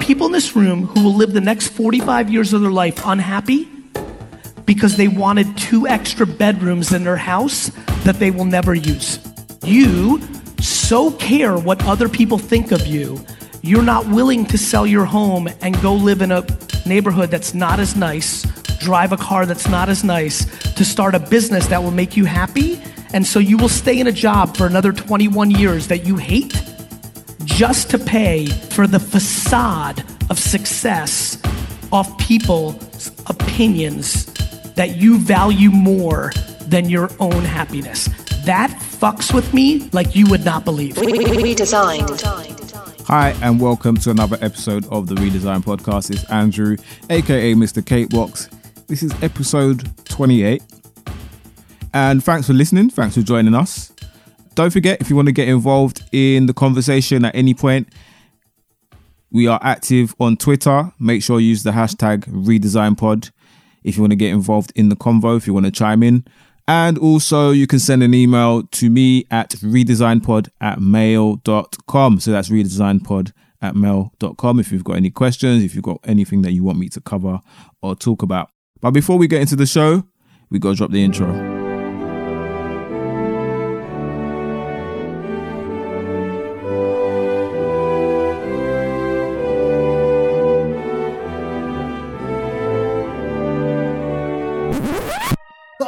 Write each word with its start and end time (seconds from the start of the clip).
people 0.00 0.26
in 0.26 0.32
this 0.32 0.56
room 0.56 0.86
who 0.86 1.04
will 1.04 1.14
live 1.14 1.32
the 1.32 1.40
next 1.40 1.68
45 1.68 2.30
years 2.30 2.52
of 2.52 2.62
their 2.62 2.70
life 2.70 3.00
unhappy 3.04 3.68
because 4.64 4.96
they 4.96 5.08
wanted 5.08 5.56
two 5.56 5.88
extra 5.88 6.26
bedrooms 6.26 6.92
in 6.92 7.04
their 7.04 7.16
house 7.16 7.70
that 8.04 8.16
they 8.18 8.30
will 8.30 8.44
never 8.44 8.74
use. 8.74 9.18
You 9.64 10.20
so 10.60 11.10
care 11.12 11.56
what 11.56 11.84
other 11.86 12.08
people 12.08 12.38
think 12.38 12.72
of 12.72 12.86
you, 12.86 13.18
you're 13.62 13.82
not 13.82 14.06
willing 14.08 14.44
to 14.46 14.58
sell 14.58 14.86
your 14.86 15.04
home 15.04 15.48
and 15.60 15.80
go 15.80 15.94
live 15.94 16.22
in 16.22 16.32
a 16.32 16.46
neighborhood 16.86 17.30
that's 17.30 17.54
not 17.54 17.80
as 17.80 17.96
nice, 17.96 18.42
drive 18.78 19.12
a 19.12 19.16
car 19.16 19.46
that's 19.46 19.68
not 19.68 19.88
as 19.88 20.04
nice, 20.04 20.44
to 20.74 20.84
start 20.84 21.14
a 21.14 21.18
business 21.18 21.66
that 21.68 21.82
will 21.82 21.90
make 21.90 22.16
you 22.16 22.24
happy. 22.24 22.80
And 23.12 23.26
so 23.26 23.38
you 23.38 23.56
will 23.56 23.68
stay 23.68 23.98
in 23.98 24.06
a 24.06 24.12
job 24.12 24.56
for 24.56 24.66
another 24.66 24.92
21 24.92 25.50
years 25.50 25.88
that 25.88 26.06
you 26.06 26.16
hate 26.16 26.67
just 27.48 27.90
to 27.90 27.98
pay 27.98 28.46
for 28.46 28.86
the 28.86 29.00
facade 29.00 30.04
of 30.30 30.38
success 30.38 31.40
of 31.92 32.16
people's 32.18 33.10
opinions 33.26 34.26
that 34.74 34.96
you 34.96 35.18
value 35.18 35.70
more 35.70 36.30
than 36.60 36.88
your 36.88 37.10
own 37.18 37.42
happiness. 37.44 38.08
That 38.44 38.70
fucks 38.70 39.34
with 39.34 39.52
me 39.52 39.88
like 39.92 40.14
you 40.14 40.26
would 40.30 40.44
not 40.44 40.64
believe. 40.64 40.94
Redesigned. 40.94 42.22
Hi, 43.06 43.30
and 43.42 43.60
welcome 43.60 43.96
to 43.96 44.10
another 44.10 44.36
episode 44.40 44.86
of 44.92 45.08
the 45.08 45.14
Redesign 45.16 45.64
Podcast. 45.64 46.10
It's 46.10 46.24
Andrew, 46.30 46.76
aka 47.10 47.54
Mr. 47.54 47.82
Catewalks. 47.82 48.50
This 48.86 49.02
is 49.02 49.12
episode 49.22 49.90
28. 50.04 50.62
And 51.94 52.22
thanks 52.22 52.46
for 52.46 52.52
listening. 52.52 52.90
Thanks 52.90 53.16
for 53.16 53.22
joining 53.22 53.54
us. 53.54 53.92
Don't 54.58 54.72
forget, 54.72 55.00
if 55.00 55.08
you 55.08 55.14
want 55.14 55.26
to 55.26 55.32
get 55.32 55.46
involved 55.46 56.02
in 56.10 56.46
the 56.46 56.52
conversation 56.52 57.24
at 57.24 57.32
any 57.32 57.54
point, 57.54 57.88
we 59.30 59.46
are 59.46 59.60
active 59.62 60.16
on 60.18 60.36
Twitter. 60.36 60.92
Make 60.98 61.22
sure 61.22 61.38
you 61.38 61.50
use 61.50 61.62
the 61.62 61.70
hashtag 61.70 62.24
RedesignPod 62.24 63.30
if 63.84 63.94
you 63.96 64.02
want 64.02 64.10
to 64.10 64.16
get 64.16 64.32
involved 64.32 64.72
in 64.74 64.88
the 64.88 64.96
convo, 64.96 65.36
if 65.36 65.46
you 65.46 65.54
want 65.54 65.66
to 65.66 65.70
chime 65.70 66.02
in. 66.02 66.24
And 66.66 66.98
also, 66.98 67.52
you 67.52 67.68
can 67.68 67.78
send 67.78 68.02
an 68.02 68.14
email 68.14 68.64
to 68.64 68.90
me 68.90 69.26
at 69.30 69.50
redesignpod 69.50 70.48
at 70.60 70.80
mail.com. 70.80 72.18
So 72.18 72.32
that's 72.32 72.48
redesignpod 72.48 73.30
at 73.62 73.76
mail.com 73.76 74.58
if 74.58 74.72
you've 74.72 74.82
got 74.82 74.96
any 74.96 75.10
questions, 75.10 75.62
if 75.62 75.76
you've 75.76 75.84
got 75.84 76.00
anything 76.02 76.42
that 76.42 76.50
you 76.50 76.64
want 76.64 76.80
me 76.80 76.88
to 76.88 77.00
cover 77.00 77.40
or 77.80 77.94
talk 77.94 78.22
about. 78.22 78.50
But 78.80 78.90
before 78.90 79.18
we 79.18 79.28
get 79.28 79.40
into 79.40 79.54
the 79.54 79.66
show, 79.66 80.02
we 80.50 80.58
got 80.58 80.70
to 80.70 80.74
drop 80.78 80.90
the 80.90 81.04
intro. 81.04 81.57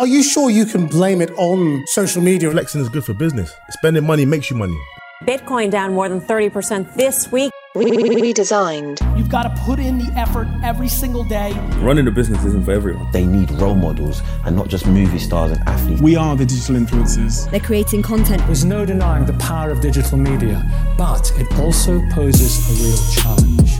Are 0.00 0.06
you 0.06 0.22
sure 0.22 0.48
you 0.48 0.64
can 0.64 0.86
blame 0.86 1.20
it 1.20 1.30
on 1.36 1.84
social 1.88 2.22
media? 2.22 2.50
Flexing 2.50 2.80
is 2.80 2.88
good 2.88 3.04
for 3.04 3.12
business. 3.12 3.52
Spending 3.68 4.06
money 4.06 4.24
makes 4.24 4.48
you 4.48 4.56
money. 4.56 4.80
Bitcoin 5.24 5.70
down 5.70 5.92
more 5.92 6.08
than 6.08 6.22
30% 6.22 6.94
this 6.94 7.30
week. 7.30 7.52
We 7.74 7.84
redesigned. 7.84 8.98
You've 9.18 9.28
got 9.28 9.42
to 9.42 9.50
put 9.66 9.78
in 9.78 9.98
the 9.98 10.10
effort 10.18 10.48
every 10.64 10.88
single 10.88 11.22
day. 11.22 11.52
Running 11.80 12.06
a 12.06 12.10
business 12.10 12.42
isn't 12.46 12.64
for 12.64 12.72
everyone. 12.72 13.12
They 13.12 13.26
need 13.26 13.50
role 13.50 13.74
models 13.74 14.22
and 14.46 14.56
not 14.56 14.68
just 14.68 14.86
movie 14.86 15.18
stars 15.18 15.52
and 15.52 15.60
athletes. 15.68 16.00
We 16.00 16.16
are 16.16 16.34
the 16.34 16.46
digital 16.46 16.76
influencers. 16.76 17.50
They're 17.50 17.60
creating 17.60 18.00
content. 18.00 18.40
There's 18.46 18.64
no 18.64 18.86
denying 18.86 19.26
the 19.26 19.34
power 19.34 19.68
of 19.68 19.82
digital 19.82 20.16
media, 20.16 20.64
but 20.96 21.30
it 21.36 21.46
also 21.60 22.00
poses 22.10 22.56
a 22.70 22.72
real 22.82 22.96
challenge. 23.12 23.70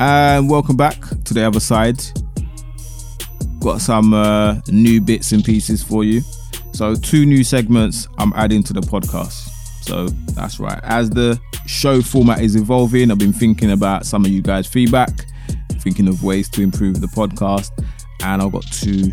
And 0.00 0.48
welcome 0.48 0.78
back 0.78 1.02
to 1.24 1.34
the 1.34 1.46
other 1.46 1.60
side 1.60 2.00
got 3.66 3.80
some 3.80 4.14
uh, 4.14 4.60
new 4.68 5.00
bits 5.00 5.32
and 5.32 5.44
pieces 5.44 5.82
for 5.82 6.04
you. 6.04 6.20
So, 6.72 6.94
two 6.94 7.26
new 7.26 7.42
segments 7.42 8.06
I'm 8.16 8.32
adding 8.34 8.62
to 8.62 8.72
the 8.72 8.80
podcast. 8.80 9.48
So, 9.82 10.06
that's 10.36 10.60
right. 10.60 10.78
As 10.84 11.10
the 11.10 11.40
show 11.66 12.00
format 12.00 12.42
is 12.42 12.54
evolving, 12.54 13.10
I've 13.10 13.18
been 13.18 13.32
thinking 13.32 13.72
about 13.72 14.06
some 14.06 14.24
of 14.24 14.30
you 14.30 14.40
guys' 14.40 14.68
feedback, 14.68 15.10
thinking 15.80 16.06
of 16.06 16.22
ways 16.22 16.48
to 16.50 16.62
improve 16.62 17.00
the 17.00 17.08
podcast, 17.08 17.72
and 18.22 18.40
I've 18.40 18.52
got 18.52 18.64
two 18.70 19.12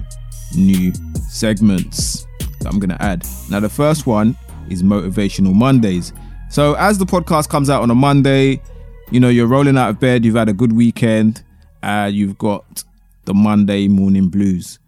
new 0.55 0.93
segments 1.29 2.27
that 2.59 2.67
I'm 2.67 2.77
going 2.77 2.91
to 2.91 3.01
add. 3.01 3.25
Now, 3.49 3.59
the 3.59 3.69
first 3.69 4.05
one 4.05 4.37
is 4.69 4.83
Motivational 4.83 5.55
Mondays. 5.55 6.13
So, 6.51 6.75
as 6.75 6.99
the 6.99 7.05
podcast 7.05 7.49
comes 7.49 7.71
out 7.71 7.81
on 7.81 7.89
a 7.89 7.95
Monday, 7.95 8.61
you 9.09 9.19
know, 9.19 9.29
you're 9.29 9.47
rolling 9.47 9.79
out 9.79 9.89
of 9.89 9.99
bed, 9.99 10.23
you've 10.23 10.35
had 10.35 10.47
a 10.47 10.53
good 10.53 10.73
weekend, 10.73 11.41
uh, 11.81 12.07
you've 12.13 12.37
got 12.37 12.83
the 13.25 13.33
Monday 13.33 13.87
morning 13.87 14.29
blues. 14.29 14.79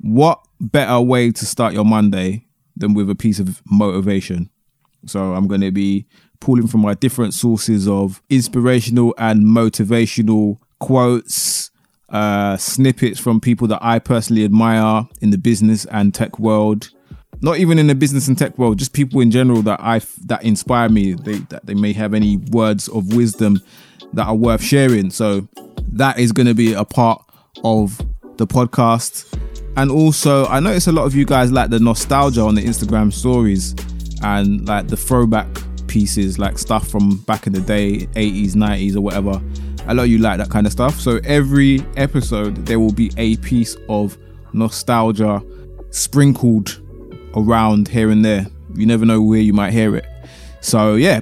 What 0.00 0.40
better 0.60 1.00
way 1.00 1.30
to 1.30 1.46
start 1.46 1.74
your 1.74 1.84
Monday 1.84 2.46
than 2.76 2.94
with 2.94 3.10
a 3.10 3.14
piece 3.14 3.38
of 3.38 3.62
motivation? 3.70 4.50
So 5.06 5.34
I'm 5.34 5.46
going 5.46 5.60
to 5.60 5.70
be 5.70 6.06
pulling 6.40 6.66
from 6.66 6.80
my 6.80 6.94
different 6.94 7.34
sources 7.34 7.88
of 7.88 8.22
inspirational 8.30 9.14
and 9.18 9.44
motivational 9.44 10.58
quotes, 10.78 11.70
uh, 12.08 12.56
snippets 12.56 13.18
from 13.18 13.40
people 13.40 13.66
that 13.68 13.80
I 13.82 13.98
personally 13.98 14.44
admire 14.44 15.06
in 15.20 15.30
the 15.30 15.38
business 15.38 15.84
and 15.86 16.14
tech 16.14 16.38
world. 16.38 16.90
Not 17.40 17.58
even 17.58 17.78
in 17.78 17.86
the 17.86 17.94
business 17.94 18.26
and 18.26 18.36
tech 18.36 18.58
world, 18.58 18.78
just 18.78 18.92
people 18.92 19.20
in 19.20 19.30
general 19.30 19.62
that 19.62 19.80
I 19.80 20.00
that 20.26 20.42
inspire 20.42 20.88
me. 20.88 21.12
They 21.12 21.38
that 21.50 21.66
they 21.66 21.74
may 21.74 21.92
have 21.92 22.12
any 22.12 22.36
words 22.36 22.88
of 22.88 23.14
wisdom 23.14 23.60
that 24.12 24.26
are 24.26 24.34
worth 24.34 24.62
sharing. 24.62 25.10
So 25.10 25.48
that 25.92 26.18
is 26.18 26.32
going 26.32 26.46
to 26.46 26.54
be 26.54 26.72
a 26.72 26.84
part 26.84 27.22
of 27.64 27.98
the 28.36 28.46
podcast. 28.46 29.36
And 29.76 29.90
also, 29.90 30.46
I 30.46 30.60
notice 30.60 30.86
a 30.86 30.92
lot 30.92 31.04
of 31.04 31.14
you 31.14 31.24
guys 31.24 31.52
like 31.52 31.70
the 31.70 31.78
nostalgia 31.78 32.42
on 32.42 32.54
the 32.54 32.62
Instagram 32.62 33.12
stories 33.12 33.74
and 34.22 34.66
like 34.66 34.88
the 34.88 34.96
throwback 34.96 35.46
pieces, 35.86 36.38
like 36.38 36.58
stuff 36.58 36.88
from 36.88 37.18
back 37.18 37.46
in 37.46 37.52
the 37.52 37.60
day, 37.60 38.06
80s, 38.14 38.52
90s, 38.52 38.96
or 38.96 39.00
whatever. 39.00 39.40
A 39.86 39.94
lot 39.94 40.02
of 40.04 40.08
you 40.08 40.18
like 40.18 40.38
that 40.38 40.50
kind 40.50 40.66
of 40.66 40.72
stuff. 40.72 40.98
So 41.00 41.20
every 41.24 41.84
episode, 41.96 42.66
there 42.66 42.78
will 42.80 42.92
be 42.92 43.10
a 43.16 43.36
piece 43.38 43.76
of 43.88 44.18
nostalgia 44.52 45.42
sprinkled 45.90 46.80
around 47.34 47.88
here 47.88 48.10
and 48.10 48.24
there. 48.24 48.46
You 48.74 48.86
never 48.86 49.06
know 49.06 49.22
where 49.22 49.40
you 49.40 49.52
might 49.52 49.72
hear 49.72 49.96
it. 49.96 50.06
So, 50.60 50.96
yeah, 50.96 51.20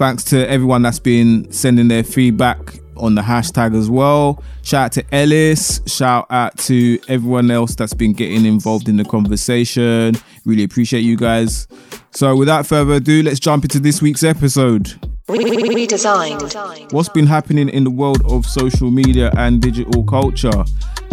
thanks 0.00 0.24
to 0.24 0.48
everyone 0.48 0.80
that's 0.80 0.98
been 0.98 1.52
sending 1.52 1.88
their 1.88 2.02
feedback 2.02 2.80
on 2.96 3.16
the 3.16 3.20
hashtag 3.20 3.78
as 3.78 3.90
well. 3.90 4.42
Shout 4.62 4.86
out 4.86 4.92
to 4.92 5.14
Ellis. 5.14 5.82
Shout 5.86 6.26
out 6.30 6.56
to 6.60 6.98
everyone 7.06 7.50
else 7.50 7.74
that's 7.74 7.92
been 7.92 8.14
getting 8.14 8.46
involved 8.46 8.88
in 8.88 8.96
the 8.96 9.04
conversation. 9.04 10.14
Really 10.46 10.64
appreciate 10.64 11.02
you 11.02 11.18
guys. 11.18 11.68
So, 12.12 12.34
without 12.34 12.66
further 12.66 12.94
ado, 12.94 13.22
let's 13.22 13.38
jump 13.38 13.64
into 13.64 13.78
this 13.78 14.00
week's 14.00 14.22
episode. 14.22 14.86
Redesigned. 15.28 16.92
What's 16.94 17.10
been 17.10 17.26
happening 17.26 17.68
in 17.68 17.84
the 17.84 17.90
world 17.90 18.22
of 18.24 18.46
social 18.46 18.90
media 18.90 19.30
and 19.36 19.60
digital 19.60 20.02
culture? 20.04 20.64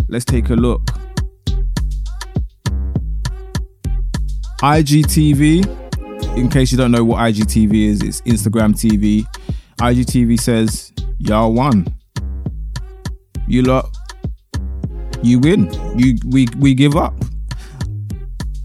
Let's 0.08 0.24
take 0.24 0.50
a 0.50 0.56
look. 0.56 0.81
IGTV, 4.62 5.87
in 6.38 6.50
case 6.50 6.72
you 6.72 6.78
don't 6.78 6.92
know 6.92 7.03
what 7.03 7.20
IGTV 7.20 7.88
is, 7.88 8.02
it's 8.03 8.22
Instagram 8.22 8.74
TV. 8.74 9.25
IGTV 9.80 10.40
says 10.40 10.94
y'all 11.18 11.52
won. 11.52 11.88
You 13.48 13.64
lot, 13.64 13.90
you 15.24 15.40
win. 15.40 15.72
You 15.97 16.18
we 16.28 16.47
we 16.59 16.76
give 16.76 16.96
up. 16.96 17.16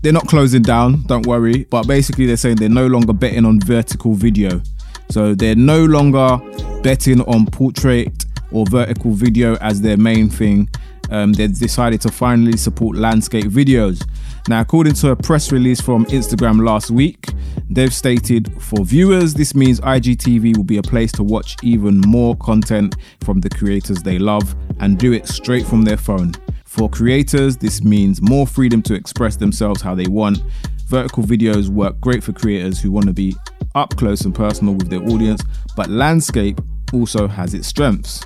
They're 0.03 0.13
not 0.13 0.27
closing 0.27 0.63
down, 0.63 1.05
don't 1.05 1.27
worry. 1.27 1.65
But 1.71 1.87
basically, 1.87 2.27
they're 2.27 2.37
saying 2.37 2.57
they're 2.57 2.69
no 2.69 2.87
longer 2.89 3.13
betting 3.13 3.47
on 3.47 3.61
vertical 3.61 4.15
video. 4.15 4.61
So 5.09 5.35
they're 5.35 5.57
no 5.57 5.85
longer 5.85 6.41
betting 6.83 7.23
on 7.23 7.47
portrait 7.47 8.25
or 8.51 8.67
vertical 8.67 9.13
video 9.13 9.57
as 9.57 9.81
their 9.81 9.97
main 9.97 10.29
thing. 10.29 10.69
Um, 11.11 11.33
they've 11.33 11.57
decided 11.57 12.01
to 12.03 12.11
finally 12.11 12.57
support 12.57 12.97
landscape 12.97 13.45
videos. 13.47 14.07
Now, 14.49 14.61
according 14.61 14.95
to 14.95 15.11
a 15.11 15.17
press 15.17 15.53
release 15.53 15.81
from 15.81 16.05
Instagram 16.07 16.67
last 16.67 16.91
week, 16.91 17.29
they've 17.71 17.95
stated 17.95 18.61
for 18.61 18.85
viewers, 18.85 19.35
this 19.35 19.55
means 19.55 19.81
IGTV 19.81 20.57
will 20.57 20.65
be 20.65 20.79
a 20.79 20.83
place 20.83 21.13
to 21.13 21.23
watch 21.23 21.57
even 21.63 22.01
more 22.01 22.37
content 22.37 22.97
from 23.23 23.41
the 23.41 23.49
creators 23.49 24.03
they 24.03 24.19
love 24.19 24.57
and 24.81 24.99
do 24.99 25.13
it 25.13 25.29
straight 25.29 25.65
from 25.65 25.83
their 25.83 25.97
phone. 25.97 26.33
For 26.65 26.89
creators, 26.89 27.57
this 27.57 27.85
means 27.85 28.21
more 28.21 28.47
freedom 28.47 28.83
to 28.83 28.95
express 28.95 29.37
themselves 29.37 29.81
how 29.81 29.95
they 29.95 30.07
want. 30.07 30.43
Vertical 30.87 31.23
videos 31.23 31.69
work 31.69 32.01
great 32.01 32.25
for 32.25 32.33
creators 32.33 32.81
who 32.81 32.91
want 32.91 33.07
to 33.07 33.13
be 33.13 33.37
up 33.77 33.97
close 33.97 34.23
and 34.23 34.35
personal 34.35 34.75
with 34.75 34.91
their 34.91 35.03
audience, 35.05 35.43
but 35.77 35.89
landscape 35.89 36.61
also 36.93 37.29
has 37.29 37.55
its 37.55 37.69
strengths. 37.69 38.25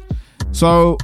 So, 0.51 0.97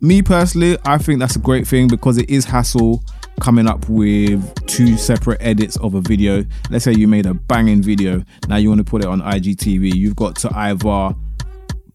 me 0.00 0.20
personally, 0.22 0.76
I 0.84 0.98
think 0.98 1.20
that's 1.20 1.36
a 1.36 1.40
great 1.40 1.66
thing 1.66 1.88
because 1.88 2.18
it 2.18 2.28
is 2.28 2.44
hassle 2.44 3.02
coming 3.40 3.66
up 3.66 3.88
with 3.88 4.66
two 4.66 4.96
separate 4.96 5.38
edits 5.40 5.76
of 5.78 5.94
a 5.94 6.00
video. 6.00 6.44
Let's 6.70 6.84
say 6.84 6.92
you 6.92 7.08
made 7.08 7.26
a 7.26 7.34
banging 7.34 7.82
video. 7.82 8.22
Now 8.48 8.56
you 8.56 8.68
want 8.68 8.78
to 8.78 8.84
put 8.84 9.02
it 9.02 9.08
on 9.08 9.20
IGTV. 9.20 9.94
You've 9.94 10.16
got 10.16 10.36
to 10.36 10.50
either 10.56 11.14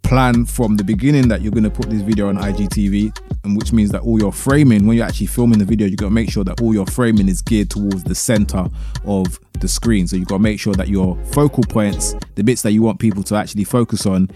plan 0.04 0.46
from 0.46 0.78
the 0.78 0.84
beginning 0.84 1.28
that 1.30 1.42
you're 1.42 1.52
going 1.52 1.64
to 1.64 1.70
put 1.70 1.90
this 1.90 2.02
video 2.02 2.28
on 2.30 2.38
IGTV, 2.38 3.18
and 3.44 3.58
which 3.58 3.72
means 3.72 3.90
that 3.92 4.02
all 4.02 4.20
your 4.20 4.32
framing, 4.32 4.86
when 4.86 4.98
you're 4.98 5.06
actually 5.06 5.28
filming 5.28 5.60
the 5.60 5.66
video, 5.66 5.88
you 5.88 5.96
got 5.96 6.08
to 6.08 6.12
make 6.12 6.30
sure 6.30 6.44
that 6.44 6.62
all 6.62 6.74
your 6.74 6.86
framing 6.86 7.28
is 7.28 7.42
geared 7.42 7.70
towards 7.70 8.04
the 8.04 8.14
center 8.14 8.68
of 9.06 9.40
the 9.60 9.68
screen. 9.68 10.08
So 10.08 10.16
you 10.16 10.26
got 10.26 10.38
to 10.38 10.44
make 10.44 10.60
sure 10.60 10.74
that 10.76 10.88
your 10.88 11.18
focal 11.32 11.64
points, 11.64 12.16
the 12.36 12.44
bits 12.44 12.62
that 12.62 12.74
you 12.74 12.82
want 12.82 13.00
people 13.00 13.24
to 13.24 13.36
actually 13.36 13.64
focus 13.64 14.06
on, 14.06 14.30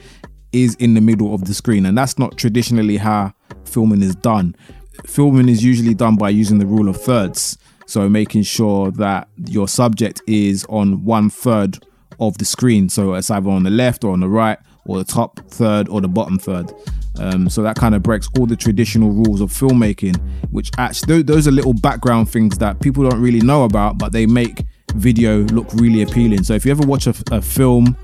is 0.53 0.75
in 0.75 0.93
the 0.93 1.01
middle 1.01 1.35
of 1.35 1.45
the 1.45 1.53
screen, 1.53 1.85
and 1.85 1.97
that's 1.97 2.17
not 2.17 2.37
traditionally 2.37 2.97
how 2.97 3.33
filming 3.65 4.01
is 4.01 4.15
done. 4.15 4.55
Filming 5.05 5.49
is 5.49 5.63
usually 5.63 5.93
done 5.93 6.15
by 6.15 6.29
using 6.29 6.59
the 6.59 6.65
rule 6.65 6.89
of 6.89 7.01
thirds. 7.01 7.57
So 7.85 8.09
making 8.09 8.43
sure 8.43 8.91
that 8.91 9.29
your 9.45 9.67
subject 9.67 10.21
is 10.27 10.65
on 10.69 11.05
one 11.05 11.29
third 11.29 11.85
of 12.19 12.37
the 12.37 12.45
screen. 12.45 12.89
So 12.89 13.13
it's 13.13 13.29
either 13.29 13.49
on 13.49 13.63
the 13.63 13.69
left 13.69 14.03
or 14.03 14.13
on 14.13 14.19
the 14.19 14.27
right 14.27 14.57
or 14.85 14.97
the 14.97 15.05
top 15.05 15.39
third 15.49 15.87
or 15.89 16.01
the 16.01 16.07
bottom 16.07 16.37
third. 16.37 16.73
Um, 17.19 17.49
so 17.49 17.63
that 17.63 17.75
kind 17.75 17.95
of 17.95 18.03
breaks 18.03 18.29
all 18.37 18.45
the 18.45 18.55
traditional 18.55 19.11
rules 19.11 19.41
of 19.41 19.51
filmmaking, 19.51 20.17
which 20.51 20.69
actually 20.77 21.23
those 21.23 21.47
are 21.47 21.51
little 21.51 21.73
background 21.73 22.29
things 22.29 22.57
that 22.59 22.79
people 22.79 23.07
don't 23.09 23.21
really 23.21 23.41
know 23.41 23.63
about, 23.63 23.97
but 23.97 24.11
they 24.11 24.25
make 24.25 24.65
video 24.93 25.39
look 25.45 25.67
really 25.73 26.01
appealing. 26.01 26.43
So 26.43 26.53
if 26.53 26.65
you 26.65 26.71
ever 26.71 26.85
watch 26.85 27.07
a, 27.07 27.15
a 27.31 27.41
film 27.41 27.97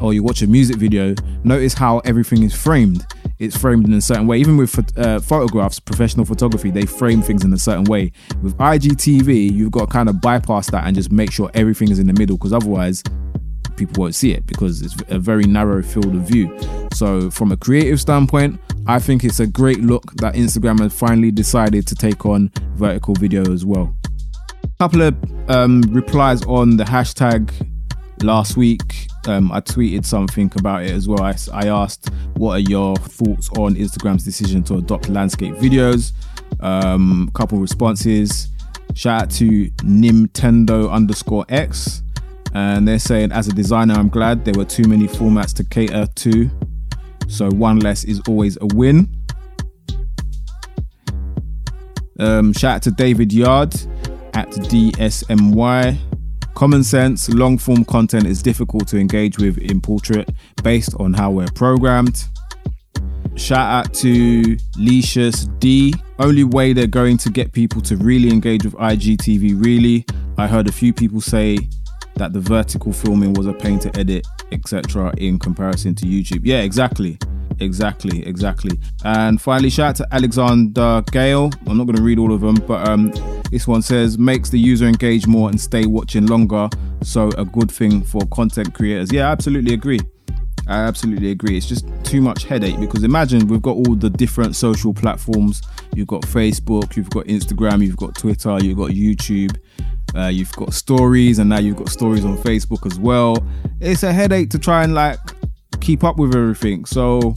or 0.00 0.14
you 0.14 0.22
watch 0.22 0.42
a 0.42 0.46
music 0.46 0.76
video, 0.76 1.14
notice 1.44 1.74
how 1.74 1.98
everything 2.00 2.42
is 2.42 2.54
framed. 2.54 3.04
It's 3.40 3.56
framed 3.56 3.86
in 3.86 3.94
a 3.94 4.02
certain 4.02 4.26
way. 4.26 4.38
Even 4.38 4.58
with 4.58 4.98
uh, 4.98 5.18
photographs, 5.18 5.80
professional 5.80 6.26
photography, 6.26 6.70
they 6.70 6.84
frame 6.84 7.22
things 7.22 7.42
in 7.42 7.50
a 7.54 7.58
certain 7.58 7.84
way. 7.84 8.12
With 8.42 8.54
IGTV, 8.58 9.50
you've 9.50 9.72
got 9.72 9.86
to 9.86 9.86
kind 9.86 10.10
of 10.10 10.20
bypass 10.20 10.70
that 10.72 10.86
and 10.86 10.94
just 10.94 11.10
make 11.10 11.32
sure 11.32 11.50
everything 11.54 11.90
is 11.90 11.98
in 11.98 12.06
the 12.06 12.12
middle 12.12 12.36
because 12.36 12.52
otherwise, 12.52 13.02
people 13.76 14.02
won't 14.02 14.14
see 14.14 14.32
it 14.32 14.44
because 14.44 14.82
it's 14.82 14.94
a 15.08 15.18
very 15.18 15.44
narrow 15.44 15.82
field 15.82 16.14
of 16.14 16.20
view. 16.20 16.54
So, 16.92 17.30
from 17.30 17.50
a 17.50 17.56
creative 17.56 17.98
standpoint, 17.98 18.60
I 18.86 18.98
think 18.98 19.24
it's 19.24 19.40
a 19.40 19.46
great 19.46 19.80
look 19.80 20.12
that 20.16 20.34
Instagram 20.34 20.80
has 20.80 20.92
finally 20.92 21.30
decided 21.30 21.86
to 21.86 21.94
take 21.94 22.26
on 22.26 22.52
vertical 22.74 23.14
video 23.14 23.50
as 23.50 23.64
well. 23.64 23.96
A 24.64 24.68
Couple 24.78 25.00
of 25.00 25.16
um, 25.48 25.80
replies 25.88 26.42
on 26.44 26.76
the 26.76 26.84
hashtag 26.84 27.50
last 28.22 28.56
week. 28.56 29.06
Um, 29.26 29.52
I 29.52 29.60
tweeted 29.60 30.04
something 30.04 30.50
about 30.58 30.84
it 30.84 30.92
as 30.92 31.06
well. 31.08 31.22
I, 31.22 31.34
I 31.52 31.68
asked, 31.68 32.10
"What 32.34 32.52
are 32.52 32.70
your 32.70 32.96
thoughts 32.96 33.50
on 33.58 33.74
Instagram's 33.74 34.24
decision 34.24 34.62
to 34.64 34.76
adopt 34.76 35.08
landscape 35.08 35.54
videos?" 35.54 36.12
Um, 36.60 37.30
couple 37.34 37.58
responses. 37.58 38.48
Shout 38.94 39.22
out 39.22 39.30
to 39.32 39.70
Nintendo 39.82 40.90
underscore 40.90 41.46
X 41.48 42.02
and 42.54 42.86
they're 42.86 42.98
saying 42.98 43.30
as 43.32 43.48
a 43.48 43.52
designer 43.52 43.94
i'm 43.94 44.08
glad 44.08 44.44
there 44.44 44.54
were 44.54 44.64
too 44.64 44.84
many 44.88 45.06
formats 45.06 45.54
to 45.54 45.64
cater 45.64 46.06
to 46.14 46.50
so 47.28 47.48
one 47.50 47.78
less 47.78 48.04
is 48.04 48.20
always 48.28 48.58
a 48.60 48.66
win 48.74 49.08
um, 52.18 52.52
shout 52.52 52.76
out 52.76 52.82
to 52.82 52.90
david 52.90 53.32
yard 53.32 53.72
at 54.34 54.48
dsmy 54.50 55.96
common 56.54 56.84
sense 56.84 57.28
long 57.28 57.58
form 57.58 57.84
content 57.84 58.26
is 58.26 58.42
difficult 58.42 58.88
to 58.88 58.98
engage 58.98 59.38
with 59.38 59.58
in 59.58 59.80
portrait 59.80 60.28
based 60.62 60.94
on 60.98 61.12
how 61.14 61.30
we're 61.30 61.50
programmed 61.54 62.28
shout 63.40 63.86
out 63.86 63.94
to 63.94 64.56
Licious 64.76 65.46
D. 65.58 65.94
Only 66.18 66.44
way 66.44 66.72
they're 66.72 66.86
going 66.86 67.16
to 67.18 67.30
get 67.30 67.52
people 67.52 67.80
to 67.82 67.96
really 67.96 68.30
engage 68.30 68.64
with 68.64 68.74
IGTV, 68.74 69.62
really. 69.64 70.04
I 70.36 70.46
heard 70.46 70.68
a 70.68 70.72
few 70.72 70.92
people 70.92 71.20
say 71.20 71.58
that 72.16 72.32
the 72.32 72.40
vertical 72.40 72.92
filming 72.92 73.32
was 73.32 73.46
a 73.46 73.52
pain 73.52 73.78
to 73.80 73.98
edit, 73.98 74.26
etc., 74.52 75.12
in 75.16 75.38
comparison 75.38 75.94
to 75.96 76.06
YouTube. 76.06 76.40
Yeah, 76.42 76.60
exactly. 76.60 77.18
Exactly, 77.58 78.26
exactly. 78.26 78.78
And 79.04 79.40
finally, 79.40 79.70
shout 79.70 79.90
out 79.90 79.96
to 79.96 80.14
Alexander 80.14 81.02
Gale. 81.10 81.50
I'm 81.66 81.76
not 81.76 81.84
going 81.84 81.96
to 81.96 82.02
read 82.02 82.18
all 82.18 82.32
of 82.32 82.40
them, 82.40 82.54
but 82.54 82.88
um, 82.88 83.12
this 83.50 83.66
one 83.66 83.82
says 83.82 84.18
makes 84.18 84.50
the 84.50 84.58
user 84.58 84.86
engage 84.86 85.26
more 85.26 85.50
and 85.50 85.60
stay 85.60 85.86
watching 85.86 86.26
longer. 86.26 86.68
So, 87.02 87.28
a 87.36 87.44
good 87.44 87.70
thing 87.70 88.02
for 88.02 88.26
content 88.28 88.74
creators. 88.74 89.12
Yeah, 89.12 89.28
I 89.28 89.32
absolutely 89.32 89.74
agree. 89.74 90.00
I 90.66 90.78
absolutely 90.82 91.32
agree. 91.32 91.56
It's 91.56 91.66
just 91.66 91.86
too 92.04 92.20
much 92.20 92.44
headache 92.44 92.78
because 92.78 93.02
imagine 93.02 93.48
we've 93.48 93.62
got 93.62 93.76
all 93.76 93.96
the 93.96 94.08
different 94.08 94.54
social 94.54 94.94
platforms. 94.94 95.62
You've 95.94 96.06
got 96.06 96.22
Facebook, 96.22 96.96
you've 96.96 97.10
got 97.10 97.26
Instagram, 97.26 97.84
you've 97.84 97.96
got 97.96 98.14
Twitter, 98.14 98.56
you've 98.62 98.78
got 98.78 98.90
YouTube, 98.90 99.58
uh, 100.14 100.28
you've 100.28 100.52
got 100.52 100.72
stories, 100.72 101.40
and 101.40 101.50
now 101.50 101.58
you've 101.58 101.76
got 101.76 101.88
stories 101.88 102.24
on 102.24 102.38
Facebook 102.38 102.86
as 102.86 103.00
well. 103.00 103.36
It's 103.80 104.04
a 104.04 104.12
headache 104.12 104.50
to 104.50 104.58
try 104.58 104.84
and 104.84 104.94
like 104.94 105.18
keep 105.90 106.04
up 106.04 106.18
with 106.18 106.36
everything. 106.36 106.84
So 106.84 107.34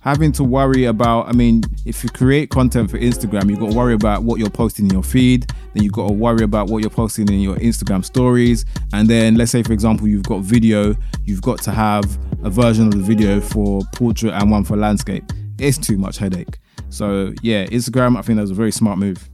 having 0.00 0.32
to 0.32 0.42
worry 0.42 0.86
about, 0.86 1.28
I 1.28 1.32
mean, 1.32 1.62
if 1.86 2.02
you 2.02 2.10
create 2.10 2.50
content 2.50 2.90
for 2.90 2.98
Instagram, 2.98 3.48
you've 3.48 3.60
got 3.60 3.70
to 3.70 3.76
worry 3.76 3.94
about 3.94 4.24
what 4.24 4.40
you're 4.40 4.50
posting 4.50 4.86
in 4.86 4.92
your 4.92 5.04
feed. 5.04 5.46
Then 5.74 5.84
you've 5.84 5.92
got 5.92 6.08
to 6.08 6.12
worry 6.12 6.42
about 6.42 6.68
what 6.68 6.82
you're 6.82 6.90
posting 6.90 7.28
in 7.28 7.38
your 7.38 7.54
Instagram 7.58 8.04
stories. 8.04 8.64
And 8.92 9.08
then 9.08 9.36
let's 9.36 9.52
say, 9.52 9.62
for 9.62 9.72
example, 9.72 10.08
you've 10.08 10.24
got 10.24 10.40
video, 10.42 10.96
you've 11.22 11.42
got 11.42 11.62
to 11.62 11.70
have 11.70 12.18
a 12.42 12.50
version 12.50 12.88
of 12.88 12.94
the 12.94 13.02
video 13.14 13.40
for 13.40 13.82
portrait 13.94 14.32
and 14.32 14.50
one 14.50 14.64
for 14.64 14.76
landscape. 14.76 15.22
It's 15.60 15.78
too 15.78 15.96
much 15.96 16.18
headache. 16.18 16.58
So 16.88 17.32
yeah, 17.42 17.66
Instagram, 17.66 18.18
I 18.18 18.22
think 18.22 18.38
that 18.38 18.42
was 18.42 18.50
a 18.50 18.54
very 18.54 18.72
smart 18.72 18.98
move. 18.98 19.30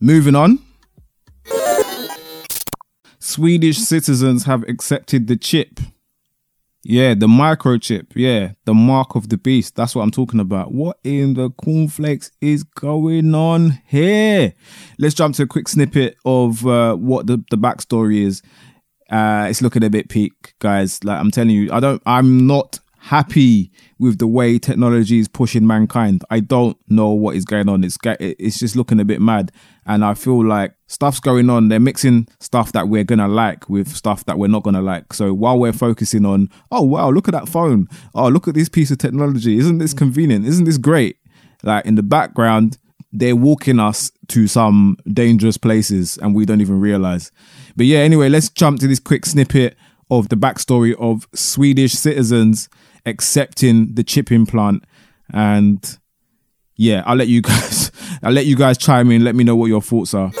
Moving 0.00 0.34
on. 0.34 0.58
Swedish 3.18 3.76
citizens 3.76 4.44
have 4.44 4.66
accepted 4.66 5.26
the 5.26 5.36
chip. 5.36 5.80
Yeah, 6.90 7.12
the 7.12 7.26
microchip. 7.26 8.12
Yeah, 8.14 8.52
the 8.64 8.72
mark 8.72 9.14
of 9.14 9.28
the 9.28 9.36
beast. 9.36 9.76
That's 9.76 9.94
what 9.94 10.00
I'm 10.00 10.10
talking 10.10 10.40
about. 10.40 10.72
What 10.72 10.98
in 11.04 11.34
the 11.34 11.50
cornflakes 11.50 12.30
is 12.40 12.64
going 12.64 13.34
on 13.34 13.78
here? 13.86 14.54
Let's 14.98 15.14
jump 15.14 15.34
to 15.34 15.42
a 15.42 15.46
quick 15.46 15.68
snippet 15.68 16.16
of 16.24 16.66
uh, 16.66 16.94
what 16.96 17.26
the, 17.26 17.44
the 17.50 17.58
backstory 17.58 18.22
is. 18.24 18.40
Uh, 19.10 19.48
it's 19.50 19.60
looking 19.60 19.84
a 19.84 19.90
bit 19.90 20.08
peak, 20.08 20.54
guys. 20.60 21.04
Like 21.04 21.20
I'm 21.20 21.30
telling 21.30 21.50
you, 21.50 21.70
I 21.70 21.80
don't. 21.80 22.02
I'm 22.06 22.46
not 22.46 22.80
happy 23.08 23.70
with 23.98 24.18
the 24.18 24.26
way 24.26 24.58
technology 24.58 25.18
is 25.18 25.28
pushing 25.28 25.66
mankind. 25.66 26.22
I 26.28 26.40
don't 26.40 26.76
know 26.90 27.08
what 27.08 27.36
is 27.36 27.46
going 27.46 27.66
on. 27.66 27.82
It's 27.82 27.96
it's 28.04 28.58
just 28.58 28.76
looking 28.76 29.00
a 29.00 29.04
bit 29.04 29.20
mad, 29.20 29.50
and 29.86 30.04
I 30.04 30.12
feel 30.12 30.44
like 30.44 30.74
stuff's 30.88 31.18
going 31.18 31.48
on. 31.48 31.68
They're 31.68 31.80
mixing 31.80 32.28
stuff 32.38 32.72
that 32.72 32.88
we're 32.88 33.04
gonna 33.04 33.26
like 33.26 33.70
with 33.70 33.88
stuff 33.88 34.26
that 34.26 34.38
we're 34.38 34.48
not 34.48 34.62
gonna 34.62 34.82
like. 34.82 35.14
So 35.14 35.32
while 35.32 35.58
we're 35.58 35.72
focusing 35.72 36.26
on, 36.26 36.50
oh 36.70 36.82
wow, 36.82 37.10
look 37.10 37.28
at 37.28 37.32
that 37.32 37.48
phone. 37.48 37.88
Oh 38.14 38.28
look 38.28 38.46
at 38.46 38.54
this 38.54 38.68
piece 38.68 38.90
of 38.90 38.98
technology. 38.98 39.56
Isn't 39.56 39.78
this 39.78 39.94
mm. 39.94 39.98
convenient? 39.98 40.46
Isn't 40.46 40.66
this 40.66 40.78
great? 40.78 41.16
Like 41.62 41.86
in 41.86 41.94
the 41.94 42.02
background, 42.02 42.76
they're 43.10 43.34
walking 43.36 43.80
us 43.80 44.12
to 44.28 44.46
some 44.46 44.98
dangerous 45.10 45.56
places, 45.56 46.18
and 46.18 46.34
we 46.34 46.44
don't 46.44 46.60
even 46.60 46.78
realize. 46.78 47.32
But 47.74 47.86
yeah, 47.86 48.00
anyway, 48.00 48.28
let's 48.28 48.50
jump 48.50 48.80
to 48.80 48.86
this 48.86 49.00
quick 49.00 49.24
snippet 49.24 49.78
of 50.10 50.28
the 50.28 50.36
backstory 50.36 50.94
of 50.98 51.26
Swedish 51.34 51.92
citizens 51.92 52.68
accepting 53.06 53.94
the 53.94 54.04
chip 54.04 54.30
implant 54.32 54.84
and 55.32 55.98
yeah 56.76 57.02
i'll 57.06 57.16
let 57.16 57.28
you 57.28 57.40
guys 57.42 57.90
i'll 58.22 58.32
let 58.32 58.46
you 58.46 58.56
guys 58.56 58.78
chime 58.78 59.10
in. 59.10 59.24
Let 59.24 59.34
me 59.34 59.44
know 59.44 59.56
what 59.56 59.66
your 59.66 59.82
thoughts 59.82 60.14
are. 60.14 60.32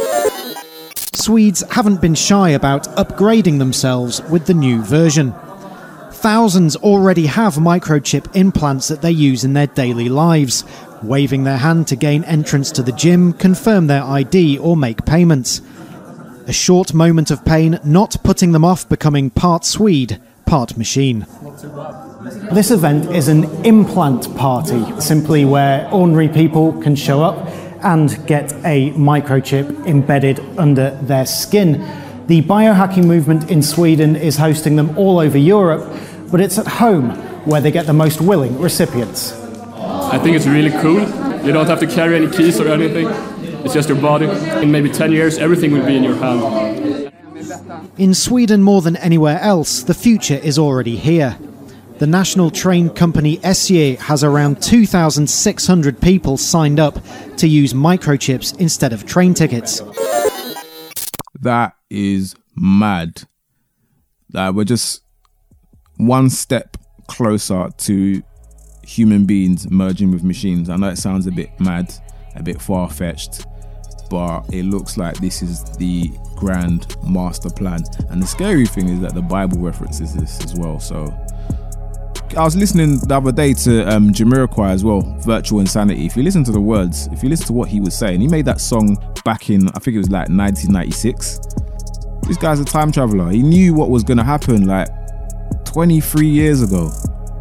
Swedes 1.14 1.62
haven't 1.70 2.00
been 2.00 2.14
shy 2.14 2.50
about 2.50 2.84
upgrading 2.96 3.58
themselves 3.58 4.22
with 4.22 4.46
the 4.46 4.54
new 4.54 4.82
version. 4.82 5.34
Thousands 6.12 6.74
already 6.76 7.26
have 7.26 7.54
microchip 7.54 8.34
implants 8.34 8.88
that 8.88 9.02
they 9.02 9.10
use 9.10 9.44
in 9.44 9.52
their 9.52 9.66
daily 9.66 10.08
lives. 10.08 10.64
Waving 11.02 11.44
their 11.44 11.58
hand 11.58 11.86
to 11.88 11.96
gain 11.96 12.24
entrance 12.24 12.72
to 12.72 12.82
the 12.82 12.92
gym 12.92 13.32
confirm 13.32 13.86
their 13.86 14.02
id 14.02 14.58
or 14.58 14.76
make 14.76 15.04
payments. 15.04 15.60
A 16.46 16.52
short 16.52 16.94
moment 16.94 17.30
of 17.30 17.44
pain 17.44 17.78
not 17.84 18.16
putting 18.24 18.52
them 18.52 18.64
off 18.64 18.88
becoming 18.88 19.30
part 19.30 19.64
swede 19.64 20.20
part 20.46 20.78
machine 20.78 21.26
this 22.20 22.72
event 22.72 23.14
is 23.14 23.28
an 23.28 23.44
implant 23.64 24.34
party, 24.36 24.84
simply 25.00 25.44
where 25.44 25.88
ordinary 25.92 26.28
people 26.28 26.72
can 26.82 26.96
show 26.96 27.22
up 27.22 27.46
and 27.84 28.26
get 28.26 28.52
a 28.64 28.90
microchip 28.92 29.86
embedded 29.86 30.40
under 30.58 30.90
their 31.02 31.24
skin. 31.24 31.74
The 32.26 32.42
biohacking 32.42 33.04
movement 33.04 33.52
in 33.52 33.62
Sweden 33.62 34.16
is 34.16 34.36
hosting 34.36 34.74
them 34.74 34.98
all 34.98 35.20
over 35.20 35.38
Europe, 35.38 35.88
but 36.28 36.40
it's 36.40 36.58
at 36.58 36.66
home 36.66 37.10
where 37.46 37.60
they 37.60 37.70
get 37.70 37.86
the 37.86 37.92
most 37.92 38.20
willing 38.20 38.58
recipients. 38.58 39.32
I 39.76 40.18
think 40.18 40.34
it's 40.34 40.46
really 40.46 40.72
cool. 40.82 41.00
You 41.46 41.52
don't 41.52 41.66
have 41.66 41.78
to 41.80 41.86
carry 41.86 42.16
any 42.16 42.28
keys 42.28 42.58
or 42.58 42.66
anything. 42.66 43.06
It's 43.64 43.74
just 43.74 43.88
your 43.88 44.00
body. 44.00 44.26
In 44.60 44.72
maybe 44.72 44.90
10 44.90 45.12
years, 45.12 45.38
everything 45.38 45.70
will 45.70 45.86
be 45.86 45.96
in 45.96 46.02
your 46.02 46.16
hand. 46.16 47.12
In 47.96 48.12
Sweden, 48.12 48.62
more 48.62 48.82
than 48.82 48.96
anywhere 48.96 49.38
else, 49.40 49.84
the 49.84 49.94
future 49.94 50.34
is 50.34 50.58
already 50.58 50.96
here. 50.96 51.38
The 51.98 52.06
national 52.06 52.52
train 52.52 52.90
company 52.90 53.38
SJ 53.38 53.98
has 53.98 54.22
around 54.22 54.62
2,600 54.62 56.00
people 56.00 56.36
signed 56.36 56.78
up 56.78 56.96
to 57.38 57.48
use 57.48 57.72
microchips 57.72 58.56
instead 58.60 58.92
of 58.92 59.04
train 59.04 59.34
tickets. 59.34 59.82
That 61.40 61.74
is 61.90 62.36
mad. 62.54 63.22
Like 64.32 64.54
we're 64.54 64.62
just 64.62 65.02
one 65.96 66.30
step 66.30 66.76
closer 67.08 67.68
to 67.76 68.22
human 68.84 69.26
beings 69.26 69.68
merging 69.68 70.12
with 70.12 70.22
machines. 70.22 70.70
I 70.70 70.76
know 70.76 70.90
it 70.90 70.98
sounds 70.98 71.26
a 71.26 71.32
bit 71.32 71.50
mad, 71.58 71.92
a 72.36 72.42
bit 72.44 72.62
far 72.62 72.88
fetched, 72.88 73.44
but 74.08 74.42
it 74.52 74.64
looks 74.64 74.96
like 74.96 75.18
this 75.18 75.42
is 75.42 75.64
the 75.78 76.12
grand 76.36 76.96
master 77.04 77.50
plan. 77.50 77.82
And 78.10 78.22
the 78.22 78.26
scary 78.26 78.66
thing 78.66 78.88
is 78.88 79.00
that 79.00 79.14
the 79.14 79.22
Bible 79.22 79.58
references 79.58 80.14
this 80.14 80.44
as 80.44 80.54
well. 80.54 80.78
So 80.78 81.12
I 82.36 82.44
was 82.44 82.56
listening 82.56 82.98
the 82.98 83.16
other 83.16 83.32
day 83.32 83.54
to 83.54 83.84
um, 83.88 84.10
Jamiroquai 84.10 84.70
as 84.70 84.84
well, 84.84 85.00
Virtual 85.20 85.60
Insanity. 85.60 86.06
If 86.06 86.16
you 86.16 86.22
listen 86.22 86.44
to 86.44 86.52
the 86.52 86.60
words, 86.60 87.08
if 87.12 87.22
you 87.22 87.28
listen 87.28 87.46
to 87.46 87.52
what 87.52 87.68
he 87.68 87.80
was 87.80 87.96
saying, 87.96 88.20
he 88.20 88.28
made 88.28 88.44
that 88.44 88.60
song 88.60 88.96
back 89.24 89.50
in, 89.50 89.68
I 89.68 89.78
think 89.78 89.94
it 89.94 89.98
was 89.98 90.10
like 90.10 90.28
1996. 90.28 91.40
This 92.26 92.36
guy's 92.36 92.60
a 92.60 92.64
time 92.64 92.92
traveler. 92.92 93.30
He 93.30 93.42
knew 93.42 93.72
what 93.74 93.90
was 93.90 94.02
going 94.02 94.18
to 94.18 94.24
happen 94.24 94.66
like 94.66 94.88
23 95.64 96.26
years 96.26 96.62
ago. 96.62 96.90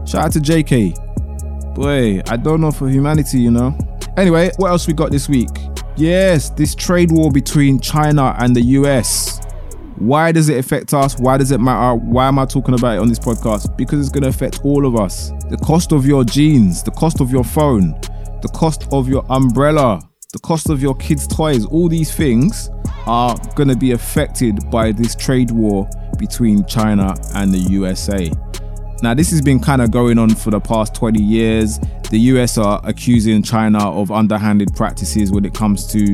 Shout 0.05 0.25
out 0.25 0.31
to 0.33 0.39
JK. 0.39 1.75
Boy, 1.75 2.21
I 2.27 2.37
don't 2.37 2.61
know 2.61 2.71
for 2.71 2.87
humanity, 2.87 3.39
you 3.39 3.51
know. 3.51 3.77
Anyway, 4.15 4.51
what 4.57 4.69
else 4.71 4.87
we 4.87 4.93
got 4.93 5.11
this 5.11 5.27
week? 5.27 5.49
Yes, 5.95 6.49
this 6.51 6.73
trade 6.73 7.11
war 7.11 7.31
between 7.31 7.79
China 7.79 8.35
and 8.39 8.55
the 8.55 8.61
US. 8.61 9.41
Why 9.99 10.31
does 10.31 10.47
it 10.49 10.59
affect 10.59 10.93
us? 10.93 11.17
Why 11.17 11.37
does 11.37 11.51
it 11.51 11.59
matter? 11.59 11.95
Why 11.95 12.27
am 12.27 12.37
I 12.37 12.45
talking 12.45 12.75
about 12.75 12.97
it 12.97 12.99
on 12.99 13.09
this 13.09 13.17
podcast? 13.17 13.75
Because 13.77 13.99
it's 13.99 14.09
going 14.09 14.23
to 14.23 14.29
affect 14.29 14.61
all 14.63 14.85
of 14.85 14.95
us. 14.95 15.31
The 15.49 15.57
cost 15.57 15.91
of 15.91 16.05
your 16.05 16.23
jeans, 16.23 16.83
the 16.83 16.91
cost 16.91 17.19
of 17.19 17.31
your 17.31 17.43
phone, 17.43 17.99
the 18.41 18.51
cost 18.53 18.87
of 18.91 19.09
your 19.09 19.25
umbrella, 19.31 19.99
the 20.33 20.39
cost 20.39 20.69
of 20.69 20.83
your 20.83 20.95
kids' 20.95 21.25
toys, 21.25 21.65
all 21.65 21.89
these 21.89 22.13
things 22.13 22.69
are 23.07 23.35
going 23.55 23.69
to 23.69 23.75
be 23.75 23.93
affected 23.93 24.69
by 24.69 24.91
this 24.91 25.15
trade 25.15 25.49
war 25.49 25.89
between 26.19 26.63
China 26.65 27.15
and 27.33 27.51
the 27.51 27.57
USA. 27.57 28.31
Now, 29.01 29.13
this 29.13 29.31
has 29.31 29.41
been 29.41 29.59
kind 29.59 29.81
of 29.81 29.91
going 29.91 30.17
on 30.17 30.29
for 30.35 30.51
the 30.51 30.59
past 30.59 30.93
20 30.95 31.21
years. 31.21 31.79
The 32.09 32.19
US 32.31 32.57
are 32.57 32.81
accusing 32.83 33.43
China 33.43 33.89
of 33.89 34.11
underhanded 34.11 34.75
practices 34.75 35.31
when 35.31 35.45
it 35.45 35.53
comes 35.53 35.87
to, 35.87 36.13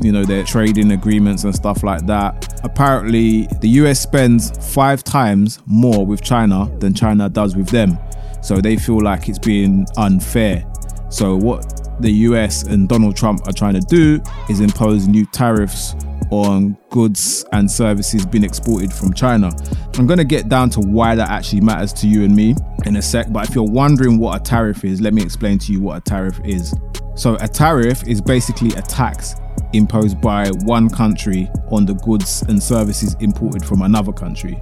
you 0.00 0.12
know, 0.12 0.24
their 0.24 0.44
trading 0.44 0.92
agreements 0.92 1.44
and 1.44 1.54
stuff 1.54 1.82
like 1.82 2.06
that. 2.06 2.60
Apparently, 2.64 3.46
the 3.60 3.68
US 3.80 4.00
spends 4.00 4.50
five 4.74 5.04
times 5.04 5.60
more 5.66 6.04
with 6.04 6.22
China 6.22 6.70
than 6.78 6.94
China 6.94 7.28
does 7.28 7.56
with 7.56 7.68
them. 7.68 7.98
So 8.42 8.60
they 8.60 8.76
feel 8.76 9.00
like 9.00 9.28
it's 9.28 9.38
being 9.38 9.86
unfair. 9.96 10.64
So, 11.10 11.36
what 11.36 12.00
the 12.00 12.10
US 12.10 12.64
and 12.64 12.88
Donald 12.88 13.16
Trump 13.16 13.46
are 13.46 13.52
trying 13.52 13.74
to 13.74 13.80
do 13.80 14.20
is 14.48 14.60
impose 14.60 15.06
new 15.06 15.26
tariffs 15.26 15.94
on 16.30 16.76
goods 16.90 17.44
and 17.52 17.70
services 17.70 18.26
being 18.26 18.44
exported 18.44 18.92
from 18.92 19.12
China. 19.12 19.50
I'm 19.96 20.06
going 20.06 20.18
to 20.18 20.24
get 20.24 20.48
down 20.48 20.70
to 20.70 20.80
why 20.80 21.14
that 21.14 21.30
actually 21.30 21.60
matters 21.60 21.92
to 21.94 22.08
you 22.08 22.24
and 22.24 22.34
me 22.34 22.56
in 22.84 22.96
a 22.96 23.02
sec, 23.02 23.32
but 23.32 23.48
if 23.48 23.54
you're 23.54 23.64
wondering 23.64 24.18
what 24.18 24.40
a 24.40 24.42
tariff 24.42 24.84
is, 24.84 25.00
let 25.00 25.14
me 25.14 25.22
explain 25.22 25.58
to 25.60 25.72
you 25.72 25.80
what 25.80 25.98
a 25.98 26.00
tariff 26.00 26.40
is. 26.44 26.74
So, 27.14 27.36
a 27.36 27.46
tariff 27.46 28.06
is 28.08 28.20
basically 28.20 28.70
a 28.70 28.82
tax 28.82 29.36
imposed 29.74 30.20
by 30.20 30.48
one 30.64 30.88
country 30.88 31.50
on 31.70 31.86
the 31.86 31.94
goods 31.94 32.42
and 32.42 32.62
services 32.62 33.16
imported 33.20 33.64
from 33.64 33.82
another 33.82 34.12
country. 34.12 34.58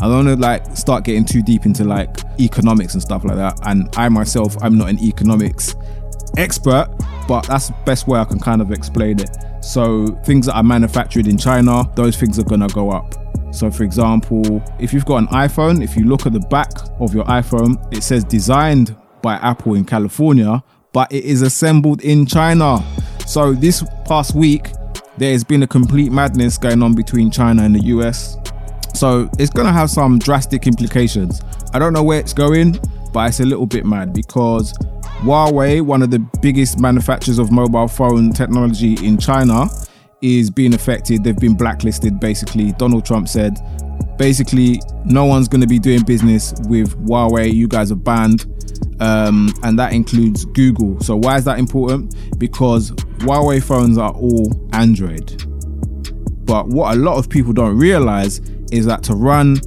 I 0.00 0.08
don't 0.08 0.26
want 0.26 0.28
to 0.28 0.36
like 0.36 0.76
start 0.76 1.04
getting 1.04 1.24
too 1.24 1.42
deep 1.42 1.64
into 1.64 1.84
like 1.84 2.18
economics 2.38 2.92
and 2.94 3.02
stuff 3.02 3.24
like 3.24 3.36
that. 3.36 3.58
And 3.66 3.88
I 3.96 4.08
myself, 4.08 4.56
I'm 4.62 4.76
not 4.76 4.90
an 4.90 4.98
economics 5.00 5.74
expert, 6.36 6.88
but 7.26 7.46
that's 7.46 7.68
the 7.68 7.76
best 7.86 8.06
way 8.06 8.18
I 8.18 8.24
can 8.24 8.38
kind 8.38 8.60
of 8.60 8.72
explain 8.72 9.20
it. 9.20 9.30
So 9.62 10.06
things 10.24 10.46
that 10.46 10.54
are 10.54 10.62
manufactured 10.62 11.26
in 11.26 11.38
China, 11.38 11.84
those 11.96 12.16
things 12.16 12.38
are 12.38 12.44
gonna 12.44 12.68
go 12.68 12.90
up. 12.90 13.14
So 13.52 13.70
for 13.70 13.84
example, 13.84 14.62
if 14.78 14.92
you've 14.92 15.06
got 15.06 15.16
an 15.16 15.28
iPhone, 15.28 15.82
if 15.82 15.96
you 15.96 16.04
look 16.04 16.26
at 16.26 16.34
the 16.34 16.40
back 16.40 16.70
of 17.00 17.14
your 17.14 17.24
iPhone, 17.24 17.76
it 17.94 18.02
says 18.02 18.22
designed 18.22 18.94
by 19.22 19.36
Apple 19.36 19.74
in 19.74 19.84
California, 19.84 20.62
but 20.92 21.10
it 21.10 21.24
is 21.24 21.40
assembled 21.42 22.02
in 22.02 22.26
China. 22.26 22.84
So 23.26 23.52
this 23.52 23.84
past 24.04 24.34
week, 24.34 24.70
there 25.18 25.32
has 25.32 25.42
been 25.42 25.62
a 25.62 25.66
complete 25.66 26.12
madness 26.12 26.56
going 26.58 26.82
on 26.82 26.94
between 26.94 27.30
China 27.30 27.64
and 27.64 27.74
the 27.74 27.84
US. 27.86 28.38
So 28.94 29.28
it's 29.38 29.50
gonna 29.50 29.72
have 29.72 29.90
some 29.90 30.18
drastic 30.18 30.66
implications. 30.66 31.42
I 31.74 31.78
don't 31.78 31.92
know 31.92 32.04
where 32.04 32.20
it's 32.20 32.32
going, 32.32 32.78
but 33.12 33.28
it's 33.28 33.40
a 33.40 33.44
little 33.44 33.66
bit 33.66 33.84
mad 33.84 34.12
because 34.12 34.72
Huawei, 35.22 35.82
one 35.82 36.02
of 36.02 36.10
the 36.10 36.20
biggest 36.40 36.78
manufacturers 36.78 37.38
of 37.38 37.50
mobile 37.50 37.88
phone 37.88 38.32
technology 38.32 38.94
in 39.04 39.18
China, 39.18 39.66
is 40.22 40.48
being 40.48 40.74
affected. 40.74 41.24
They've 41.24 41.36
been 41.36 41.56
blacklisted 41.56 42.20
basically. 42.20 42.72
Donald 42.72 43.04
Trump 43.04 43.28
said 43.28 43.58
basically 44.18 44.80
no 45.04 45.24
one's 45.24 45.48
going 45.48 45.60
to 45.60 45.66
be 45.66 45.78
doing 45.78 46.02
business 46.02 46.54
with 46.68 46.96
Huawei. 47.06 47.52
You 47.52 47.68
guys 47.68 47.92
are 47.92 47.96
banned. 47.96 48.46
Um, 48.98 49.52
and 49.62 49.78
that 49.78 49.92
includes 49.92 50.44
Google. 50.46 51.00
So, 51.00 51.16
why 51.16 51.36
is 51.36 51.44
that 51.44 51.58
important? 51.58 52.14
Because 52.38 52.92
Huawei 53.20 53.62
phones 53.62 53.98
are 53.98 54.12
all 54.12 54.50
Android. 54.72 55.42
But 56.46 56.68
what 56.68 56.96
a 56.96 56.98
lot 56.98 57.18
of 57.18 57.28
people 57.28 57.52
don't 57.52 57.76
realize 57.76 58.38
is 58.72 58.86
that 58.86 59.02
to 59.04 59.14
run 59.14 59.58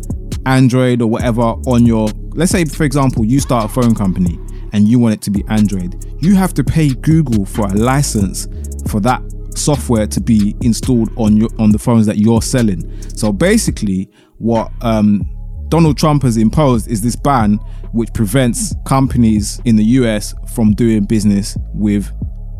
Android 0.45 1.01
or 1.01 1.09
whatever 1.09 1.41
on 1.41 1.86
your, 1.86 2.07
let's 2.33 2.51
say, 2.51 2.65
for 2.65 2.86
example, 2.86 3.25
you 3.25 3.39
start 3.39 3.65
a 3.65 3.67
phone 3.67 3.93
company 3.93 4.39
and 4.71 4.88
you 4.88 4.98
want 4.98 5.13
it 5.13 5.21
to 5.21 5.31
be 5.31 5.43
Android, 5.50 6.05
you 6.19 6.36
have 6.36 6.53
to 6.55 6.63
pay 6.63 6.89
Google 6.93 7.45
for 7.45 7.65
a 7.67 7.74
license 7.74 8.48
for 8.89 9.00
that 9.01 9.21
software 9.59 10.07
to 10.07 10.21
be 10.21 10.55
installed 10.61 11.09
on 11.17 11.37
your 11.37 11.49
on 11.59 11.71
the 11.71 11.79
phones 11.79 12.05
that 12.05 12.17
you're 12.17 12.41
selling. 12.41 13.01
So 13.15 13.31
basically, 13.31 14.09
what 14.37 14.71
um, 14.81 15.23
Donald 15.69 15.97
Trump 15.97 16.23
has 16.23 16.37
imposed 16.37 16.87
is 16.87 17.01
this 17.01 17.15
ban 17.15 17.59
which 17.91 18.13
prevents 18.13 18.73
companies 18.85 19.61
in 19.65 19.75
the 19.75 19.83
US 19.83 20.33
from 20.53 20.73
doing 20.73 21.05
business 21.05 21.57
with 21.73 22.11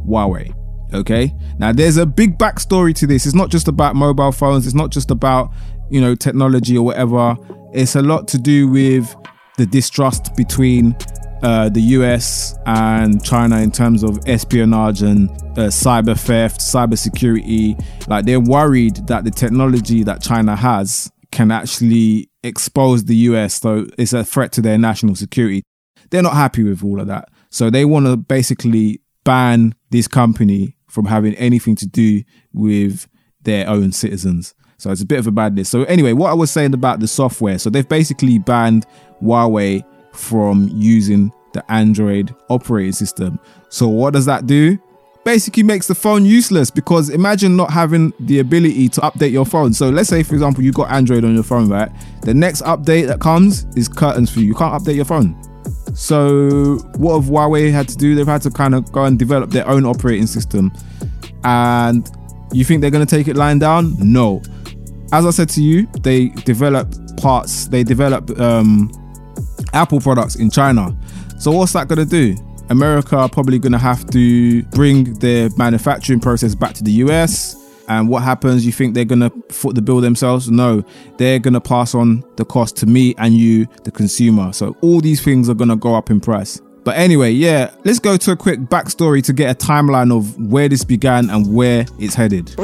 Huawei. 0.08 0.54
Okay, 0.94 1.32
now 1.60 1.72
there's 1.72 1.98
a 1.98 2.06
big 2.06 2.38
backstory 2.40 2.96
to 2.96 3.06
this. 3.06 3.26
It's 3.26 3.36
not 3.36 3.50
just 3.50 3.68
about 3.68 3.96
mobile 3.96 4.32
phones. 4.32 4.66
It's 4.66 4.76
not 4.76 4.90
just 4.90 5.12
about 5.12 5.52
you 5.90 6.02
know 6.02 6.16
technology 6.16 6.78
or 6.78 6.86
whatever. 6.86 7.36
It's 7.74 7.96
a 7.96 8.02
lot 8.02 8.28
to 8.30 8.38
do 8.38 8.68
with 8.68 9.16
the 9.58 9.66
distrust 9.66 10.36
between 10.36 10.96
uh, 11.42 11.70
the 11.70 11.82
US 11.82 12.56
and 12.66 13.24
China 13.24 13.60
in 13.60 13.72
terms 13.72 14.04
of 14.04 14.20
espionage 14.28 15.02
and 15.02 15.30
uh, 15.30 15.70
cyber 15.70 16.20
theft, 16.20 16.60
cyber 16.60 16.98
security. 16.98 17.76
Like 18.08 18.26
they're 18.26 18.40
worried 18.40 19.08
that 19.08 19.24
the 19.24 19.32
technology 19.32 20.04
that 20.04 20.22
China 20.22 20.56
has 20.56 21.12
can 21.32 21.52
actually 21.52 22.30
expose 22.44 23.06
the 23.06 23.16
US, 23.16 23.56
so 23.56 23.86
it's 23.98 24.14
a 24.14 24.24
threat 24.24 24.52
to 24.54 24.62
their 24.62 24.78
national 24.78 25.16
security. 25.16 25.64
They're 26.10 26.24
not 26.24 26.34
happy 26.34 26.64
with 26.64 26.84
all 26.84 27.00
of 27.00 27.08
that, 27.08 27.30
so 27.50 27.70
they 27.70 27.86
want 27.86 28.08
to 28.08 28.18
basically 28.18 29.02
ban 29.24 29.76
this 29.92 30.08
company 30.08 30.76
from 30.88 31.06
having 31.06 31.36
anything 31.36 31.76
to 31.76 31.86
do 31.86 32.24
with 32.52 33.08
their 33.42 33.68
own 33.70 33.92
citizens. 33.92 34.56
So 34.78 34.92
it's 34.92 35.02
a 35.02 35.06
bit 35.06 35.20
of 35.20 35.28
a 35.28 35.32
badness. 35.32 35.70
So 35.70 35.84
anyway, 35.84 36.14
what 36.14 36.32
I 36.32 36.34
was 36.34 36.52
saying 36.52 36.74
about 36.74 37.00
the 37.00 37.08
software, 37.08 37.60
so 37.60 37.70
they've 37.70 37.88
basically 37.88 38.40
banned 38.40 38.86
Huawei 39.22 39.84
from 40.14 40.70
using 40.74 41.32
the 41.54 41.72
Android 41.72 42.36
operating 42.50 42.92
system. 42.92 43.40
So 43.70 43.88
what 43.88 44.14
does 44.14 44.26
that 44.26 44.46
do? 44.46 44.78
Basically 45.24 45.64
makes 45.64 45.88
the 45.88 45.96
phone 45.96 46.26
useless 46.26 46.72
because 46.72 47.10
imagine 47.10 47.56
not 47.56 47.72
having 47.72 48.14
the 48.20 48.40
ability 48.40 48.90
to 48.90 49.02
update 49.02 49.32
your 49.32 49.46
phone. 49.46 49.74
So 49.74 49.90
let's 49.90 50.10
say 50.10 50.24
for 50.24 50.34
example 50.34 50.64
you 50.64 50.72
got 50.72 50.90
Android 50.92 51.24
on 51.24 51.34
your 51.34 51.44
phone, 51.44 51.70
right? 51.70 51.90
The 52.22 52.34
next 52.34 52.62
update 52.64 53.08
that 53.08 53.20
comes 53.20 53.66
is 53.76 53.88
curtains 53.88 54.32
for 54.32 54.40
you. 54.40 54.48
You 54.48 54.56
can't 54.56 54.82
update 54.82 54.96
your 54.96 55.06
phone. 55.06 55.40
So 55.94 56.78
what 56.98 57.20
have 57.20 57.30
Huawei 57.30 57.72
had 57.72 57.88
to 57.90 57.96
do? 57.96 58.16
They've 58.16 58.26
had 58.26 58.42
to 58.44 58.50
kind 58.50 58.74
of 58.76 58.92
go 58.92 59.06
and 59.06 59.20
develop 59.20 59.50
their 59.52 59.68
own 59.68 59.86
operating 59.86 60.28
system. 60.28 60.72
And 61.44 62.10
you 62.52 62.64
think 62.64 62.82
they're 62.82 62.92
going 62.92 63.06
to 63.06 63.16
take 63.16 63.28
it 63.28 63.36
lying 63.36 63.60
down? 63.60 63.96
No. 64.00 64.42
As 65.12 65.26
I 65.26 65.32
said 65.32 65.50
to 65.50 65.64
you, 65.64 65.88
they 66.02 66.30
develop 66.30 66.94
parts, 67.18 67.68
they 67.68 67.84
develop 67.84 68.40
um, 68.40 68.92
Apple 69.74 70.00
products 70.00 70.36
in 70.36 70.50
China. 70.50 70.96
So 71.40 71.52
what's 71.52 71.74
that 71.74 71.88
going 71.88 72.00
to 72.00 72.06
do? 72.06 72.36
America 72.70 73.18
are 73.18 73.30
probably 73.30 73.58
going 73.60 73.72
to 73.72 73.80
have 73.80 74.10
to 74.12 74.64
bring 74.64 75.16
their 75.16 75.50
manufacturing 75.58 76.20
process 76.20 76.54
back 76.56 76.74
to 76.76 76.84
the 76.84 76.92
US. 77.04 77.56
And 77.88 78.08
what 78.08 78.22
happens? 78.22 78.66
You 78.66 78.72
think 78.72 78.94
they're 78.94 79.04
going 79.04 79.22
to 79.22 79.32
foot 79.52 79.74
the 79.74 79.82
bill 79.82 80.00
themselves? 80.00 80.52
No, 80.52 80.84
they're 81.18 81.40
going 81.40 81.56
to 81.56 81.62
pass 81.62 81.96
on 81.96 82.24
the 82.36 82.46
cost 82.46 82.78
to 82.78 82.86
me 82.86 83.16
and 83.18 83.34
you, 83.34 83.66
the 83.84 83.92
consumer. 83.92 84.54
So 84.54 84.76
all 84.82 85.02
these 85.02 85.24
things 85.24 85.50
are 85.50 85.56
going 85.56 85.70
to 85.70 85.76
go 85.76 85.96
up 85.96 86.12
in 86.12 86.20
price. 86.20 86.62
But 86.84 86.98
anyway, 86.98 87.32
yeah, 87.32 87.72
let's 87.84 88.00
go 88.00 88.16
to 88.18 88.32
a 88.32 88.36
quick 88.36 88.60
backstory 88.60 89.24
to 89.24 89.34
get 89.34 89.50
a 89.52 89.66
timeline 89.66 90.16
of 90.16 90.40
where 90.40 90.70
this 90.70 90.84
began 90.84 91.30
and 91.30 91.54
where 91.54 91.86
it's 91.98 92.14
headed. 92.16 92.56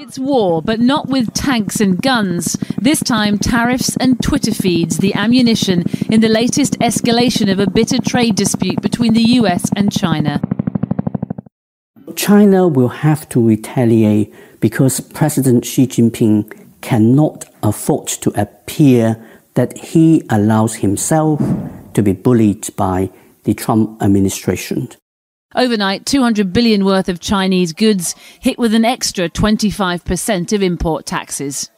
It's 0.00 0.16
war, 0.16 0.62
but 0.62 0.78
not 0.78 1.08
with 1.08 1.34
tanks 1.34 1.80
and 1.80 2.00
guns. 2.00 2.56
This 2.80 3.00
time, 3.02 3.36
tariffs 3.36 3.96
and 3.96 4.22
Twitter 4.22 4.54
feeds, 4.54 4.98
the 4.98 5.12
ammunition 5.14 5.82
in 6.08 6.20
the 6.20 6.28
latest 6.28 6.78
escalation 6.78 7.50
of 7.50 7.58
a 7.58 7.68
bitter 7.68 7.98
trade 8.00 8.36
dispute 8.36 8.80
between 8.80 9.14
the 9.14 9.24
US 9.40 9.68
and 9.74 9.90
China. 9.90 10.40
China 12.14 12.68
will 12.68 12.90
have 12.90 13.28
to 13.30 13.44
retaliate 13.44 14.32
because 14.60 15.00
President 15.00 15.64
Xi 15.64 15.88
Jinping 15.88 16.52
cannot 16.80 17.46
afford 17.64 18.06
to 18.22 18.30
appear 18.40 19.20
that 19.54 19.76
he 19.78 20.22
allows 20.30 20.76
himself 20.76 21.40
to 21.94 22.04
be 22.04 22.12
bullied 22.12 22.68
by 22.76 23.10
the 23.42 23.52
Trump 23.52 24.00
administration. 24.00 24.90
Overnight, 25.54 26.04
200 26.04 26.52
billion 26.52 26.84
worth 26.84 27.08
of 27.08 27.20
Chinese 27.20 27.72
goods 27.72 28.14
hit 28.38 28.58
with 28.58 28.74
an 28.74 28.84
extra 28.84 29.30
25% 29.30 30.52
of 30.52 30.62
import 30.62 31.06
taxes. 31.06 31.70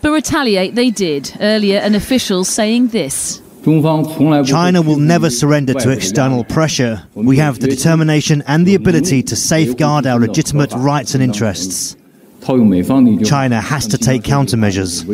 But 0.00 0.12
retaliate 0.12 0.74
they 0.74 0.88
did. 0.90 1.36
Earlier, 1.38 1.80
an 1.80 1.94
official 1.94 2.44
saying 2.44 2.88
this. 2.88 3.42
China 3.62 4.80
will 4.80 4.96
never 4.96 5.28
surrender 5.28 5.74
to 5.74 5.90
external 5.90 6.44
pressure. 6.44 7.02
We 7.14 7.36
have 7.36 7.60
the 7.60 7.68
determination 7.68 8.42
and 8.46 8.66
the 8.66 8.74
ability 8.74 9.22
to 9.24 9.36
safeguard 9.36 10.06
our 10.06 10.18
legitimate 10.18 10.72
rights 10.72 11.14
and 11.14 11.22
interests. 11.22 11.96
China 13.24 13.60
has 13.60 13.86
to 13.88 13.98
take 13.98 14.22
countermeasures. 14.22 15.04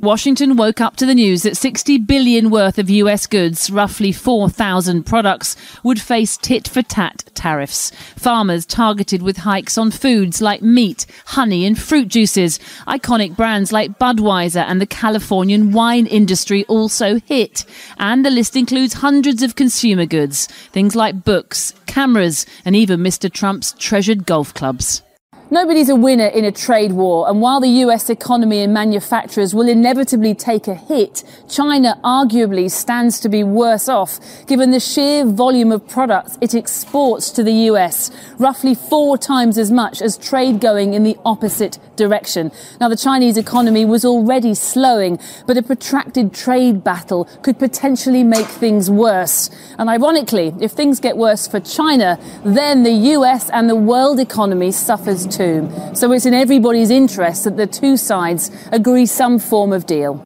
Washington 0.00 0.56
woke 0.56 0.80
up 0.80 0.96
to 0.96 1.06
the 1.06 1.14
news 1.14 1.42
that 1.42 1.56
60 1.56 1.98
billion 1.98 2.50
worth 2.50 2.78
of 2.78 2.90
US 2.90 3.26
goods, 3.26 3.70
roughly 3.70 4.12
4,000 4.12 5.04
products, 5.04 5.56
would 5.82 6.00
face 6.00 6.36
tit 6.36 6.68
for 6.68 6.82
tat 6.82 7.24
tariffs. 7.34 7.90
Farmers 8.16 8.66
targeted 8.66 9.22
with 9.22 9.38
hikes 9.38 9.78
on 9.78 9.90
foods 9.90 10.40
like 10.40 10.62
meat, 10.62 11.06
honey, 11.26 11.64
and 11.64 11.78
fruit 11.78 12.08
juices. 12.08 12.58
Iconic 12.86 13.36
brands 13.36 13.72
like 13.72 13.98
Budweiser 13.98 14.64
and 14.66 14.80
the 14.80 14.86
Californian 14.86 15.72
wine 15.72 16.06
industry 16.06 16.64
also 16.64 17.20
hit. 17.20 17.64
And 17.98 18.24
the 18.24 18.30
list 18.30 18.56
includes 18.56 18.94
hundreds 18.94 19.42
of 19.42 19.56
consumer 19.56 20.06
goods, 20.06 20.46
things 20.72 20.94
like 20.94 21.24
books, 21.24 21.72
cameras, 21.86 22.46
and 22.64 22.76
even 22.76 23.00
Mr. 23.00 23.32
Trump's 23.32 23.72
treasured 23.72 24.26
golf 24.26 24.52
clubs. 24.54 25.02
Nobody's 25.50 25.88
a 25.88 25.96
winner 25.96 26.26
in 26.26 26.44
a 26.44 26.52
trade 26.52 26.92
war, 26.92 27.26
and 27.26 27.40
while 27.40 27.58
the 27.58 27.70
US 27.86 28.10
economy 28.10 28.60
and 28.60 28.74
manufacturers 28.74 29.54
will 29.54 29.66
inevitably 29.66 30.34
take 30.34 30.68
a 30.68 30.74
hit, 30.74 31.24
China 31.48 31.98
arguably 32.04 32.70
stands 32.70 33.18
to 33.20 33.30
be 33.30 33.42
worse 33.42 33.88
off 33.88 34.20
given 34.46 34.72
the 34.72 34.78
sheer 34.78 35.24
volume 35.24 35.72
of 35.72 35.88
products 35.88 36.36
it 36.42 36.54
exports 36.54 37.30
to 37.30 37.42
the 37.42 37.52
US, 37.70 38.10
roughly 38.38 38.74
four 38.74 39.16
times 39.16 39.56
as 39.56 39.70
much 39.70 40.02
as 40.02 40.18
trade 40.18 40.60
going 40.60 40.92
in 40.92 41.02
the 41.02 41.16
opposite 41.24 41.78
direction. 41.96 42.52
Now, 42.78 42.90
the 42.90 42.96
Chinese 42.96 43.38
economy 43.38 43.86
was 43.86 44.04
already 44.04 44.54
slowing, 44.54 45.18
but 45.46 45.56
a 45.56 45.62
protracted 45.62 46.34
trade 46.34 46.84
battle 46.84 47.24
could 47.40 47.58
potentially 47.58 48.22
make 48.22 48.46
things 48.46 48.90
worse. 48.90 49.48
And 49.78 49.88
ironically, 49.88 50.54
if 50.60 50.72
things 50.72 51.00
get 51.00 51.16
worse 51.16 51.48
for 51.48 51.58
China, 51.58 52.18
then 52.44 52.82
the 52.82 52.92
US 53.16 53.48
and 53.48 53.70
the 53.70 53.76
world 53.76 54.20
economy 54.20 54.72
suffers 54.72 55.26
too. 55.26 55.37
So 55.38 56.12
it's 56.12 56.26
in 56.26 56.34
everybody's 56.34 56.90
interest 56.90 57.44
that 57.44 57.56
the 57.56 57.66
two 57.66 57.96
sides 57.96 58.50
agree 58.72 59.06
some 59.06 59.38
form 59.38 59.72
of 59.72 59.86
deal. 59.86 60.24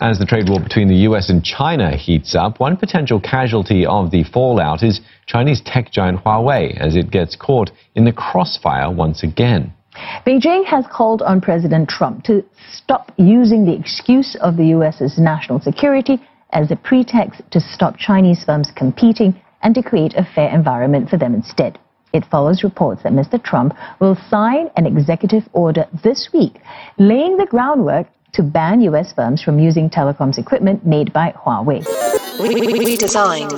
As 0.00 0.18
the 0.18 0.26
trade 0.26 0.48
war 0.50 0.60
between 0.60 0.88
the 0.88 1.08
US 1.08 1.30
and 1.30 1.42
China 1.42 1.96
heats 1.96 2.34
up, 2.34 2.60
one 2.60 2.76
potential 2.76 3.20
casualty 3.20 3.86
of 3.86 4.10
the 4.10 4.24
fallout 4.24 4.82
is 4.82 5.00
Chinese 5.26 5.62
tech 5.62 5.90
giant 5.90 6.22
Huawei 6.24 6.76
as 6.78 6.94
it 6.94 7.10
gets 7.10 7.36
caught 7.36 7.70
in 7.94 8.04
the 8.04 8.12
crossfire 8.12 8.90
once 8.90 9.22
again. 9.22 9.72
Beijing 10.26 10.66
has 10.66 10.84
called 10.92 11.22
on 11.22 11.40
President 11.40 11.88
Trump 11.88 12.24
to 12.24 12.44
stop 12.70 13.12
using 13.16 13.64
the 13.64 13.74
excuse 13.74 14.36
of 14.42 14.56
the 14.56 14.66
US's 14.76 15.18
national 15.18 15.60
security 15.60 16.18
as 16.50 16.70
a 16.70 16.76
pretext 16.76 17.40
to 17.50 17.60
stop 17.60 17.96
Chinese 17.96 18.44
firms 18.44 18.70
competing 18.76 19.40
and 19.62 19.74
to 19.74 19.82
create 19.82 20.14
a 20.14 20.28
fair 20.34 20.54
environment 20.54 21.08
for 21.08 21.16
them 21.16 21.34
instead. 21.34 21.78
It 22.12 22.24
follows 22.26 22.64
reports 22.64 23.02
that 23.04 23.12
Mr. 23.12 23.42
Trump 23.42 23.74
will 24.00 24.16
sign 24.28 24.68
an 24.76 24.86
executive 24.86 25.48
order 25.52 25.86
this 26.02 26.28
week, 26.32 26.60
laying 26.98 27.36
the 27.36 27.46
groundwork 27.46 28.08
to 28.32 28.42
ban 28.42 28.80
U.S. 28.82 29.12
firms 29.12 29.42
from 29.42 29.58
using 29.58 29.88
telecoms 29.90 30.38
equipment 30.38 30.84
made 30.84 31.12
by 31.12 31.32
Huawei. 31.32 31.84
Redesigned. 32.38 33.50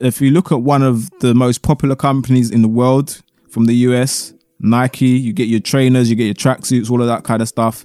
If 0.00 0.20
you 0.20 0.30
look 0.30 0.52
at 0.52 0.62
one 0.62 0.82
of 0.82 1.10
the 1.20 1.34
most 1.34 1.62
popular 1.62 1.96
companies 1.96 2.50
in 2.50 2.62
the 2.62 2.68
world 2.68 3.22
from 3.50 3.64
the 3.64 3.74
US, 3.74 4.32
Nike, 4.60 5.06
you 5.06 5.32
get 5.32 5.48
your 5.48 5.60
trainers, 5.60 6.08
you 6.10 6.16
get 6.16 6.26
your 6.26 6.34
tracksuits, 6.34 6.90
all 6.90 7.00
of 7.00 7.08
that 7.08 7.24
kind 7.24 7.42
of 7.42 7.48
stuff. 7.48 7.84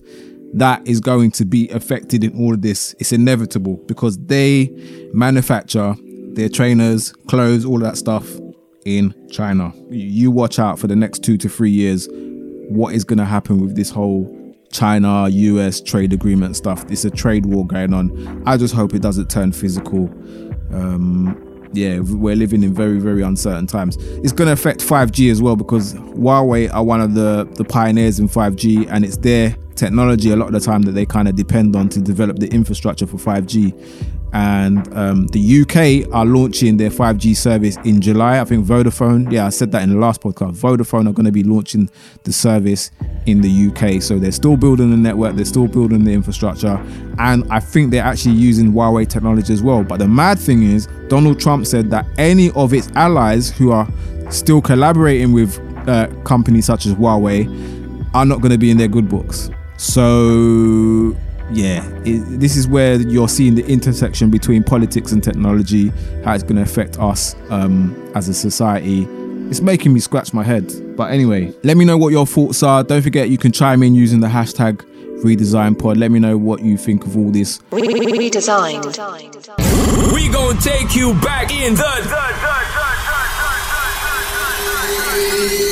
That 0.53 0.87
is 0.87 0.99
going 0.99 1.31
to 1.31 1.45
be 1.45 1.67
affected 1.69 2.23
in 2.23 2.37
all 2.37 2.53
of 2.53 2.61
this. 2.61 2.93
It's 2.99 3.11
inevitable 3.11 3.77
because 3.87 4.19
they 4.19 4.69
manufacture 5.13 5.95
their 6.33 6.49
trainers, 6.49 7.11
clothes, 7.27 7.65
all 7.65 7.77
of 7.77 7.81
that 7.81 7.97
stuff 7.97 8.27
in 8.85 9.13
China. 9.29 9.73
You 9.89 10.31
watch 10.31 10.59
out 10.59 10.79
for 10.79 10.87
the 10.87 10.95
next 10.95 11.23
two 11.23 11.37
to 11.37 11.49
three 11.49 11.71
years 11.71 12.07
what 12.69 12.93
is 12.93 13.03
going 13.03 13.19
to 13.19 13.25
happen 13.25 13.59
with 13.59 13.75
this 13.75 13.89
whole 13.89 14.39
China 14.71 15.27
US 15.29 15.81
trade 15.81 16.13
agreement 16.13 16.55
stuff. 16.55 16.83
It's 16.89 17.05
a 17.05 17.11
trade 17.11 17.45
war 17.45 17.65
going 17.65 17.93
on. 17.93 18.43
I 18.45 18.57
just 18.57 18.73
hope 18.73 18.93
it 18.93 19.01
doesn't 19.01 19.29
turn 19.29 19.51
physical. 19.51 20.09
Um, 20.71 21.69
yeah, 21.73 21.99
we're 21.99 22.35
living 22.35 22.63
in 22.63 22.73
very, 22.73 22.99
very 22.99 23.21
uncertain 23.21 23.67
times. 23.67 23.97
It's 23.97 24.31
going 24.31 24.47
to 24.47 24.53
affect 24.53 24.81
5G 24.81 25.31
as 25.31 25.41
well 25.41 25.55
because 25.55 25.93
Huawei 25.93 26.71
are 26.73 26.83
one 26.83 27.01
of 27.01 27.15
the, 27.15 27.47
the 27.55 27.63
pioneers 27.63 28.19
in 28.19 28.27
5G 28.27 28.87
and 28.89 29.03
it's 29.03 29.17
their 29.17 29.55
technology 29.75 30.29
a 30.29 30.35
lot 30.35 30.47
of 30.47 30.53
the 30.53 30.59
time 30.59 30.83
that 30.83 30.91
they 30.91 31.05
kind 31.05 31.27
of 31.27 31.35
depend 31.35 31.75
on 31.75 31.89
to 31.89 31.99
develop 31.99 32.37
the 32.37 32.47
infrastructure 32.49 33.07
for 33.07 33.17
5G 33.17 33.73
and 34.33 34.91
um, 34.97 35.27
the 35.27 35.61
UK 35.61 36.11
are 36.13 36.25
launching 36.25 36.77
their 36.77 36.89
5G 36.89 37.35
service 37.35 37.77
in 37.85 38.01
July. 38.01 38.39
I 38.39 38.45
think 38.45 38.65
Vodafone, 38.65 39.31
yeah, 39.31 39.45
I 39.45 39.49
said 39.49 39.71
that 39.71 39.83
in 39.83 39.89
the 39.91 39.97
last 39.97 40.21
podcast. 40.21 40.57
Vodafone 40.57 41.07
are 41.07 41.13
going 41.13 41.27
to 41.27 41.31
be 41.31 41.43
launching 41.43 41.87
the 42.23 42.33
service 42.33 42.89
in 43.27 43.41
the 43.41 43.67
UK. 43.67 44.01
So 44.01 44.17
they're 44.17 44.31
still 44.31 44.57
building 44.57 44.89
the 44.89 44.97
network, 44.97 45.35
they're 45.35 45.45
still 45.45 45.67
building 45.67 46.03
the 46.03 46.13
infrastructure, 46.13 46.81
and 47.19 47.45
I 47.51 47.59
think 47.59 47.91
they're 47.91 48.03
actually 48.03 48.35
using 48.35 48.73
Huawei 48.73 49.07
technology 49.07 49.53
as 49.53 49.61
well. 49.61 49.83
But 49.83 49.99
the 49.99 50.07
mad 50.07 50.39
thing 50.39 50.63
is, 50.63 50.87
Donald 51.09 51.39
Trump 51.39 51.67
said 51.67 51.91
that 51.91 52.07
any 52.17 52.49
of 52.51 52.73
its 52.73 52.89
allies 52.95 53.51
who 53.51 53.71
are 53.71 53.87
still 54.31 54.61
collaborating 54.61 55.31
with 55.31 55.59
uh, 55.87 56.07
companies 56.23 56.65
such 56.65 56.87
as 56.87 56.95
Huawei 56.95 57.45
are 58.15 58.25
not 58.25 58.41
going 58.41 58.51
to 58.51 58.57
be 58.57 58.71
in 58.71 58.77
their 58.77 58.87
good 58.87 59.09
books. 59.09 59.51
So 59.77 61.15
yeah, 61.51 61.87
it, 62.05 62.39
this 62.39 62.55
is 62.55 62.67
where 62.67 62.99
you're 63.01 63.29
seeing 63.29 63.55
the 63.55 63.65
intersection 63.65 64.29
between 64.29 64.63
politics 64.63 65.11
and 65.11 65.23
technology, 65.23 65.89
how 66.23 66.33
it's 66.33 66.43
going 66.43 66.55
to 66.55 66.61
affect 66.61 66.99
us 66.99 67.35
um, 67.49 67.95
as 68.15 68.29
a 68.29 68.33
society. 68.33 69.07
It's 69.49 69.61
making 69.61 69.93
me 69.93 69.99
scratch 69.99 70.33
my 70.33 70.43
head. 70.43 70.95
But 70.95 71.11
anyway, 71.11 71.53
let 71.63 71.77
me 71.77 71.85
know 71.85 71.97
what 71.97 72.09
your 72.09 72.25
thoughts 72.25 72.63
are. 72.63 72.83
Don't 72.83 73.01
forget 73.01 73.29
you 73.29 73.37
can 73.37 73.51
chime 73.51 73.83
in 73.83 73.93
using 73.93 74.19
the 74.19 74.27
hashtag 74.27 74.81
redesignpod. 75.23 75.97
Let 75.97 76.11
me 76.11 76.19
know 76.19 76.37
what 76.37 76.61
you 76.61 76.77
think 76.77 77.05
of 77.05 77.17
all 77.17 77.31
this. 77.31 77.59
Redesigned. 77.71 78.85
We 80.13 80.29
gonna 80.29 80.59
take 80.59 80.95
you 80.95 81.13
back 81.15 81.51
in 81.51 81.75
the, 81.75 81.81
the, 82.03 82.23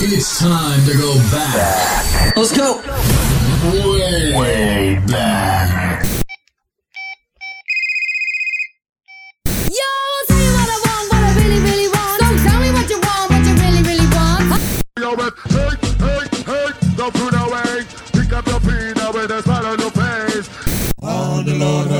the, 0.02 0.16
It's 0.16 0.40
time 0.40 0.86
to 0.86 0.94
go 0.98 1.16
back. 1.32 2.36
Let's 2.36 2.56
go. 2.56 2.82
Way, 3.64 4.34
way 4.36 5.00
back. 5.08 5.31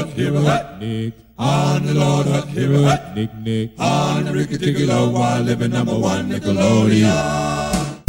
Hut, 0.02 0.14
here 0.14 0.36
a 0.36 0.42
hut, 0.42 0.80
Nick. 0.80 1.14
On 1.38 1.86
the 1.86 1.94
Lord, 1.94 2.28
hut, 2.28 2.48
here 2.50 2.74
a 2.74 2.82
hut, 2.84 3.16
Nick, 3.16 3.34
Nick. 3.36 3.72
On 3.80 4.26
the 4.26 4.34
Ricky 4.34 4.58
Ticky 4.58 4.86
Low, 4.86 5.10
while 5.10 5.42
living 5.42 5.72
number 5.72 5.98
one 5.98 6.30
Nickelodeon. 6.30 8.02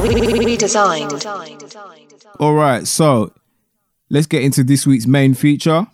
Redesigned. 0.00 1.26
All 2.38 2.54
right, 2.54 2.86
so 2.86 3.32
let's 4.08 4.26
get 4.26 4.42
into 4.42 4.64
this 4.64 4.86
week's 4.86 5.06
main 5.06 5.34
feature 5.34 5.86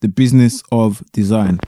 the 0.00 0.08
business 0.08 0.62
of 0.72 1.02
design. 1.12 1.58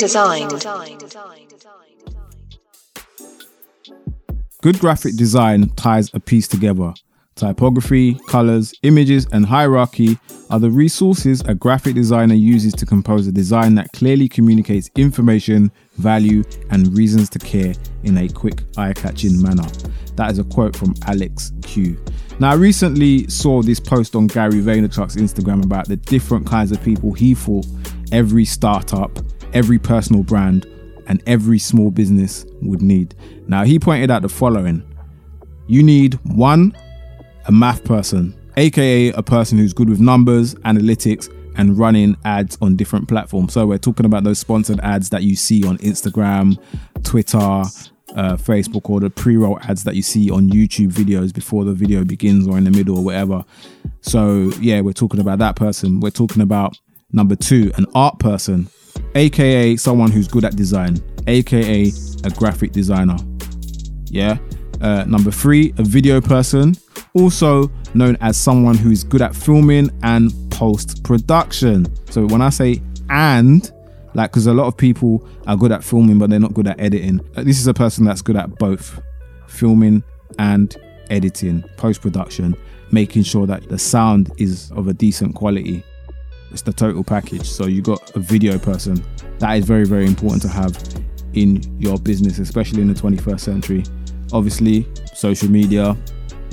Redesigned. 0.00 0.48
Good 4.62 4.78
graphic 4.78 5.14
design 5.16 5.68
ties 5.76 6.10
a 6.14 6.20
piece 6.20 6.48
together. 6.48 6.94
Typography, 7.34 8.14
colors, 8.26 8.72
images, 8.82 9.26
and 9.32 9.44
hierarchy 9.44 10.18
are 10.48 10.58
the 10.58 10.70
resources 10.70 11.42
a 11.42 11.54
graphic 11.54 11.94
designer 11.94 12.34
uses 12.34 12.72
to 12.74 12.86
compose 12.86 13.26
a 13.26 13.32
design 13.32 13.74
that 13.74 13.92
clearly 13.92 14.26
communicates 14.26 14.90
information, 14.96 15.70
value, 15.98 16.44
and 16.70 16.96
reasons 16.96 17.28
to 17.28 17.38
care 17.38 17.74
in 18.02 18.16
a 18.16 18.28
quick, 18.30 18.62
eye 18.78 18.94
catching 18.94 19.40
manner. 19.42 19.68
That 20.16 20.30
is 20.30 20.38
a 20.38 20.44
quote 20.44 20.74
from 20.74 20.94
Alex 21.08 21.52
Q. 21.60 22.02
Now, 22.38 22.52
I 22.52 22.54
recently 22.54 23.28
saw 23.28 23.62
this 23.62 23.80
post 23.80 24.16
on 24.16 24.28
Gary 24.28 24.62
Vaynerchuk's 24.62 25.16
Instagram 25.16 25.62
about 25.62 25.88
the 25.88 25.96
different 25.96 26.46
kinds 26.46 26.72
of 26.72 26.82
people 26.82 27.12
he 27.12 27.34
thought 27.34 27.66
every 28.12 28.46
startup, 28.46 29.10
every 29.52 29.78
personal 29.78 30.22
brand, 30.22 30.66
and 31.06 31.22
every 31.26 31.58
small 31.58 31.90
business 31.90 32.46
would 32.62 32.80
need. 32.82 33.14
Now, 33.48 33.64
he 33.64 33.78
pointed 33.78 34.10
out 34.10 34.22
the 34.22 34.28
following 34.28 34.84
you 35.66 35.82
need 35.82 36.14
one, 36.24 36.76
a 37.46 37.52
math 37.52 37.84
person, 37.84 38.34
aka 38.56 39.08
a 39.10 39.22
person 39.22 39.58
who's 39.58 39.72
good 39.72 39.88
with 39.88 40.00
numbers, 40.00 40.54
analytics, 40.56 41.28
and 41.56 41.76
running 41.76 42.16
ads 42.24 42.56
on 42.62 42.76
different 42.76 43.08
platforms. 43.08 43.52
So, 43.52 43.66
we're 43.66 43.78
talking 43.78 44.06
about 44.06 44.24
those 44.24 44.38
sponsored 44.38 44.80
ads 44.80 45.10
that 45.10 45.22
you 45.24 45.36
see 45.36 45.66
on 45.66 45.78
Instagram, 45.78 46.56
Twitter, 47.02 47.38
uh, 47.38 48.36
Facebook, 48.36 48.88
or 48.88 49.00
the 49.00 49.10
pre 49.10 49.36
roll 49.36 49.58
ads 49.62 49.84
that 49.84 49.96
you 49.96 50.02
see 50.02 50.30
on 50.30 50.48
YouTube 50.50 50.92
videos 50.92 51.34
before 51.34 51.64
the 51.64 51.72
video 51.72 52.04
begins 52.04 52.46
or 52.46 52.56
in 52.58 52.64
the 52.64 52.70
middle 52.70 52.98
or 52.98 53.04
whatever. 53.04 53.44
So, 54.00 54.52
yeah, 54.60 54.80
we're 54.80 54.92
talking 54.92 55.20
about 55.20 55.38
that 55.40 55.56
person. 55.56 56.00
We're 56.00 56.10
talking 56.10 56.42
about 56.42 56.76
number 57.12 57.36
two, 57.36 57.72
an 57.76 57.86
art 57.94 58.18
person, 58.18 58.68
aka 59.14 59.76
someone 59.76 60.10
who's 60.10 60.28
good 60.28 60.44
at 60.44 60.56
design, 60.56 61.02
aka 61.26 61.92
a 62.24 62.30
graphic 62.30 62.72
designer. 62.72 63.16
Yeah. 64.06 64.38
Uh, 64.80 65.04
number 65.04 65.30
three, 65.30 65.74
a 65.76 65.82
video 65.82 66.20
person, 66.20 66.74
also 67.14 67.70
known 67.92 68.16
as 68.20 68.36
someone 68.38 68.76
who's 68.76 69.04
good 69.04 69.20
at 69.20 69.34
filming 69.34 69.90
and 70.02 70.32
post 70.50 71.04
production. 71.04 71.86
So 72.06 72.26
when 72.26 72.40
I 72.40 72.48
say 72.48 72.82
and, 73.10 73.70
like, 74.14 74.30
because 74.30 74.46
a 74.46 74.54
lot 74.54 74.66
of 74.66 74.76
people 74.76 75.28
are 75.46 75.56
good 75.56 75.70
at 75.70 75.84
filming, 75.84 76.18
but 76.18 76.30
they're 76.30 76.40
not 76.40 76.54
good 76.54 76.66
at 76.66 76.80
editing. 76.80 77.20
Uh, 77.36 77.42
This 77.42 77.60
is 77.60 77.66
a 77.66 77.74
person 77.74 78.04
that's 78.04 78.22
good 78.22 78.36
at 78.36 78.58
both 78.58 79.00
filming 79.48 80.02
and 80.38 80.74
editing, 81.10 81.62
post 81.76 82.00
production, 82.00 82.56
making 82.90 83.24
sure 83.24 83.46
that 83.46 83.68
the 83.68 83.78
sound 83.78 84.32
is 84.38 84.70
of 84.72 84.88
a 84.88 84.94
decent 84.94 85.34
quality. 85.34 85.82
It's 86.50 86.62
the 86.62 86.72
total 86.72 87.04
package. 87.04 87.48
So 87.48 87.66
you 87.66 87.82
got 87.82 88.14
a 88.16 88.18
video 88.18 88.58
person. 88.58 89.04
That 89.38 89.58
is 89.58 89.64
very, 89.64 89.84
very 89.84 90.06
important 90.06 90.42
to 90.42 90.48
have 90.48 90.76
in 91.32 91.62
your 91.80 91.98
business, 91.98 92.38
especially 92.38 92.82
in 92.82 92.88
the 92.88 92.94
21st 92.94 93.40
century. 93.40 93.84
Obviously, 94.32 94.86
social 95.14 95.50
media. 95.50 95.96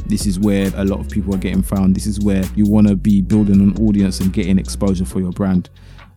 This 0.05 0.25
is 0.25 0.39
where 0.39 0.71
a 0.75 0.85
lot 0.85 0.99
of 0.99 1.09
people 1.09 1.35
are 1.35 1.39
getting 1.39 1.63
found. 1.63 1.95
This 1.95 2.05
is 2.05 2.21
where 2.21 2.43
you 2.55 2.65
want 2.65 2.87
to 2.87 2.95
be 2.95 3.21
building 3.21 3.59
an 3.59 3.77
audience 3.85 4.19
and 4.21 4.31
getting 4.31 4.57
exposure 4.57 5.05
for 5.05 5.19
your 5.19 5.31
brand. 5.31 5.69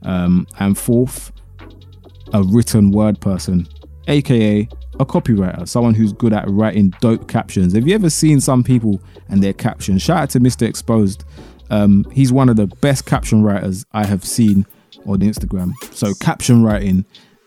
Um, 0.02 0.46
and 0.58 0.78
fourth, 0.78 1.32
a 2.32 2.42
written 2.42 2.92
word 2.92 3.20
person, 3.20 3.66
aka 4.06 4.68
a 5.00 5.06
copywriter, 5.06 5.66
someone 5.66 5.94
who's 5.94 6.12
good 6.12 6.32
at 6.32 6.48
writing 6.48 6.92
dope 7.00 7.26
captions. 7.26 7.72
Have 7.74 7.88
you 7.88 7.94
ever 7.94 8.10
seen 8.10 8.40
some 8.40 8.62
people 8.62 9.00
and 9.28 9.42
their 9.42 9.54
captions? 9.54 10.02
Shout 10.02 10.18
out 10.18 10.30
to 10.30 10.40
Mr. 10.40 10.68
Exposed. 10.68 11.24
Um, 11.70 12.04
he's 12.12 12.32
one 12.32 12.48
of 12.48 12.56
the 12.56 12.66
best 12.66 13.06
caption 13.06 13.42
writers 13.42 13.84
I 13.92 14.04
have 14.06 14.24
seen 14.24 14.66
on 15.06 15.20
Instagram. 15.20 15.72
So, 15.94 16.12
caption 16.14 16.62
writing, 16.62 17.04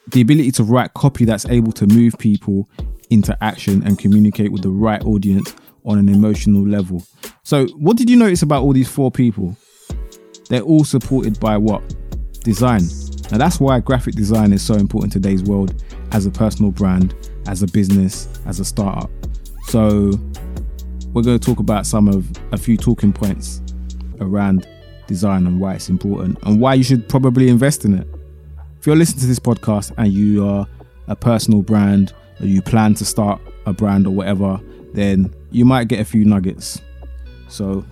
the 0.07 0.21
ability 0.21 0.51
to 0.53 0.63
write 0.63 0.93
copy 0.93 1.25
that's 1.25 1.45
able 1.45 1.71
to 1.73 1.87
move 1.87 2.15
people 2.17 2.69
into 3.09 3.37
action 3.43 3.83
and 3.85 3.99
communicate 3.99 4.51
with 4.51 4.63
the 4.63 4.69
right 4.69 5.03
audience 5.03 5.53
on 5.85 5.99
an 5.99 6.09
emotional 6.09 6.65
level. 6.65 7.05
So, 7.43 7.67
what 7.67 7.97
did 7.97 8.09
you 8.09 8.15
notice 8.15 8.41
about 8.41 8.63
all 8.63 8.73
these 8.73 8.89
four 8.89 9.11
people? 9.11 9.55
They're 10.49 10.61
all 10.61 10.83
supported 10.83 11.39
by 11.39 11.57
what? 11.57 11.81
Design. 12.43 12.83
Now, 13.31 13.37
that's 13.37 13.59
why 13.59 13.79
graphic 13.79 14.15
design 14.15 14.53
is 14.53 14.61
so 14.61 14.75
important 14.75 15.15
in 15.15 15.21
today's 15.21 15.43
world 15.43 15.83
as 16.11 16.25
a 16.25 16.31
personal 16.31 16.71
brand, 16.71 17.15
as 17.47 17.63
a 17.63 17.67
business, 17.67 18.27
as 18.45 18.59
a 18.59 18.65
startup. 18.65 19.09
So, 19.67 20.11
we're 21.13 21.21
going 21.21 21.37
to 21.37 21.45
talk 21.45 21.59
about 21.59 21.85
some 21.85 22.07
of 22.07 22.31
a 22.51 22.57
few 22.57 22.75
talking 22.75 23.13
points 23.13 23.61
around 24.21 24.67
design 25.07 25.45
and 25.47 25.59
why 25.59 25.73
it's 25.75 25.89
important 25.89 26.37
and 26.43 26.59
why 26.59 26.73
you 26.73 26.83
should 26.83 27.07
probably 27.07 27.49
invest 27.49 27.85
in 27.85 27.97
it. 27.97 28.07
If 28.79 28.87
you're 28.87 28.95
listening 28.95 29.21
to 29.21 29.27
this 29.27 29.39
podcast 29.39 29.93
and 29.97 30.11
you 30.11 30.47
are 30.47 30.67
a 31.07 31.15
personal 31.15 31.61
brand 31.61 32.13
or 32.39 32.47
you 32.47 32.61
plan 32.61 32.93
to 32.95 33.05
start 33.05 33.41
a 33.65 33.73
brand 33.73 34.07
or 34.07 34.11
whatever, 34.11 34.59
then 34.93 35.33
you 35.51 35.65
might 35.65 35.87
get 35.87 35.99
a 35.99 36.05
few 36.05 36.25
nuggets. 36.25 36.81
So 37.47 37.85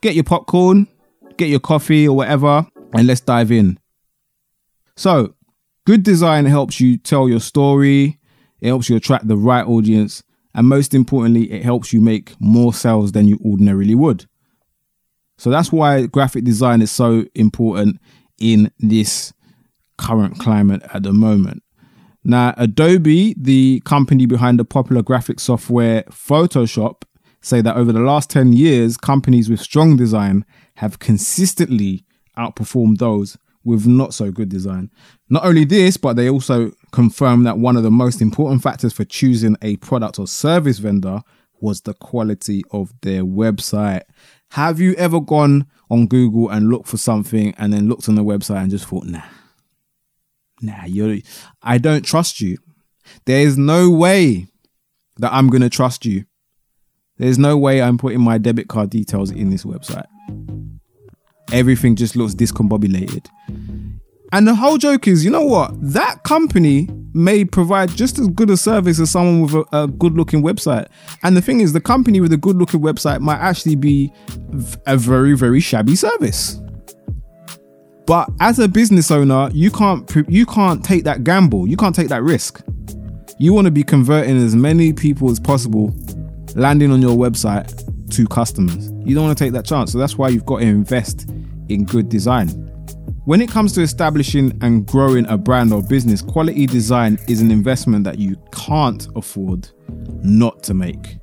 get 0.00 0.14
your 0.14 0.24
popcorn, 0.24 0.86
get 1.36 1.48
your 1.48 1.60
coffee 1.60 2.06
or 2.06 2.16
whatever, 2.16 2.66
and 2.94 3.06
let's 3.06 3.20
dive 3.20 3.50
in. 3.50 3.78
So, 4.96 5.34
good 5.86 6.02
design 6.02 6.44
helps 6.44 6.80
you 6.80 6.98
tell 6.98 7.28
your 7.28 7.40
story, 7.40 8.18
it 8.60 8.68
helps 8.68 8.90
you 8.90 8.96
attract 8.96 9.28
the 9.28 9.36
right 9.36 9.66
audience, 9.66 10.22
and 10.54 10.68
most 10.68 10.94
importantly, 10.94 11.50
it 11.50 11.62
helps 11.62 11.92
you 11.92 12.00
make 12.00 12.34
more 12.40 12.74
sales 12.74 13.12
than 13.12 13.26
you 13.26 13.38
ordinarily 13.44 13.94
would. 13.94 14.26
So 15.40 15.48
that's 15.48 15.72
why 15.72 16.04
graphic 16.04 16.44
design 16.44 16.82
is 16.82 16.90
so 16.90 17.24
important 17.34 17.98
in 18.38 18.70
this 18.78 19.32
current 19.96 20.38
climate 20.38 20.82
at 20.92 21.02
the 21.02 21.14
moment. 21.14 21.62
Now, 22.22 22.52
Adobe, 22.58 23.34
the 23.38 23.80
company 23.86 24.26
behind 24.26 24.58
the 24.58 24.66
popular 24.66 25.02
graphic 25.02 25.40
software 25.40 26.02
Photoshop, 26.10 27.04
say 27.40 27.62
that 27.62 27.74
over 27.74 27.90
the 27.90 28.00
last 28.00 28.28
10 28.28 28.52
years, 28.52 28.98
companies 28.98 29.48
with 29.48 29.60
strong 29.60 29.96
design 29.96 30.44
have 30.74 30.98
consistently 30.98 32.04
outperformed 32.36 32.98
those 32.98 33.38
with 33.64 33.86
not 33.86 34.12
so 34.12 34.30
good 34.30 34.50
design. 34.50 34.90
Not 35.30 35.46
only 35.46 35.64
this, 35.64 35.96
but 35.96 36.16
they 36.16 36.28
also 36.28 36.72
confirm 36.92 37.44
that 37.44 37.56
one 37.56 37.78
of 37.78 37.82
the 37.82 37.90
most 37.90 38.20
important 38.20 38.62
factors 38.62 38.92
for 38.92 39.06
choosing 39.06 39.56
a 39.62 39.76
product 39.76 40.18
or 40.18 40.26
service 40.26 40.80
vendor 40.80 41.22
was 41.62 41.80
the 41.82 41.94
quality 41.94 42.62
of 42.72 42.92
their 43.00 43.22
website. 43.22 44.02
Have 44.50 44.80
you 44.80 44.94
ever 44.94 45.20
gone 45.20 45.66
on 45.90 46.06
Google 46.06 46.48
and 46.50 46.68
looked 46.68 46.88
for 46.88 46.96
something 46.96 47.54
and 47.56 47.72
then 47.72 47.88
looked 47.88 48.08
on 48.08 48.16
the 48.16 48.24
website 48.24 48.62
and 48.62 48.70
just 48.70 48.86
thought, 48.86 49.04
nah, 49.04 49.22
nah, 50.60 50.84
you're, 50.86 51.18
I 51.62 51.78
don't 51.78 52.04
trust 52.04 52.40
you. 52.40 52.58
There 53.26 53.40
is 53.40 53.56
no 53.56 53.90
way 53.90 54.46
that 55.18 55.32
I'm 55.32 55.48
going 55.48 55.62
to 55.62 55.70
trust 55.70 56.04
you. 56.04 56.24
There's 57.16 57.38
no 57.38 57.56
way 57.56 57.82
I'm 57.82 57.98
putting 57.98 58.20
my 58.20 58.38
debit 58.38 58.68
card 58.68 58.90
details 58.90 59.30
in 59.30 59.50
this 59.50 59.64
website. 59.64 60.06
Everything 61.52 61.94
just 61.94 62.16
looks 62.16 62.34
discombobulated. 62.34 63.26
And 64.32 64.46
the 64.46 64.54
whole 64.54 64.78
joke 64.78 65.08
is, 65.08 65.24
you 65.24 65.30
know 65.30 65.44
what? 65.44 65.72
That 65.80 66.22
company 66.22 66.88
may 67.12 67.44
provide 67.44 67.90
just 67.90 68.18
as 68.18 68.28
good 68.28 68.48
a 68.50 68.56
service 68.56 69.00
as 69.00 69.10
someone 69.10 69.42
with 69.42 69.54
a, 69.72 69.82
a 69.82 69.88
good 69.88 70.14
looking 70.14 70.42
website. 70.42 70.86
And 71.22 71.36
the 71.36 71.42
thing 71.42 71.60
is, 71.60 71.72
the 71.72 71.80
company 71.80 72.20
with 72.20 72.32
a 72.32 72.36
good 72.36 72.56
looking 72.56 72.80
website 72.80 73.20
might 73.20 73.38
actually 73.38 73.74
be 73.74 74.12
a 74.86 74.96
very, 74.96 75.36
very 75.36 75.60
shabby 75.60 75.96
service. 75.96 76.60
But 78.06 78.28
as 78.40 78.58
a 78.58 78.68
business 78.68 79.10
owner, 79.10 79.50
you 79.52 79.70
can't 79.70 80.10
you 80.28 80.44
can't 80.44 80.84
take 80.84 81.04
that 81.04 81.22
gamble. 81.22 81.68
You 81.68 81.76
can't 81.76 81.94
take 81.94 82.08
that 82.08 82.22
risk. 82.22 82.60
You 83.38 83.52
want 83.52 83.66
to 83.66 83.70
be 83.70 83.84
converting 83.84 84.36
as 84.36 84.56
many 84.56 84.92
people 84.92 85.30
as 85.30 85.38
possible 85.38 85.94
landing 86.56 86.90
on 86.90 87.00
your 87.00 87.16
website 87.16 87.68
to 88.14 88.26
customers. 88.26 88.90
You 89.04 89.14
don't 89.14 89.26
want 89.26 89.38
to 89.38 89.44
take 89.44 89.52
that 89.52 89.64
chance. 89.64 89.92
So 89.92 89.98
that's 89.98 90.18
why 90.18 90.28
you've 90.28 90.44
got 90.44 90.58
to 90.58 90.66
invest 90.66 91.30
in 91.68 91.84
good 91.84 92.08
design. 92.08 92.69
When 93.26 93.42
it 93.42 93.50
comes 93.50 93.74
to 93.74 93.82
establishing 93.82 94.56
and 94.62 94.86
growing 94.86 95.26
a 95.26 95.36
brand 95.36 95.74
or 95.74 95.82
business, 95.82 96.22
quality 96.22 96.66
design 96.66 97.18
is 97.28 97.42
an 97.42 97.50
investment 97.50 98.04
that 98.04 98.18
you 98.18 98.36
can't 98.50 99.06
afford 99.14 99.68
not 100.22 100.62
to 100.64 100.74
make. 100.74 101.18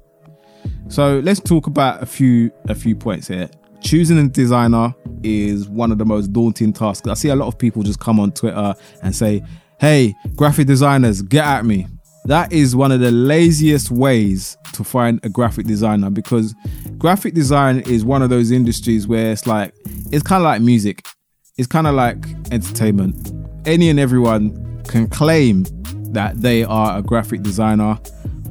So 0.90 1.20
let's 1.20 1.40
talk 1.40 1.66
about 1.66 2.04
a 2.04 2.06
few 2.06 2.52
a 2.70 2.76
few 2.76 2.96
points 2.96 3.28
here. 3.28 3.50
Choosing 3.82 4.20
a 4.20 4.28
designer 4.28 4.94
is 5.24 5.68
one 5.68 5.92
of 5.92 5.98
the 5.98 6.06
most 6.06 6.32
daunting 6.32 6.72
tasks. 6.72 7.08
I 7.08 7.16
see 7.16 7.30
a 7.30 7.36
lot 7.36 7.48
of 7.48 7.58
people 7.58 7.82
just 7.82 8.00
come 8.00 8.20
on 8.20 8.32
Twitter 8.32 8.76
and 9.02 9.16
say, 9.16 9.44
"Hey, 9.80 10.14
graphic 10.36 10.68
designers, 10.68 11.24
get 11.24 11.46
at 11.46 11.66
me." 11.66 11.88
That 12.26 12.54
is 12.54 12.76
one 12.76 12.92
of 12.92 13.00
the 13.00 13.10
laziest 13.10 13.90
ways 13.90 14.56
to 14.74 14.84
find 14.84 15.20
a 15.24 15.30
graphic 15.30 15.66
designer 15.66 16.12
because 16.12 16.54
graphic 17.00 17.34
design 17.34 17.80
is 17.82 18.06
one 18.06 18.22
of 18.22 18.30
those 18.30 18.52
industries 18.52 19.08
where 19.08 19.32
it's 19.32 19.48
like 19.48 19.74
it's 20.12 20.24
kind 20.24 20.42
of 20.42 20.46
like 20.46 20.62
music 20.62 21.04
it's 21.58 21.68
kind 21.68 21.88
of 21.88 21.96
like 21.96 22.18
entertainment. 22.52 23.34
Any 23.66 23.90
and 23.90 24.00
everyone 24.00 24.84
can 24.84 25.08
claim 25.08 25.66
that 26.14 26.40
they 26.42 26.64
are 26.64 27.00
a 27.00 27.02
graphic 27.02 27.42
designer 27.42 28.00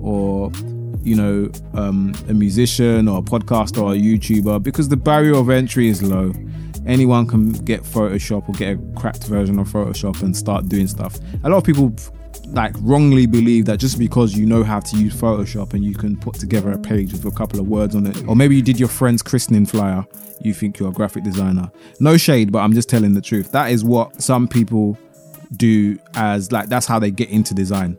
or, 0.00 0.50
you 1.02 1.14
know, 1.14 1.50
um, 1.74 2.14
a 2.28 2.34
musician 2.34 3.08
or 3.08 3.18
a 3.18 3.22
podcaster 3.22 3.82
or 3.82 3.94
a 3.94 3.96
YouTuber 3.96 4.62
because 4.62 4.88
the 4.88 4.96
barrier 4.96 5.36
of 5.36 5.50
entry 5.50 5.88
is 5.88 6.02
low. 6.02 6.32
Anyone 6.86 7.26
can 7.26 7.52
get 7.52 7.82
Photoshop 7.82 8.48
or 8.48 8.52
get 8.52 8.76
a 8.76 9.00
cracked 9.00 9.24
version 9.24 9.58
of 9.58 9.68
Photoshop 9.68 10.22
and 10.22 10.36
start 10.36 10.68
doing 10.68 10.86
stuff. 10.86 11.18
A 11.44 11.48
lot 11.48 11.58
of 11.58 11.64
people 11.64 11.94
like 12.48 12.74
wrongly 12.80 13.26
believe 13.26 13.66
that 13.66 13.78
just 13.78 13.98
because 13.98 14.36
you 14.36 14.46
know 14.46 14.62
how 14.62 14.80
to 14.80 14.96
use 14.96 15.14
Photoshop 15.14 15.74
and 15.74 15.84
you 15.84 15.94
can 15.94 16.16
put 16.16 16.34
together 16.36 16.70
a 16.72 16.78
page 16.78 17.12
with 17.12 17.24
a 17.24 17.30
couple 17.30 17.60
of 17.60 17.68
words 17.68 17.94
on 17.94 18.06
it, 18.06 18.26
or 18.26 18.36
maybe 18.36 18.56
you 18.56 18.62
did 18.62 18.78
your 18.78 18.88
friend's 18.88 19.22
christening 19.22 19.66
flyer, 19.66 20.06
you 20.40 20.54
think 20.54 20.78
you're 20.78 20.88
a 20.88 20.92
graphic 20.92 21.24
designer. 21.24 21.70
No 22.00 22.16
shade, 22.16 22.52
but 22.52 22.60
I'm 22.60 22.72
just 22.72 22.88
telling 22.88 23.14
the 23.14 23.20
truth. 23.20 23.52
That 23.52 23.70
is 23.70 23.84
what 23.84 24.22
some 24.22 24.48
people 24.48 24.98
do 25.56 25.98
as 26.14 26.50
like 26.50 26.68
that's 26.68 26.86
how 26.86 26.98
they 26.98 27.10
get 27.10 27.30
into 27.30 27.54
design, 27.54 27.98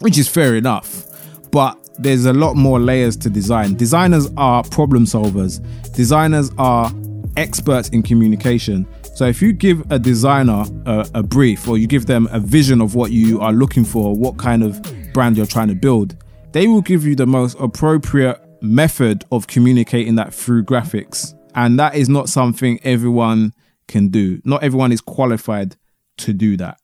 which 0.00 0.18
is 0.18 0.28
fair 0.28 0.56
enough. 0.56 1.06
But 1.50 1.78
there's 1.98 2.26
a 2.26 2.32
lot 2.32 2.54
more 2.54 2.78
layers 2.78 3.16
to 3.18 3.30
design. 3.30 3.74
Designers 3.74 4.28
are 4.36 4.62
problem 4.64 5.04
solvers. 5.04 5.64
Designers 5.94 6.50
are 6.58 6.92
experts 7.36 7.88
in 7.90 8.02
communication. 8.02 8.86
So 9.16 9.24
if 9.24 9.40
you 9.40 9.54
give 9.54 9.90
a 9.90 9.98
designer 9.98 10.66
a, 10.84 11.08
a, 11.14 11.22
brief 11.22 11.66
or 11.66 11.78
you 11.78 11.86
give 11.86 12.04
them 12.04 12.28
a 12.32 12.38
vision 12.38 12.82
of 12.82 12.94
what 12.94 13.12
you 13.12 13.40
are 13.40 13.50
looking 13.50 13.82
for, 13.82 14.14
what 14.14 14.36
kind 14.36 14.62
of 14.62 14.78
brand 15.14 15.38
you're 15.38 15.46
trying 15.46 15.68
to 15.68 15.74
build, 15.74 16.22
they 16.52 16.66
will 16.66 16.82
give 16.82 17.06
you 17.06 17.16
the 17.16 17.24
most 17.24 17.56
appropriate 17.58 18.38
method 18.60 19.24
of 19.32 19.46
communicating 19.46 20.16
that 20.16 20.34
through 20.34 20.64
graphics. 20.64 21.32
And 21.54 21.80
that 21.80 21.94
is 21.94 22.10
not 22.10 22.28
something 22.28 22.78
everyone 22.84 23.54
can 23.88 24.08
do. 24.08 24.38
Not 24.44 24.62
everyone 24.62 24.92
is 24.92 25.00
qualified 25.00 25.76
to 26.18 26.34
do 26.34 26.58
that. 26.58 26.78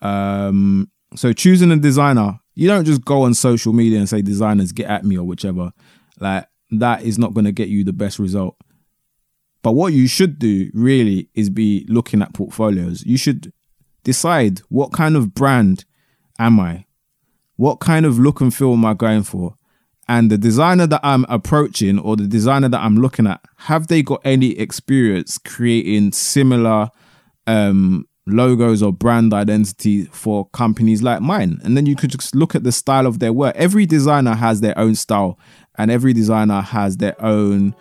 Um, 0.00 0.92
so 1.16 1.32
choosing 1.32 1.72
a 1.72 1.76
designer, 1.76 2.38
you 2.54 2.68
don't 2.68 2.84
just 2.84 3.04
go 3.04 3.22
on 3.22 3.34
social 3.34 3.72
media 3.72 3.98
and 3.98 4.08
say 4.08 4.22
designers 4.22 4.70
get 4.70 4.88
at 4.88 5.04
me 5.04 5.18
or 5.18 5.24
whichever. 5.24 5.72
Like 6.20 6.46
that 6.70 7.02
is 7.02 7.18
not 7.18 7.34
going 7.34 7.46
to 7.46 7.52
get 7.52 7.66
you 7.66 7.82
the 7.82 7.92
best 7.92 8.20
result. 8.20 8.56
But 9.64 9.72
what 9.72 9.94
you 9.94 10.06
should 10.06 10.38
do 10.38 10.70
really 10.74 11.30
is 11.34 11.48
be 11.48 11.86
looking 11.88 12.20
at 12.20 12.34
portfolios. 12.34 13.02
You 13.06 13.16
should 13.16 13.50
decide 14.04 14.60
what 14.68 14.92
kind 14.92 15.16
of 15.16 15.34
brand 15.34 15.86
am 16.38 16.60
I? 16.60 16.84
What 17.56 17.76
kind 17.80 18.04
of 18.04 18.18
look 18.18 18.42
and 18.42 18.54
feel 18.54 18.74
am 18.74 18.84
I 18.84 18.92
going 18.92 19.22
for? 19.22 19.54
And 20.06 20.30
the 20.30 20.36
designer 20.36 20.86
that 20.88 21.00
I'm 21.02 21.24
approaching 21.30 21.98
or 21.98 22.14
the 22.14 22.26
designer 22.26 22.68
that 22.68 22.80
I'm 22.82 22.96
looking 22.96 23.26
at, 23.26 23.40
have 23.56 23.86
they 23.86 24.02
got 24.02 24.20
any 24.22 24.50
experience 24.58 25.38
creating 25.38 26.12
similar 26.12 26.90
um, 27.46 28.06
logos 28.26 28.82
or 28.82 28.92
brand 28.92 29.32
identity 29.32 30.04
for 30.12 30.46
companies 30.50 31.02
like 31.02 31.22
mine? 31.22 31.58
And 31.64 31.74
then 31.74 31.86
you 31.86 31.96
could 31.96 32.10
just 32.10 32.34
look 32.34 32.54
at 32.54 32.64
the 32.64 32.72
style 32.72 33.06
of 33.06 33.18
their 33.18 33.32
work. 33.32 33.56
Every 33.56 33.86
designer 33.86 34.34
has 34.34 34.60
their 34.60 34.78
own 34.78 34.94
style 34.94 35.38
and 35.78 35.90
every 35.90 36.12
designer 36.12 36.60
has 36.60 36.98
their 36.98 37.16
own 37.24 37.74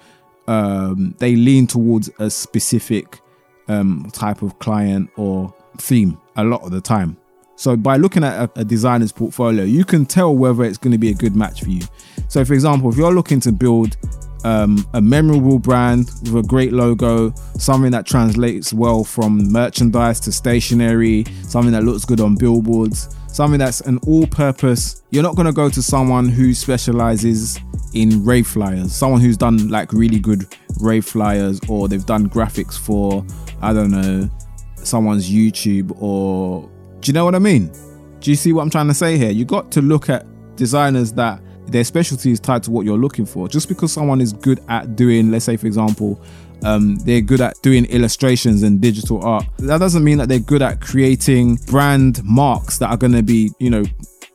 um, 0.47 1.15
they 1.19 1.35
lean 1.35 1.67
towards 1.67 2.09
a 2.19 2.29
specific 2.29 3.19
um, 3.67 4.09
type 4.11 4.41
of 4.41 4.59
client 4.59 5.09
or 5.15 5.53
theme 5.77 6.17
a 6.35 6.43
lot 6.43 6.61
of 6.63 6.71
the 6.71 6.81
time. 6.81 7.17
So 7.55 7.77
by 7.77 7.97
looking 7.97 8.23
at 8.23 8.49
a, 8.57 8.61
a 8.61 8.65
designer's 8.65 9.11
portfolio, 9.11 9.63
you 9.63 9.85
can 9.85 10.05
tell 10.05 10.35
whether 10.35 10.63
it's 10.63 10.77
going 10.77 10.91
to 10.91 10.97
be 10.97 11.11
a 11.11 11.13
good 11.13 11.35
match 11.35 11.61
for 11.61 11.69
you. 11.69 11.81
So, 12.27 12.43
for 12.43 12.53
example, 12.53 12.89
if 12.89 12.97
you're 12.97 13.13
looking 13.13 13.39
to 13.41 13.51
build 13.51 13.95
um, 14.43 14.85
a 14.93 15.01
memorable 15.01 15.59
brand 15.59 16.11
with 16.23 16.45
a 16.45 16.47
great 16.47 16.73
logo, 16.73 17.33
something 17.57 17.91
that 17.91 18.05
translates 18.05 18.73
well 18.73 19.03
from 19.03 19.51
merchandise 19.51 20.19
to 20.21 20.31
stationery, 20.31 21.25
something 21.43 21.71
that 21.71 21.83
looks 21.83 22.05
good 22.05 22.19
on 22.19 22.35
billboards, 22.35 23.15
something 23.33 23.59
that's 23.59 23.81
an 23.81 23.97
all 24.07 24.27
purpose. 24.27 25.03
You're 25.09 25.23
not 25.23 25.35
going 25.35 25.47
to 25.47 25.53
go 25.53 25.69
to 25.69 25.81
someone 25.81 26.29
who 26.29 26.53
specializes 26.53 27.59
in 27.93 28.23
rave 28.23 28.47
flyers, 28.47 28.93
someone 28.93 29.21
who's 29.21 29.37
done 29.37 29.67
like 29.69 29.91
really 29.91 30.19
good 30.19 30.55
rave 30.79 31.05
flyers 31.05 31.59
or 31.67 31.87
they've 31.87 32.05
done 32.05 32.29
graphics 32.29 32.77
for, 32.77 33.25
I 33.61 33.73
don't 33.73 33.91
know, 33.91 34.29
someone's 34.75 35.29
YouTube 35.29 35.95
or 36.01 36.69
do 36.99 37.09
you 37.09 37.13
know 37.13 37.25
what 37.25 37.35
I 37.35 37.39
mean? 37.39 37.71
Do 38.19 38.29
you 38.29 38.35
see 38.35 38.53
what 38.53 38.61
I'm 38.61 38.69
trying 38.69 38.87
to 38.87 38.93
say 38.93 39.17
here? 39.17 39.31
You 39.31 39.45
got 39.45 39.71
to 39.73 39.81
look 39.81 40.09
at 40.09 40.25
designers 40.55 41.11
that 41.13 41.41
their 41.67 41.83
specialty 41.83 42.31
is 42.31 42.39
tied 42.39 42.63
to 42.63 42.71
what 42.71 42.85
you're 42.85 42.97
looking 42.97 43.25
for. 43.25 43.47
Just 43.47 43.67
because 43.67 43.91
someone 43.91 44.21
is 44.21 44.31
good 44.31 44.61
at 44.69 44.95
doing, 44.95 45.31
let's 45.31 45.45
say, 45.45 45.57
for 45.57 45.67
example, 45.67 46.21
um, 46.63 46.95
they're 46.97 47.21
good 47.21 47.41
at 47.41 47.55
doing 47.61 47.85
illustrations 47.85 48.63
and 48.63 48.81
digital 48.81 49.23
art. 49.23 49.45
That 49.59 49.79
doesn't 49.79 50.03
mean 50.03 50.17
that 50.19 50.29
they're 50.29 50.39
good 50.39 50.61
at 50.61 50.81
creating 50.81 51.55
brand 51.67 52.23
marks 52.23 52.77
that 52.77 52.89
are 52.89 52.97
going 52.97 53.13
to 53.13 53.23
be, 53.23 53.51
you 53.59 53.69
know, 53.69 53.83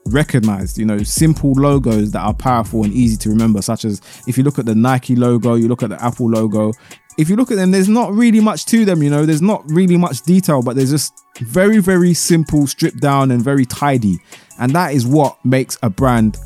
recognized. 0.05 0.77
You 0.77 0.85
know, 0.85 0.99
simple 0.99 1.51
logos 1.51 2.11
that 2.11 2.21
are 2.21 2.33
powerful 2.33 2.83
and 2.83 2.93
easy 2.93 3.17
to 3.17 3.29
remember, 3.29 3.61
such 3.61 3.85
as 3.85 4.01
if 4.27 4.37
you 4.37 4.43
look 4.43 4.59
at 4.59 4.65
the 4.65 4.75
Nike 4.75 5.15
logo, 5.15 5.55
you 5.55 5.67
look 5.67 5.83
at 5.83 5.89
the 5.89 6.03
Apple 6.03 6.29
logo. 6.29 6.71
If 7.17 7.29
you 7.29 7.35
look 7.35 7.51
at 7.51 7.57
them, 7.57 7.71
there's 7.71 7.89
not 7.89 8.13
really 8.13 8.39
much 8.39 8.65
to 8.67 8.85
them. 8.85 9.03
You 9.03 9.09
know, 9.09 9.25
there's 9.25 9.41
not 9.41 9.63
really 9.69 9.97
much 9.97 10.21
detail, 10.21 10.61
but 10.61 10.75
there's 10.75 10.91
just 10.91 11.13
very, 11.39 11.79
very 11.79 12.13
simple, 12.13 12.65
stripped 12.65 13.01
down, 13.01 13.31
and 13.31 13.43
very 13.43 13.65
tidy. 13.65 14.19
And 14.57 14.71
that 14.71 14.93
is 14.93 15.05
what 15.05 15.43
makes 15.43 15.77
a 15.83 15.89
brand 15.89 16.37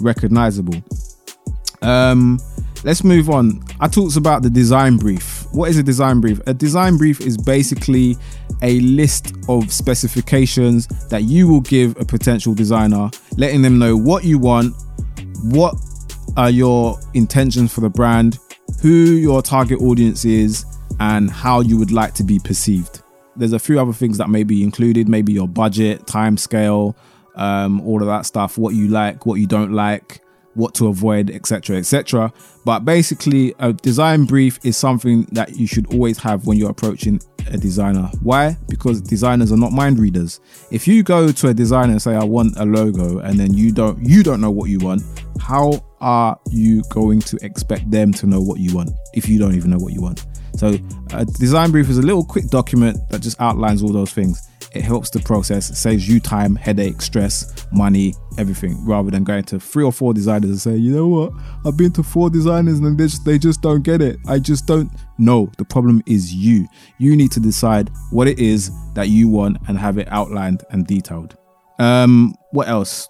recognizable. 0.00 0.82
Um, 1.82 2.40
let's 2.86 3.02
move 3.02 3.28
on. 3.28 3.60
I 3.80 3.88
talked 3.88 4.16
about 4.16 4.42
the 4.42 4.48
design 4.48 4.96
brief. 4.96 5.44
What 5.52 5.68
is 5.68 5.76
a 5.76 5.82
design 5.82 6.20
brief? 6.20 6.40
A 6.46 6.54
design 6.54 6.96
brief 6.96 7.20
is 7.20 7.36
basically 7.36 8.16
a 8.62 8.78
list 8.80 9.34
of 9.48 9.72
specifications 9.72 10.86
that 11.08 11.24
you 11.24 11.48
will 11.48 11.62
give 11.62 12.00
a 12.00 12.04
potential 12.04 12.54
designer, 12.54 13.10
letting 13.36 13.60
them 13.60 13.80
know 13.80 13.96
what 13.96 14.22
you 14.22 14.38
want, 14.38 14.72
what 15.42 15.74
are 16.36 16.48
your 16.48 16.96
intentions 17.14 17.74
for 17.74 17.80
the 17.80 17.90
brand, 17.90 18.38
who 18.80 18.88
your 18.88 19.42
target 19.42 19.80
audience 19.80 20.24
is, 20.24 20.64
and 21.00 21.28
how 21.28 21.60
you 21.60 21.76
would 21.76 21.90
like 21.90 22.14
to 22.14 22.22
be 22.22 22.38
perceived. 22.38 23.02
There's 23.34 23.52
a 23.52 23.58
few 23.58 23.80
other 23.80 23.92
things 23.92 24.16
that 24.18 24.30
may 24.30 24.44
be 24.44 24.62
included, 24.62 25.08
maybe 25.08 25.32
your 25.32 25.48
budget, 25.48 26.06
time 26.06 26.36
scale, 26.36 26.96
um, 27.34 27.80
all 27.80 28.00
of 28.00 28.06
that 28.06 28.26
stuff, 28.26 28.56
what 28.56 28.74
you 28.74 28.86
like, 28.86 29.26
what 29.26 29.40
you 29.40 29.48
don't 29.48 29.72
like, 29.72 30.20
what 30.56 30.74
to 30.74 30.88
avoid, 30.88 31.30
etc., 31.30 31.76
etc. 31.76 32.32
But 32.64 32.80
basically, 32.80 33.54
a 33.58 33.72
design 33.72 34.24
brief 34.24 34.58
is 34.64 34.76
something 34.76 35.26
that 35.32 35.56
you 35.56 35.66
should 35.66 35.92
always 35.92 36.18
have 36.18 36.46
when 36.46 36.58
you're 36.58 36.70
approaching 36.70 37.20
a 37.48 37.56
designer. 37.56 38.10
Why? 38.22 38.56
Because 38.68 39.00
designers 39.00 39.52
are 39.52 39.56
not 39.56 39.72
mind 39.72 39.98
readers. 39.98 40.40
If 40.70 40.88
you 40.88 41.02
go 41.02 41.30
to 41.30 41.48
a 41.48 41.54
designer 41.54 41.92
and 41.92 42.02
say, 42.02 42.16
"I 42.16 42.24
want 42.24 42.56
a 42.56 42.64
logo," 42.64 43.18
and 43.18 43.38
then 43.38 43.54
you 43.54 43.70
don't 43.72 43.98
you 44.04 44.22
don't 44.22 44.40
know 44.40 44.50
what 44.50 44.68
you 44.70 44.78
want, 44.78 45.02
how 45.40 45.84
are 46.00 46.38
you 46.50 46.82
going 46.90 47.20
to 47.20 47.38
expect 47.42 47.90
them 47.90 48.12
to 48.14 48.26
know 48.26 48.40
what 48.40 48.58
you 48.58 48.74
want 48.74 48.90
if 49.14 49.28
you 49.28 49.38
don't 49.38 49.54
even 49.54 49.70
know 49.70 49.78
what 49.78 49.92
you 49.92 50.02
want? 50.02 50.26
So, 50.56 50.78
a 51.12 51.24
design 51.24 51.70
brief 51.70 51.90
is 51.90 51.98
a 51.98 52.02
little 52.02 52.24
quick 52.24 52.48
document 52.48 52.98
that 53.10 53.20
just 53.20 53.40
outlines 53.40 53.82
all 53.82 53.92
those 53.92 54.12
things. 54.12 54.48
It 54.76 54.84
helps 54.84 55.08
the 55.08 55.20
process, 55.20 55.78
saves 55.78 56.06
you 56.06 56.20
time, 56.20 56.54
headache, 56.54 57.00
stress, 57.00 57.66
money, 57.72 58.14
everything, 58.36 58.84
rather 58.84 59.10
than 59.10 59.24
going 59.24 59.44
to 59.44 59.58
three 59.58 59.82
or 59.82 59.90
four 59.92 60.12
designers 60.12 60.50
and 60.50 60.60
say, 60.60 60.76
you 60.76 60.94
know 60.94 61.08
what, 61.08 61.32
I've 61.64 61.78
been 61.78 61.92
to 61.92 62.02
four 62.02 62.28
designers 62.28 62.78
and 62.78 62.98
they 62.98 63.04
just, 63.04 63.24
they 63.24 63.38
just 63.38 63.62
don't 63.62 63.82
get 63.82 64.02
it. 64.02 64.18
I 64.28 64.38
just 64.38 64.66
don't. 64.66 64.90
No, 65.18 65.50
the 65.56 65.64
problem 65.64 66.02
is 66.06 66.34
you. 66.34 66.68
You 66.98 67.16
need 67.16 67.32
to 67.32 67.40
decide 67.40 67.90
what 68.10 68.28
it 68.28 68.38
is 68.38 68.70
that 68.94 69.08
you 69.08 69.28
want 69.28 69.56
and 69.66 69.78
have 69.78 69.96
it 69.96 70.08
outlined 70.10 70.62
and 70.70 70.86
detailed. 70.86 71.36
Um, 71.78 72.34
what 72.50 72.68
else? 72.68 73.08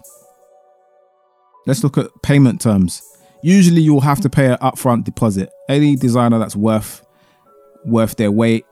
Let's 1.65 1.83
look 1.83 1.97
at 1.97 2.07
payment 2.23 2.61
terms. 2.61 3.01
Usually, 3.43 3.81
you'll 3.81 4.01
have 4.01 4.21
to 4.21 4.29
pay 4.29 4.45
an 4.47 4.57
upfront 4.59 5.03
deposit. 5.03 5.49
Any 5.67 5.97
designer 5.97 6.39
that's 6.39 6.55
worth 6.55 7.03
worth 7.85 8.15
their 8.15 8.31
weight 8.31 8.65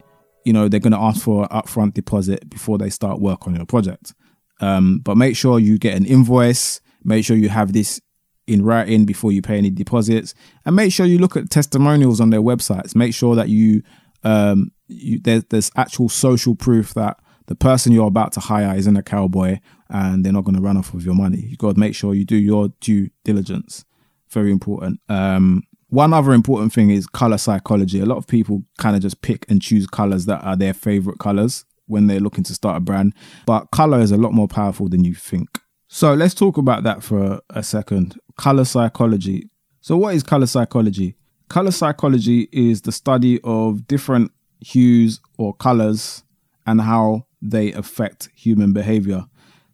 you 0.46 0.54
know 0.54 0.70
they're 0.70 0.80
going 0.80 0.94
to 0.94 1.00
ask 1.00 1.22
for 1.22 1.44
an 1.44 1.50
upfront 1.50 1.94
deposit 1.94 2.50
before 2.50 2.78
they 2.78 2.90
start 2.90 3.20
work 3.20 3.48
on 3.48 3.56
your 3.56 3.66
project. 3.66 4.14
Um, 4.62 5.00
but 5.00 5.18
make 5.18 5.36
sure 5.36 5.60
you 5.60 5.78
get 5.78 5.98
an 5.98 6.06
invoice. 6.06 6.80
Make 7.04 7.26
sure 7.26 7.36
you 7.36 7.50
have 7.50 7.74
this 7.74 8.00
in 8.48 8.64
writing 8.64 9.06
before 9.06 9.32
you 9.32 9.42
pay 9.42 9.58
any 9.58 9.72
deposits, 9.72 10.34
and 10.66 10.76
make 10.76 10.94
sure 10.94 11.06
you 11.06 11.18
look 11.18 11.36
at 11.36 11.50
testimonials 11.50 12.22
on 12.22 12.30
their 12.30 12.42
websites. 12.42 12.96
Make 12.96 13.14
sure 13.14 13.36
that 13.36 13.50
you, 13.50 13.82
um, 14.24 14.72
you 14.88 15.20
there's, 15.20 15.44
there's 15.50 15.72
actual 15.76 16.10
social 16.10 16.56
proof 16.56 16.94
that 16.94 17.18
the 17.48 17.56
person 17.56 17.92
you're 17.92 18.08
about 18.08 18.34
to 18.34 18.40
hire 18.40 18.76
isn't 18.76 18.98
a 18.98 19.04
cowboy 19.04 19.60
and 19.90 20.24
they're 20.24 20.34
not 20.34 20.44
going 20.44 20.56
to 20.56 20.62
run 20.62 20.78
off 20.78 20.94
with 20.94 21.06
your 21.06 21.16
money. 21.16 21.42
You 21.42 21.58
got 21.58 21.74
to 21.74 21.80
make 21.80 21.96
sure 21.96 22.14
you 22.14 22.26
do 22.26 22.38
your 22.38 22.70
due 22.80 23.10
diligence. 23.24 23.86
Very 24.30 24.52
important. 24.52 25.00
Um, 25.10 25.64
one 25.90 26.14
other 26.14 26.34
important 26.34 26.74
thing 26.74 26.90
is 26.90 27.08
color 27.08 27.38
psychology. 27.38 28.00
A 28.00 28.06
lot 28.06 28.18
of 28.18 28.28
people 28.28 28.64
kind 28.78 28.96
of 28.96 29.02
just 29.02 29.22
pick 29.22 29.46
and 29.50 29.62
choose 29.62 29.88
colors 29.88 30.26
that 30.26 30.44
are 30.44 30.56
their 30.56 30.74
favorite 30.74 31.20
colors 31.20 31.66
when 31.88 32.08
they're 32.08 32.20
looking 32.20 32.44
to 32.44 32.54
start 32.54 32.78
a 32.78 32.80
brand, 32.80 33.14
but 33.46 33.70
color 33.72 34.00
is 34.00 34.12
a 34.12 34.18
lot 34.18 34.34
more 34.34 34.48
powerful 34.48 34.90
than 34.90 35.04
you 35.04 35.14
think. 35.14 35.60
So 35.88 36.14
let's 36.14 36.34
talk 36.34 36.58
about 36.58 36.84
that 36.84 37.04
for 37.04 37.42
a 37.52 37.64
second. 37.64 38.20
Color 38.38 38.66
psychology. 38.66 39.50
So, 39.82 39.96
what 39.96 40.16
is 40.16 40.24
color 40.24 40.48
psychology? 40.48 41.16
Color 41.48 41.72
psychology 41.72 42.50
is 42.52 42.82
the 42.82 42.92
study 42.92 43.40
of 43.44 43.88
different 43.88 44.32
hues 44.60 45.20
or 45.38 45.54
colors 45.54 46.24
and 46.66 46.82
how 46.82 47.28
they 47.42 47.72
affect 47.74 48.30
human 48.36 48.74
behavior. 48.74 49.26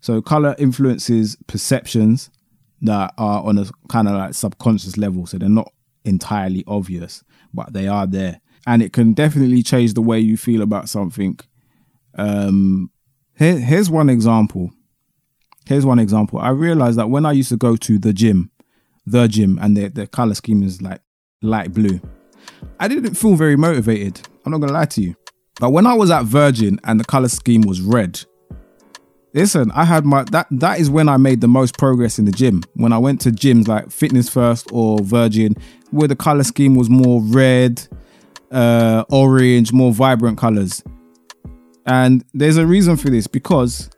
So, 0.02 0.21
color 0.21 0.54
influences 0.60 1.38
perceptions 1.47 2.30
that 2.82 3.13
are 3.17 3.41
on 3.43 3.58
a 3.58 3.65
kind 3.88 4.10
of 4.10 4.15
like 4.15 4.34
subconscious 4.34 4.97
level. 4.97 5.26
So, 5.26 5.38
they're 5.38 5.47
not 5.47 5.71
entirely 6.06 6.64
obvious, 6.68 7.24
but 7.54 7.74
they 7.74 7.88
are 7.88 8.08
there. 8.08 8.42
And 8.68 8.82
it 8.82 8.94
can 8.94 9.14
definitely 9.14 9.64
change 9.64 9.94
the 9.94 10.02
way 10.02 10.20
you 10.20 10.38
feel 10.38 10.62
about 10.62 10.90
something. 10.90 11.40
Um, 12.16 12.92
here, 13.38 13.58
here's 13.58 13.90
one 13.90 14.10
example. 14.10 14.72
Here's 15.66 15.86
one 15.86 16.00
example. 16.00 16.40
I 16.40 16.50
realized 16.50 16.98
that 16.98 17.10
when 17.10 17.26
I 17.26 17.32
used 17.32 17.50
to 17.50 17.58
go 17.58 17.76
to 17.76 17.98
the 17.98 18.14
gym, 18.14 18.52
the 19.06 19.28
gym, 19.28 19.58
and 19.62 19.76
the, 19.76 19.88
the 19.88 20.08
color 20.08 20.36
scheme 20.36 20.64
is 20.64 20.82
like 20.82 21.02
light 21.42 21.74
blue, 21.74 22.00
I 22.80 22.88
didn't 22.88 23.16
feel 23.16 23.36
very 23.36 23.56
motivated. 23.56 24.22
I'm 24.46 24.52
not 24.52 24.60
gonna 24.60 24.74
lie 24.74 24.86
to 24.86 25.02
you. 25.02 25.16
But 25.60 25.72
when 25.72 25.86
I 25.86 25.94
was 25.94 26.10
at 26.10 26.26
Virgin 26.26 26.80
and 26.84 27.00
the 27.00 27.06
color 27.06 27.30
scheme 27.30 27.62
was 27.62 27.82
red, 27.82 28.24
listen, 29.34 29.72
I 29.72 29.86
had 29.86 30.06
my 30.06 30.24
that 30.32 30.48
that 30.52 30.80
is 30.80 30.89
when 30.89 31.10
I 31.10 31.17
made 31.17 31.41
the 31.41 31.48
most 31.48 31.78
progress 31.78 32.20
in 32.20 32.26
the 32.26 32.32
gym. 32.32 32.63
When 32.74 32.94
I 32.94 32.98
went 32.98 33.22
to 33.22 33.30
gyms 33.30 33.67
like 33.67 33.91
Fitness 33.91 34.30
First 34.30 34.70
or 34.72 35.00
Virgin, 35.00 35.56
where 35.91 36.08
the 36.08 36.15
color 36.15 36.44
scheme 36.44 36.76
was 36.76 36.89
more 36.89 37.22
red, 37.22 37.88
uh, 38.52 39.04
orange, 39.10 39.72
more 39.72 39.91
vibrant 39.91 40.38
colors. 40.38 40.84
And 41.86 42.24
there's 42.34 42.58
a 42.58 42.65
reason 42.65 42.96
for 42.96 43.10
this 43.10 43.28
because 43.28 43.89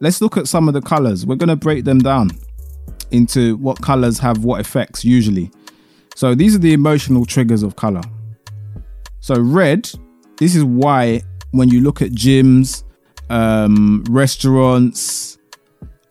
let's 0.00 0.20
look 0.20 0.36
at 0.36 0.48
some 0.48 0.68
of 0.68 0.74
the 0.74 0.80
colors. 0.80 1.26
We're 1.26 1.36
gonna 1.36 1.56
break 1.56 1.84
them 1.84 1.98
down 1.98 2.30
into 3.10 3.56
what 3.58 3.80
colors 3.82 4.18
have 4.18 4.44
what 4.44 4.60
effects 4.60 5.04
usually. 5.04 5.50
So 6.14 6.34
these 6.34 6.54
are 6.54 6.58
the 6.58 6.72
emotional 6.72 7.26
triggers 7.26 7.62
of 7.62 7.76
color. 7.76 8.02
So 9.20 9.38
red, 9.38 9.90
this 10.38 10.54
is 10.54 10.64
why 10.64 11.22
when 11.50 11.68
you 11.68 11.80
look 11.80 12.00
at 12.00 12.10
gyms, 12.12 12.84
um, 13.30 14.04
restaurants, 14.08 15.38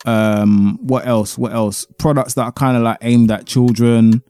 um, 0.05 0.77
what 0.81 1.07
else? 1.07 1.37
What 1.37 1.53
else? 1.53 1.85
Products 1.97 2.35
that 2.35 2.43
are 2.43 2.51
kind 2.51 2.77
of 2.77 2.83
like 2.83 2.97
aimed 3.01 3.31
at 3.31 3.45
children, 3.45 4.21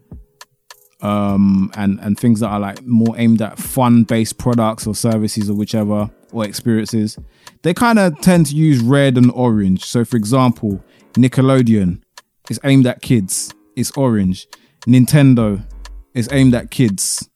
um, 1.02 1.72
and 1.76 2.00
and 2.00 2.20
things 2.20 2.40
that 2.40 2.48
are 2.48 2.60
like 2.60 2.84
more 2.84 3.16
aimed 3.18 3.42
at 3.42 3.60
fun-based 3.60 4.38
products 4.38 4.88
or 4.88 4.96
services 4.96 5.50
or 5.50 5.54
whichever 5.54 6.10
or 6.32 6.46
experiences. 6.46 7.18
They 7.64 7.74
kind 7.74 8.00
of 8.00 8.20
tend 8.22 8.48
to 8.48 8.56
use 8.56 8.80
red 8.82 9.18
and 9.18 9.32
orange. 9.32 9.84
So, 9.86 10.06
for 10.06 10.18
example, 10.18 10.84
Nickelodeon 11.14 12.02
is 12.50 12.60
aimed 12.64 12.88
at 12.88 13.02
kids. 13.02 13.54
It's 13.76 13.92
orange. 13.98 14.48
Nintendo 14.88 15.66
is 16.14 16.30
aimed 16.32 16.56
at 16.56 16.72
kids. 16.72 17.30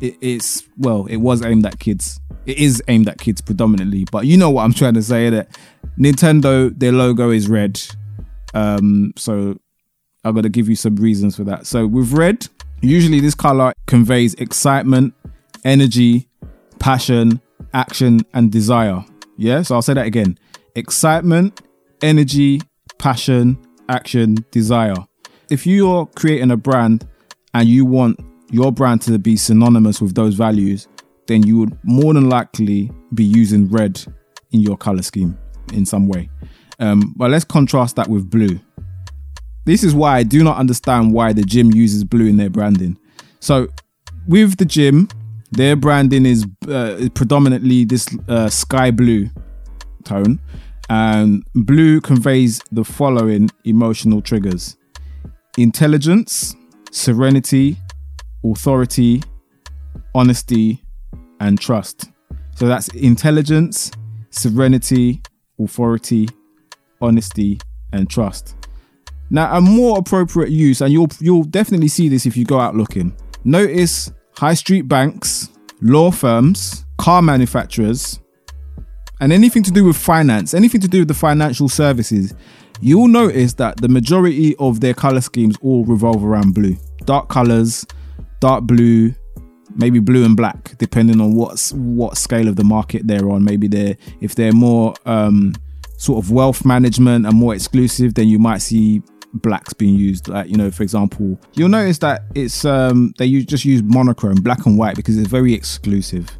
It, 0.00 0.16
it's 0.20 0.62
well, 0.76 1.06
it 1.06 1.18
was 1.18 1.44
aimed 1.44 1.66
at 1.66 1.78
kids. 1.78 2.20
It 2.46 2.58
is 2.58 2.82
aimed 2.88 3.08
at 3.08 3.18
kids 3.18 3.40
predominantly, 3.40 4.04
but 4.10 4.26
you 4.26 4.36
know 4.36 4.50
what 4.50 4.64
I'm 4.64 4.74
trying 4.74 4.94
to 4.94 5.02
say. 5.02 5.30
That 5.30 5.48
Nintendo, 5.98 6.76
their 6.78 6.92
logo 6.92 7.30
is 7.30 7.48
red. 7.48 7.80
Um, 8.52 9.12
so 9.16 9.58
I've 10.24 10.34
got 10.34 10.42
to 10.42 10.48
give 10.48 10.68
you 10.68 10.76
some 10.76 10.96
reasons 10.96 11.36
for 11.36 11.44
that. 11.44 11.66
So 11.66 11.86
with 11.86 12.12
red, 12.12 12.46
usually 12.80 13.20
this 13.20 13.34
color 13.34 13.72
conveys 13.86 14.34
excitement, 14.34 15.14
energy, 15.64 16.28
passion, 16.78 17.40
action, 17.72 18.20
and 18.34 18.52
desire. 18.52 19.04
Yeah, 19.36 19.62
so 19.62 19.74
I'll 19.74 19.82
say 19.82 19.94
that 19.94 20.06
again: 20.06 20.38
excitement, 20.74 21.60
energy, 22.02 22.60
passion, 22.98 23.58
action, 23.88 24.44
desire. 24.50 24.94
If 25.50 25.66
you're 25.66 26.06
creating 26.06 26.50
a 26.50 26.56
brand 26.56 27.06
and 27.52 27.68
you 27.68 27.84
want 27.84 28.20
your 28.50 28.72
brand 28.72 29.02
to 29.02 29.18
be 29.18 29.36
synonymous 29.36 30.00
with 30.00 30.14
those 30.14 30.34
values, 30.34 30.88
then 31.26 31.42
you 31.42 31.58
would 31.58 31.78
more 31.82 32.14
than 32.14 32.28
likely 32.28 32.90
be 33.14 33.24
using 33.24 33.68
red 33.68 34.04
in 34.52 34.60
your 34.60 34.76
color 34.76 35.02
scheme 35.02 35.36
in 35.72 35.86
some 35.86 36.06
way. 36.06 36.28
Um, 36.78 37.14
but 37.16 37.30
let's 37.30 37.44
contrast 37.44 37.96
that 37.96 38.08
with 38.08 38.30
blue. 38.30 38.60
This 39.64 39.82
is 39.82 39.94
why 39.94 40.18
I 40.18 40.22
do 40.22 40.44
not 40.44 40.58
understand 40.58 41.12
why 41.12 41.32
the 41.32 41.42
gym 41.42 41.72
uses 41.72 42.04
blue 42.04 42.26
in 42.26 42.36
their 42.36 42.50
branding. 42.50 42.98
So, 43.40 43.68
with 44.26 44.56
the 44.56 44.64
gym, 44.64 45.08
their 45.52 45.76
branding 45.76 46.26
is 46.26 46.46
uh, 46.68 47.08
predominantly 47.14 47.84
this 47.84 48.08
uh, 48.28 48.48
sky 48.48 48.90
blue 48.90 49.30
tone, 50.04 50.40
and 50.90 51.44
blue 51.54 52.00
conveys 52.00 52.60
the 52.72 52.84
following 52.84 53.50
emotional 53.64 54.20
triggers 54.20 54.76
intelligence, 55.56 56.54
serenity, 56.90 57.76
authority, 58.44 59.22
honesty, 60.14 60.83
and 61.44 61.60
trust. 61.60 62.10
So 62.56 62.66
that's 62.66 62.88
intelligence, 62.88 63.90
serenity, 64.30 65.22
authority, 65.60 66.28
honesty, 67.00 67.60
and 67.92 68.08
trust. 68.08 68.56
Now, 69.30 69.56
a 69.56 69.60
more 69.60 69.98
appropriate 69.98 70.50
use, 70.50 70.80
and 70.80 70.92
you'll 70.92 71.08
you'll 71.20 71.44
definitely 71.44 71.88
see 71.88 72.08
this 72.08 72.26
if 72.26 72.36
you 72.36 72.44
go 72.44 72.58
out 72.58 72.74
looking. 72.74 73.16
Notice 73.44 74.10
high 74.36 74.54
street 74.54 74.82
banks, 74.82 75.50
law 75.80 76.10
firms, 76.10 76.84
car 76.98 77.20
manufacturers, 77.20 78.20
and 79.20 79.32
anything 79.32 79.62
to 79.64 79.70
do 79.70 79.84
with 79.84 79.96
finance, 79.96 80.54
anything 80.54 80.80
to 80.80 80.88
do 80.88 81.00
with 81.00 81.08
the 81.08 81.14
financial 81.14 81.68
services, 81.68 82.34
you'll 82.80 83.08
notice 83.08 83.54
that 83.54 83.76
the 83.78 83.88
majority 83.88 84.56
of 84.56 84.80
their 84.80 84.94
color 84.94 85.20
schemes 85.20 85.56
all 85.62 85.84
revolve 85.84 86.24
around 86.24 86.54
blue. 86.54 86.76
Dark 87.04 87.28
colors, 87.28 87.86
dark 88.40 88.64
blue, 88.64 89.14
maybe 89.74 89.98
blue 89.98 90.24
and 90.24 90.36
black, 90.36 90.76
depending 90.78 91.20
on 91.20 91.34
what's 91.34 91.72
what 91.72 92.16
scale 92.16 92.48
of 92.48 92.56
the 92.56 92.64
market 92.64 93.06
they're 93.06 93.30
on. 93.30 93.44
Maybe 93.44 93.68
they're 93.68 93.96
if 94.20 94.34
they're 94.34 94.52
more 94.52 94.94
um, 95.06 95.54
sort 95.96 96.24
of 96.24 96.30
wealth 96.30 96.64
management 96.64 97.26
and 97.26 97.36
more 97.36 97.54
exclusive, 97.54 98.14
then 98.14 98.28
you 98.28 98.38
might 98.38 98.58
see 98.58 99.02
blacks 99.34 99.72
being 99.72 99.94
used. 99.94 100.28
Like 100.28 100.48
you 100.48 100.56
know, 100.56 100.70
for 100.70 100.82
example, 100.82 101.38
you'll 101.54 101.68
notice 101.68 101.98
that 101.98 102.22
it's 102.34 102.64
um, 102.64 103.14
they 103.18 103.26
use, 103.26 103.46
just 103.46 103.64
use 103.64 103.82
monochrome, 103.82 104.36
black 104.36 104.66
and 104.66 104.78
white, 104.78 104.96
because 104.96 105.18
it's 105.18 105.28
very 105.28 105.54
exclusive. 105.54 106.30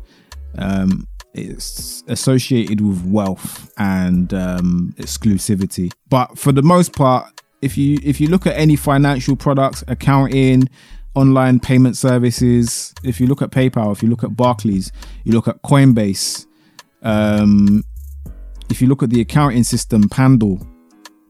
Um, 0.56 1.06
it's 1.34 2.04
associated 2.06 2.80
with 2.80 3.04
wealth 3.04 3.70
and 3.76 4.32
um, 4.32 4.94
exclusivity. 4.98 5.92
But 6.08 6.38
for 6.38 6.52
the 6.52 6.62
most 6.62 6.92
part, 6.92 7.28
if 7.60 7.76
you 7.76 7.98
if 8.02 8.20
you 8.20 8.28
look 8.28 8.46
at 8.46 8.56
any 8.56 8.76
financial 8.76 9.36
products, 9.36 9.82
accounting, 9.88 10.68
online 11.14 11.60
payment 11.60 11.96
services, 11.96 12.94
if 13.02 13.20
you 13.20 13.26
look 13.26 13.42
at 13.42 13.50
PayPal, 13.50 13.92
if 13.92 14.02
you 14.02 14.08
look 14.08 14.24
at 14.24 14.36
Barclays, 14.36 14.92
you 15.24 15.32
look 15.32 15.48
at 15.48 15.62
Coinbase, 15.62 16.46
um, 17.02 17.84
if 18.70 18.80
you 18.80 18.88
look 18.88 19.02
at 19.02 19.10
the 19.10 19.20
accounting 19.20 19.64
system, 19.64 20.08
Pandle, 20.08 20.66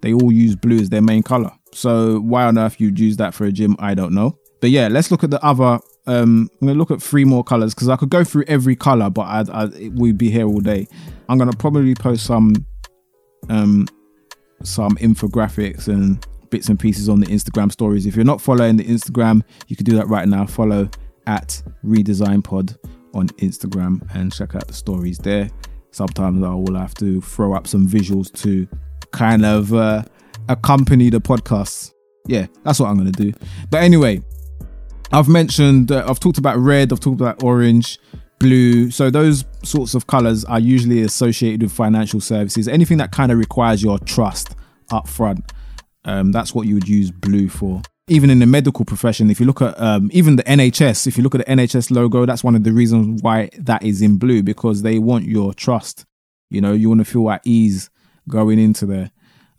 they 0.02 0.12
all 0.12 0.32
use 0.32 0.56
blue 0.56 0.78
as 0.78 0.90
their 0.90 1.02
main 1.02 1.22
color. 1.22 1.52
So 1.72 2.20
why 2.20 2.44
on 2.44 2.58
earth 2.58 2.80
you'd 2.80 2.98
use 2.98 3.16
that 3.16 3.34
for 3.34 3.44
a 3.44 3.52
gym, 3.52 3.76
I 3.78 3.94
don't 3.94 4.14
know. 4.14 4.38
But 4.60 4.70
yeah, 4.70 4.88
let's 4.88 5.10
look 5.10 5.24
at 5.24 5.30
the 5.30 5.44
other 5.44 5.80
um, 6.06 6.50
I'm 6.60 6.68
gonna 6.68 6.78
look 6.78 6.90
at 6.90 7.02
three 7.02 7.24
more 7.24 7.42
colors 7.42 7.74
because 7.74 7.88
I 7.88 7.96
could 7.96 8.10
go 8.10 8.24
through 8.24 8.44
every 8.46 8.76
color, 8.76 9.08
but 9.08 9.22
I'd, 9.22 9.50
I'd, 9.50 9.98
we'd 9.98 10.18
be 10.18 10.30
here 10.30 10.46
all 10.46 10.60
day. 10.60 10.86
I'm 11.28 11.38
gonna 11.38 11.52
probably 11.52 11.94
post 11.94 12.26
some 12.26 12.54
um 13.48 13.88
some 14.62 14.96
infographics 14.96 15.88
and 15.88 16.24
bits 16.54 16.68
and 16.68 16.78
pieces 16.78 17.08
on 17.08 17.18
the 17.18 17.26
Instagram 17.26 17.72
stories. 17.72 18.06
If 18.06 18.14
you're 18.14 18.24
not 18.24 18.40
following 18.40 18.76
the 18.76 18.84
Instagram, 18.84 19.42
you 19.66 19.74
can 19.74 19.84
do 19.84 19.96
that 19.96 20.06
right 20.06 20.28
now. 20.28 20.46
Follow 20.46 20.88
at 21.26 21.60
Redesign 21.84 22.44
Pod 22.44 22.76
on 23.12 23.26
Instagram 23.40 24.00
and 24.14 24.32
check 24.32 24.54
out 24.54 24.68
the 24.68 24.72
stories 24.72 25.18
there. 25.18 25.50
Sometimes 25.90 26.44
I 26.44 26.54
will 26.54 26.76
have 26.76 26.94
to 26.94 27.20
throw 27.20 27.54
up 27.54 27.66
some 27.66 27.88
visuals 27.88 28.32
to 28.42 28.68
kind 29.10 29.44
of 29.44 29.74
uh, 29.74 30.04
accompany 30.48 31.10
the 31.10 31.20
podcast. 31.20 31.92
Yeah, 32.28 32.46
that's 32.62 32.78
what 32.78 32.88
I'm 32.88 32.98
gonna 32.98 33.10
do. 33.10 33.32
But 33.68 33.82
anyway, 33.82 34.22
I've 35.10 35.26
mentioned, 35.26 35.90
uh, 35.90 36.06
I've 36.08 36.20
talked 36.20 36.38
about 36.38 36.56
red, 36.58 36.92
I've 36.92 37.00
talked 37.00 37.20
about 37.20 37.42
orange, 37.42 37.98
blue. 38.38 38.92
So 38.92 39.10
those 39.10 39.44
sorts 39.64 39.94
of 39.96 40.06
colors 40.06 40.44
are 40.44 40.60
usually 40.60 41.02
associated 41.02 41.64
with 41.64 41.72
financial 41.72 42.20
services. 42.20 42.68
Anything 42.68 42.98
that 42.98 43.10
kind 43.10 43.32
of 43.32 43.38
requires 43.38 43.82
your 43.82 43.98
trust 43.98 44.54
up 44.92 45.08
front, 45.08 45.52
um, 46.04 46.32
that's 46.32 46.54
what 46.54 46.66
you 46.66 46.74
would 46.74 46.88
use 46.88 47.10
blue 47.10 47.48
for. 47.48 47.82
Even 48.08 48.28
in 48.28 48.38
the 48.38 48.46
medical 48.46 48.84
profession, 48.84 49.30
if 49.30 49.40
you 49.40 49.46
look 49.46 49.62
at 49.62 49.80
um, 49.80 50.10
even 50.12 50.36
the 50.36 50.42
NHS, 50.42 51.06
if 51.06 51.16
you 51.16 51.22
look 51.22 51.34
at 51.34 51.46
the 51.46 51.52
NHS 51.52 51.90
logo, 51.90 52.26
that's 52.26 52.44
one 52.44 52.54
of 52.54 52.62
the 52.62 52.72
reasons 52.72 53.22
why 53.22 53.48
that 53.58 53.82
is 53.82 54.02
in 54.02 54.18
blue 54.18 54.42
because 54.42 54.82
they 54.82 54.98
want 54.98 55.24
your 55.24 55.54
trust. 55.54 56.04
You 56.50 56.60
know, 56.60 56.72
you 56.72 56.88
want 56.88 57.00
to 57.00 57.06
feel 57.06 57.30
at 57.30 57.40
ease 57.44 57.88
going 58.28 58.58
into 58.58 58.84
there. 58.84 59.10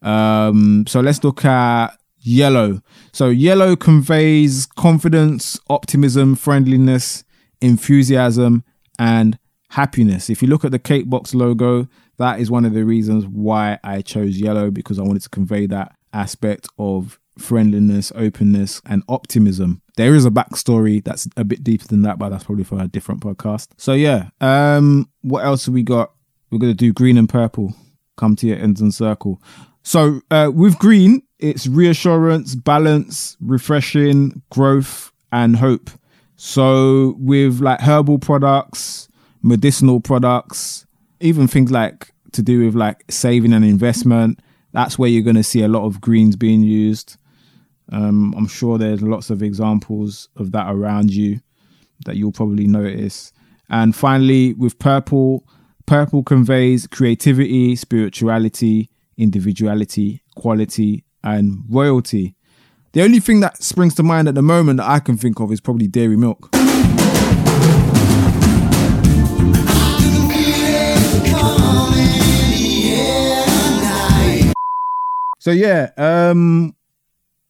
Um, 0.04 0.86
so 0.88 1.00
let's 1.00 1.24
look 1.24 1.44
at 1.44 1.98
yellow. 2.20 2.82
So 3.12 3.30
yellow 3.30 3.76
conveys 3.76 4.68
confidence, 4.68 5.60
optimism, 5.68 6.36
friendliness, 6.36 7.24
enthusiasm, 7.62 8.64
and 9.00 9.40
happiness. 9.70 10.30
If 10.30 10.42
you 10.42 10.48
look 10.48 10.64
at 10.64 10.72
the 10.72 10.80
Cake 10.80 11.10
Box 11.10 11.34
logo, 11.34 11.88
that 12.18 12.40
is 12.40 12.52
one 12.52 12.66
of 12.66 12.74
the 12.74 12.86
reasons 12.86 13.26
why 13.26 13.80
I 13.84 14.02
chose 14.02 14.40
yellow 14.40 14.72
because 14.72 15.00
I 15.00 15.04
wanted 15.04 15.24
to 15.24 15.30
convey 15.30 15.66
that 15.68 15.96
aspect 16.16 16.68
of 16.80 17.20
friendliness, 17.38 18.12
openness, 18.16 18.82
and 18.86 19.04
optimism. 19.08 19.82
There 19.98 20.16
is 20.16 20.26
a 20.26 20.32
backstory 20.32 21.04
that's 21.04 21.28
a 21.36 21.44
bit 21.44 21.64
deeper 21.64 21.86
than 21.86 22.02
that, 22.04 22.18
but 22.18 22.30
that's 22.30 22.46
probably 22.46 22.64
for 22.64 22.82
a 22.82 22.88
different 22.88 23.22
podcast. 23.22 23.68
So 23.78 23.94
yeah, 23.94 24.30
um, 24.42 25.10
what 25.22 25.46
else 25.46 25.66
have 25.66 25.74
we 25.74 25.84
got? 25.84 26.12
We're 26.50 26.60
gonna 26.60 26.74
do 26.74 26.94
green 26.94 27.18
and 27.18 27.30
purple. 27.30 27.76
Come 28.18 28.36
to 28.38 28.48
your 28.48 28.58
ends 28.58 28.80
and 28.82 28.94
circle. 28.94 29.42
So 29.84 30.22
uh, 30.32 30.52
with 30.54 30.80
green, 30.80 31.22
it's 31.38 31.68
reassurance, 31.68 32.56
balance, 32.56 33.36
refreshing, 33.42 34.42
growth, 34.50 35.12
and 35.32 35.58
hope. 35.58 35.90
So 36.38 37.16
with 37.20 37.60
like 37.60 37.82
herbal 37.82 38.20
products, 38.20 39.08
medicinal 39.42 40.00
products, 40.00 40.86
even 41.20 41.48
things 41.48 41.72
like 41.72 42.14
to 42.32 42.42
do 42.42 42.66
with 42.66 42.76
like 42.76 43.04
saving 43.10 43.54
and 43.54 43.66
investment, 43.66 44.40
That's 44.76 45.00
where 45.00 45.10
you're 45.10 45.24
going 45.24 45.38
to 45.38 45.44
see 45.44 45.64
a 45.64 45.70
lot 45.70 45.86
of 45.86 46.02
greens 46.02 46.36
being 46.36 46.62
used. 46.62 47.16
Um, 47.94 48.34
I'm 48.38 48.46
sure 48.46 48.78
there's 48.78 49.02
lots 49.02 49.30
of 49.30 49.42
examples 49.42 50.28
of 50.36 50.52
that 50.52 50.70
around 50.70 51.14
you 51.14 51.40
that 52.06 52.18
you'll 52.18 52.34
probably 52.34 52.68
notice. 52.68 53.32
And 53.70 53.96
finally, 53.96 54.54
with 54.54 54.78
purple, 54.78 55.48
purple 55.86 56.24
conveys 56.24 56.88
creativity, 56.88 57.78
spirituality, 57.78 58.90
individuality, 59.18 60.22
quality, 60.36 61.06
and 61.24 61.64
royalty. 61.70 62.36
The 62.92 63.02
only 63.02 63.22
thing 63.22 63.40
that 63.40 63.64
springs 63.64 63.96
to 63.96 64.04
mind 64.04 64.28
at 64.28 64.36
the 64.36 64.42
moment 64.42 64.78
that 64.78 64.90
I 64.90 65.00
can 65.00 65.16
think 65.16 65.40
of 65.40 65.54
is 65.54 65.62
probably 65.62 65.88
dairy 65.88 66.18
milk. 66.18 66.50
So 75.46 75.52
yeah, 75.52 75.92
um, 75.98 76.76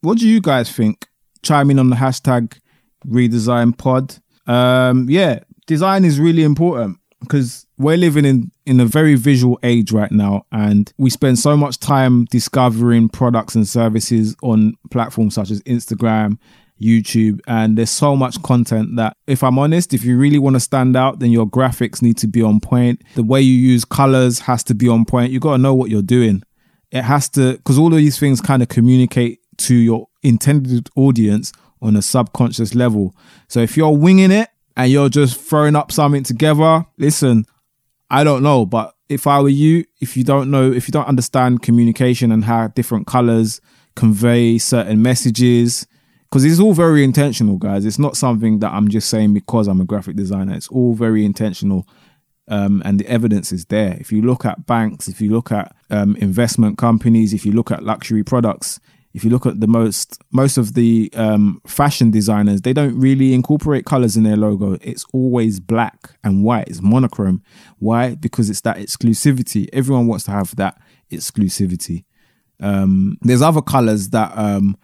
what 0.02 0.18
do 0.18 0.28
you 0.28 0.42
guys 0.42 0.70
think? 0.70 1.08
Chime 1.44 1.72
in 1.72 1.80
on 1.80 1.90
the 1.90 1.96
hashtag 1.96 2.60
redesign 3.08 3.78
pod. 3.78 4.18
Um, 4.48 5.10
yeah, 5.10 5.40
design 5.66 6.04
is 6.04 6.20
really 6.20 6.44
important 6.44 6.98
because 7.22 7.66
we're 7.78 7.96
living 7.96 8.26
in 8.26 8.52
in 8.66 8.82
a 8.82 8.86
very 8.86 9.16
visual 9.16 9.58
age 9.64 9.94
right 9.94 10.12
now 10.12 10.46
and 10.52 10.92
we 10.98 11.10
spend 11.10 11.40
so 11.40 11.56
much 11.56 11.80
time 11.80 12.26
discovering 12.26 13.08
products 13.08 13.56
and 13.56 13.66
services 13.66 14.36
on 14.44 14.74
platforms 14.92 15.36
such 15.36 15.50
as 15.50 15.62
Instagram, 15.62 16.38
YouTube 16.82 17.40
and 17.48 17.78
there's 17.78 17.92
so 17.92 18.14
much 18.14 18.44
content 18.44 18.98
that 18.98 19.16
if 19.26 19.42
I'm 19.42 19.58
honest, 19.58 19.94
if 19.94 20.04
you 20.04 20.18
really 20.18 20.38
want 20.38 20.58
to 20.58 20.60
stand 20.60 20.98
out, 20.98 21.20
then 21.20 21.32
your 21.32 21.48
graphics 21.48 22.02
need 22.02 22.18
to 22.18 22.28
be 22.28 22.42
on 22.42 22.60
point. 22.60 23.02
The 23.16 23.24
way 23.24 23.40
you 23.40 23.56
use 23.56 23.86
colors 23.86 24.40
has 24.40 24.66
to 24.66 24.76
be 24.76 24.90
on 24.90 25.06
point. 25.06 25.32
You 25.32 25.40
got 25.40 25.54
to 25.54 25.58
know 25.60 25.74
what 25.74 25.90
you're 25.90 26.02
doing. 26.02 26.44
It 26.96 27.04
has 27.04 27.28
to 27.32 27.58
because 27.58 27.78
all 27.78 27.92
of 27.92 27.98
these 27.98 28.18
things 28.18 28.40
kind 28.40 28.64
of 28.64 28.70
communicate 28.70 29.42
to 29.58 29.76
your 29.76 30.08
intended 30.24 30.90
audience 30.96 31.52
on 31.82 31.98
a 31.98 32.02
subconscious 32.02 32.74
level. 32.74 33.14
So 33.50 33.60
if 33.60 33.76
you're 33.76 33.96
winging 33.96 34.32
it 34.32 34.48
and 34.78 34.90
you're 34.90 35.10
just 35.10 35.38
throwing 35.38 35.76
up 35.76 35.92
something 35.92 36.24
together, 36.24 36.86
listen, 36.98 37.46
I 38.10 38.24
don't 38.24 38.44
know, 38.44 38.66
but 38.66 38.96
if 39.10 39.28
I 39.28 39.42
were 39.42 39.50
you, 39.50 39.84
if 40.00 40.16
you 40.16 40.24
don't 40.24 40.50
know, 40.50 40.72
if 40.72 40.88
you 40.88 40.94
don't 40.94 41.08
understand 41.08 41.62
communication 41.62 42.32
and 42.32 42.46
how 42.46 42.70
different 42.70 43.08
colors 43.08 43.60
convey 43.98 44.58
certain 44.58 45.02
messages, 45.02 45.86
because 46.30 46.46
it's 46.46 46.62
all 46.62 46.74
very 46.74 47.04
intentional, 47.04 47.58
guys. 47.58 47.86
It's 47.86 48.00
not 48.00 48.16
something 48.16 48.60
that 48.60 48.72
I'm 48.72 48.88
just 48.88 49.10
saying 49.10 49.34
because 49.34 49.68
I'm 49.68 49.82
a 49.82 49.86
graphic 49.86 50.16
designer. 50.16 50.54
It's 50.56 50.70
all 50.70 50.94
very 50.94 51.26
intentional. 51.26 51.88
Um, 52.48 52.84
and 52.86 53.00
the 53.00 53.08
evidence 53.08 53.52
is 53.52 53.66
there. 53.66 53.98
If 54.00 54.12
you 54.12 54.22
look 54.22 54.46
at 54.46 54.68
banks, 54.68 55.08
if 55.08 55.20
you 55.20 55.32
look 55.32 55.52
at 55.52 55.76
um, 55.90 56.16
investment 56.18 56.78
companies, 56.78 57.34
if 57.34 57.46
you 57.46 57.52
look 57.52 57.72
at 57.72 57.84
luxury 57.84 58.24
products, 58.24 58.80
if 59.16 59.24
you 59.24 59.30
look 59.30 59.46
at 59.46 59.62
the 59.62 59.68
most 59.68 60.22
most 60.32 60.58
of 60.58 60.74
the 60.74 61.10
um, 61.16 61.62
fashion 61.66 62.12
designers, 62.12 62.62
they 62.62 62.74
don't 62.74 63.00
really 63.00 63.34
incorporate 63.34 63.86
colors 63.86 64.18
in 64.18 64.24
their 64.24 64.36
logo. 64.36 64.78
It's 64.82 65.06
always 65.14 65.62
black 65.62 66.12
and 66.22 66.44
white. 66.44 66.68
It's 66.68 66.82
monochrome. 66.82 67.42
Why? 67.80 68.16
Because 68.16 68.50
it's 68.50 68.62
that 68.62 68.76
exclusivity. 68.76 69.70
Everyone 69.72 70.08
wants 70.08 70.26
to 70.26 70.32
have 70.32 70.54
that 70.58 70.78
exclusivity. 71.10 72.04
Um, 72.60 73.18
there's 73.22 73.42
other 73.42 73.62
colors 73.62 74.10
that 74.10 74.38
um, 74.38 74.78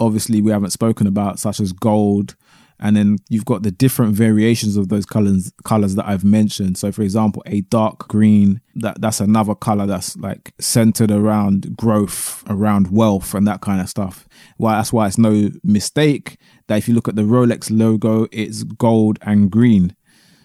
obviously 0.00 0.40
we 0.40 0.50
haven't 0.50 0.70
spoken 0.70 1.06
about, 1.06 1.38
such 1.38 1.60
as 1.60 1.72
gold, 1.72 2.36
and 2.84 2.94
then 2.98 3.16
you've 3.30 3.46
got 3.46 3.62
the 3.62 3.70
different 3.70 4.14
variations 4.14 4.76
of 4.76 4.90
those 4.90 5.06
colors 5.06 5.50
colors 5.64 5.94
that 5.94 6.06
I've 6.06 6.22
mentioned. 6.22 6.76
So 6.76 6.92
for 6.92 7.00
example, 7.00 7.42
a 7.46 7.62
dark 7.62 8.08
green, 8.08 8.60
that 8.74 9.00
that's 9.00 9.20
another 9.20 9.54
color 9.54 9.86
that's 9.86 10.18
like 10.18 10.52
centered 10.60 11.10
around 11.10 11.78
growth, 11.78 12.44
around 12.46 12.92
wealth 12.92 13.32
and 13.32 13.48
that 13.48 13.62
kind 13.62 13.80
of 13.80 13.88
stuff. 13.88 14.28
Why 14.58 14.76
that's 14.76 14.92
why 14.92 15.06
it's 15.06 15.16
no 15.16 15.48
mistake 15.64 16.36
that 16.68 16.76
if 16.76 16.86
you 16.86 16.92
look 16.92 17.08
at 17.08 17.16
the 17.16 17.22
Rolex 17.22 17.70
logo, 17.70 18.26
it's 18.30 18.64
gold 18.64 19.18
and 19.22 19.50
green, 19.50 19.96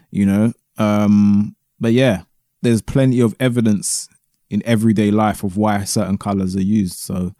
you 0.09 0.25
know? 0.25 0.53
Um 0.77 1.57
but 1.77 1.91
yeah, 1.91 2.21
there's 2.61 2.81
plenty 2.81 3.19
of 3.19 3.35
evidence 3.41 4.07
in 4.49 4.63
everyday 4.65 5.11
life 5.11 5.43
of 5.43 5.57
why 5.57 5.83
certain 5.83 6.17
colors 6.17 6.55
are 6.55 6.61
used. 6.61 6.99
So 6.99 7.33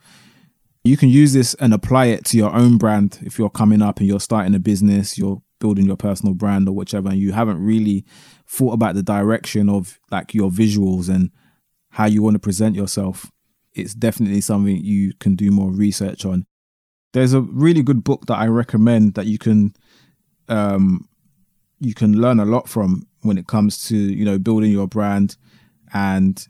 you 0.83 0.97
can 0.97 1.09
use 1.09 1.33
this 1.33 1.53
and 1.55 1.73
apply 1.73 2.05
it 2.05 2.25
to 2.25 2.37
your 2.37 2.53
own 2.53 2.77
brand 2.77 3.19
if 3.21 3.37
you're 3.37 3.49
coming 3.49 3.81
up 3.81 3.99
and 3.99 4.07
you're 4.07 4.19
starting 4.19 4.55
a 4.55 4.59
business, 4.59 5.17
you're 5.17 5.41
building 5.59 5.85
your 5.85 5.97
personal 5.97 6.33
brand 6.33 6.67
or 6.67 6.71
whichever, 6.71 7.09
and 7.09 7.19
you 7.19 7.33
haven't 7.33 7.63
really 7.63 8.05
thought 8.47 8.73
about 8.73 8.95
the 8.95 9.03
direction 9.03 9.69
of 9.69 9.99
like 10.09 10.33
your 10.33 10.49
visuals 10.49 11.09
and 11.13 11.31
how 11.91 12.05
you 12.05 12.21
want 12.21 12.35
to 12.35 12.39
present 12.39 12.75
yourself. 12.75 13.31
It's 13.73 13.93
definitely 13.93 14.41
something 14.41 14.77
you 14.77 15.13
can 15.19 15.35
do 15.35 15.51
more 15.51 15.71
research 15.71 16.25
on. 16.25 16.45
There's 17.13 17.33
a 17.33 17.41
really 17.41 17.83
good 17.83 18.03
book 18.03 18.25
that 18.27 18.37
I 18.37 18.47
recommend 18.47 19.15
that 19.15 19.25
you 19.25 19.37
can 19.37 19.73
um 20.47 21.07
you 21.79 21.93
can 21.93 22.19
learn 22.19 22.39
a 22.39 22.45
lot 22.45 22.67
from 22.67 23.07
when 23.21 23.37
it 23.37 23.47
comes 23.47 23.87
to, 23.87 23.95
you 23.95 24.25
know, 24.25 24.37
building 24.37 24.71
your 24.71 24.87
brand 24.87 25.37
and 25.93 26.47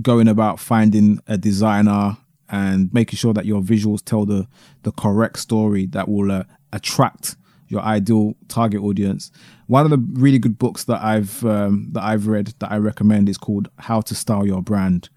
going 0.00 0.28
about 0.28 0.58
finding 0.58 1.18
a 1.26 1.36
designer 1.36 2.16
and 2.52 2.92
making 2.92 3.16
sure 3.16 3.32
that 3.32 3.46
your 3.46 3.62
visuals 3.62 4.04
tell 4.04 4.24
the 4.26 4.46
the 4.82 4.92
correct 4.92 5.38
story 5.38 5.86
that 5.86 6.08
will 6.08 6.30
uh, 6.30 6.44
attract 6.72 7.34
your 7.66 7.80
ideal 7.80 8.34
target 8.48 8.82
audience. 8.82 9.32
One 9.66 9.84
of 9.86 9.90
the 9.90 10.20
really 10.20 10.38
good 10.38 10.58
books 10.58 10.84
that 10.84 11.02
I've 11.02 11.44
um, 11.44 11.88
that 11.92 12.04
I've 12.04 12.28
read 12.28 12.48
that 12.58 12.70
I 12.70 12.76
recommend 12.76 13.28
is 13.28 13.38
called 13.38 13.70
How 13.78 14.02
to 14.02 14.14
Style 14.14 14.46
Your 14.46 14.62
Brand, 14.62 15.08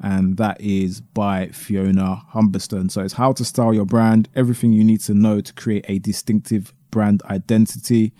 and 0.00 0.36
that 0.36 0.60
is 0.60 1.00
by 1.00 1.48
Fiona 1.48 2.22
Humberstone. 2.32 2.90
So 2.90 3.02
it's 3.02 3.14
how 3.14 3.32
to 3.32 3.44
style 3.44 3.74
your 3.74 3.86
brand, 3.86 4.28
everything 4.36 4.72
you 4.72 4.84
need 4.84 5.00
to 5.00 5.14
know 5.14 5.40
to 5.40 5.52
create 5.52 5.84
a 5.88 5.98
distinctive 5.98 6.72
brand 6.92 7.22
identity. 7.24 8.12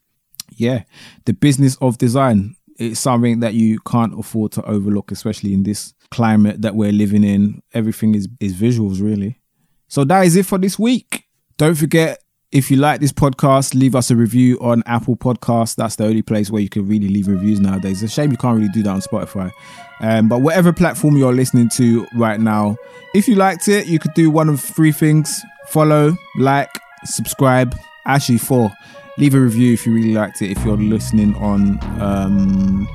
Yeah, 0.52 0.84
the 1.26 1.34
business 1.34 1.76
of 1.78 1.98
design 1.98 2.56
it's 2.78 3.00
something 3.00 3.40
that 3.42 3.54
you 3.54 3.80
can't 3.80 4.18
afford 4.20 4.52
to 4.54 4.64
overlook, 4.64 5.12
especially 5.12 5.54
in 5.54 5.64
this 5.64 5.94
climate 6.12 6.62
that 6.62 6.76
we're 6.76 6.92
living 6.92 7.24
in. 7.24 7.62
Everything 7.74 8.16
is, 8.16 8.28
is 8.40 8.54
visuals, 8.54 9.02
really. 9.02 9.40
So 9.88 10.04
that 10.06 10.26
is 10.26 10.36
it 10.36 10.46
for 10.46 10.58
this 10.58 10.78
week. 10.78 11.26
Don't 11.58 11.76
forget, 11.76 12.24
if 12.52 12.72
you 12.72 12.78
like 12.78 13.02
this 13.02 13.12
podcast, 13.12 13.74
leave 13.74 13.96
us 13.96 14.12
a 14.12 14.16
review 14.16 14.58
on 14.60 14.84
Apple 14.86 15.16
Podcasts. 15.16 15.76
That's 15.76 15.96
the 15.96 16.06
only 16.06 16.22
place 16.22 16.50
where 16.50 16.62
you 16.62 16.70
can 16.70 16.88
really 16.88 17.10
leave 17.10 17.28
reviews 17.28 17.60
nowadays. 17.60 18.04
It's 18.04 18.14
a 18.14 18.16
shame 18.16 18.32
you 18.32 18.38
can't 18.38 18.58
really 18.58 18.72
do 18.72 18.84
that 18.84 18.90
on 18.90 19.02
Spotify. 19.02 19.52
Um, 20.00 20.30
but 20.30 20.42
whatever 20.42 20.72
platform 20.72 21.18
you're 21.18 21.34
listening 21.34 21.70
to 21.70 22.08
right 22.16 22.40
now, 22.40 22.78
if 23.14 23.28
you 23.28 23.36
liked 23.36 23.68
it, 23.68 23.88
you 23.88 24.00
could 24.00 24.14
do 24.14 24.30
one 24.30 24.50
of 24.50 24.62
three 24.62 24.92
things 24.92 25.42
follow, 25.68 26.16
like, 26.38 26.70
subscribe. 27.04 27.76
Actually, 28.06 28.38
four 28.38 28.72
leave 29.18 29.34
a 29.34 29.40
review 29.40 29.74
if 29.74 29.86
you 29.86 29.94
really 29.94 30.14
liked 30.14 30.42
it. 30.42 30.52
If 30.52 30.64
you're 30.64 30.78
listening 30.78 31.36
on 31.36 31.80
um, 32.02 32.86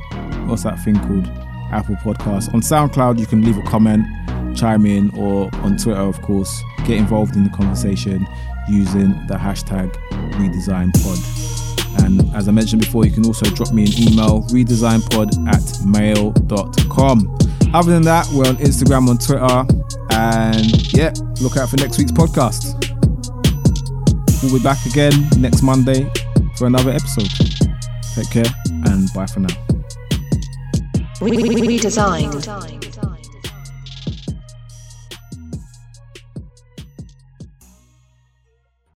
what's 0.49 0.63
that 0.63 0.79
thing 0.81 0.99
called? 1.01 1.31
Apple 1.73 1.97
Podcasts. 1.97 2.53
On 2.53 2.61
SoundCloud, 2.61 3.19
you 3.19 3.27
can 3.27 3.43
leave 3.43 3.57
a 3.57 3.63
comment, 3.63 4.05
chime 4.57 4.87
in, 4.87 5.11
or 5.17 5.49
on 5.57 5.77
Twitter, 5.77 6.01
of 6.01 6.21
course, 6.23 6.63
get 6.85 6.99
involved 6.99 7.35
in 7.35 7.45
the 7.45 7.51
conversation 7.51 8.27
using 8.69 9.11
the 9.27 9.35
hashtag 9.35 9.91
redesignpod. 10.33 12.05
And 12.05 12.23
as 12.35 12.49
I 12.49 12.53
mentioned 12.53 12.83
before, 12.83 13.05
you 13.05 13.11
can 13.11 13.25
also 13.27 13.47
drop 13.47 13.73
me 13.73 13.85
an 13.85 13.93
email, 13.99 14.43
redesignpod 14.45 15.49
at 15.49 15.87
mail.com. 15.87 17.39
Other 17.75 17.91
than 17.91 18.03
that, 18.03 18.29
we're 18.33 18.47
on 18.47 18.57
Instagram, 18.57 19.09
on 19.09 19.17
Twitter, 19.17 19.67
And 20.11 20.93
yeah, 20.93 21.13
look 21.41 21.57
out 21.57 21.71
for 21.71 21.77
next 21.79 21.97
week's 21.99 22.13
podcast. 22.13 22.92
We'll 24.43 24.55
be 24.55 24.63
back 24.63 24.85
again 24.87 25.13
next 25.39 25.63
Monday 25.63 26.11
for 26.57 26.67
another 26.67 26.91
episode. 26.91 27.29
Take 28.15 28.31
care 28.31 28.53
and 28.87 29.09
bye 29.15 29.27
for 29.27 29.41
now. 29.41 29.55
Redesigned. 31.21 32.82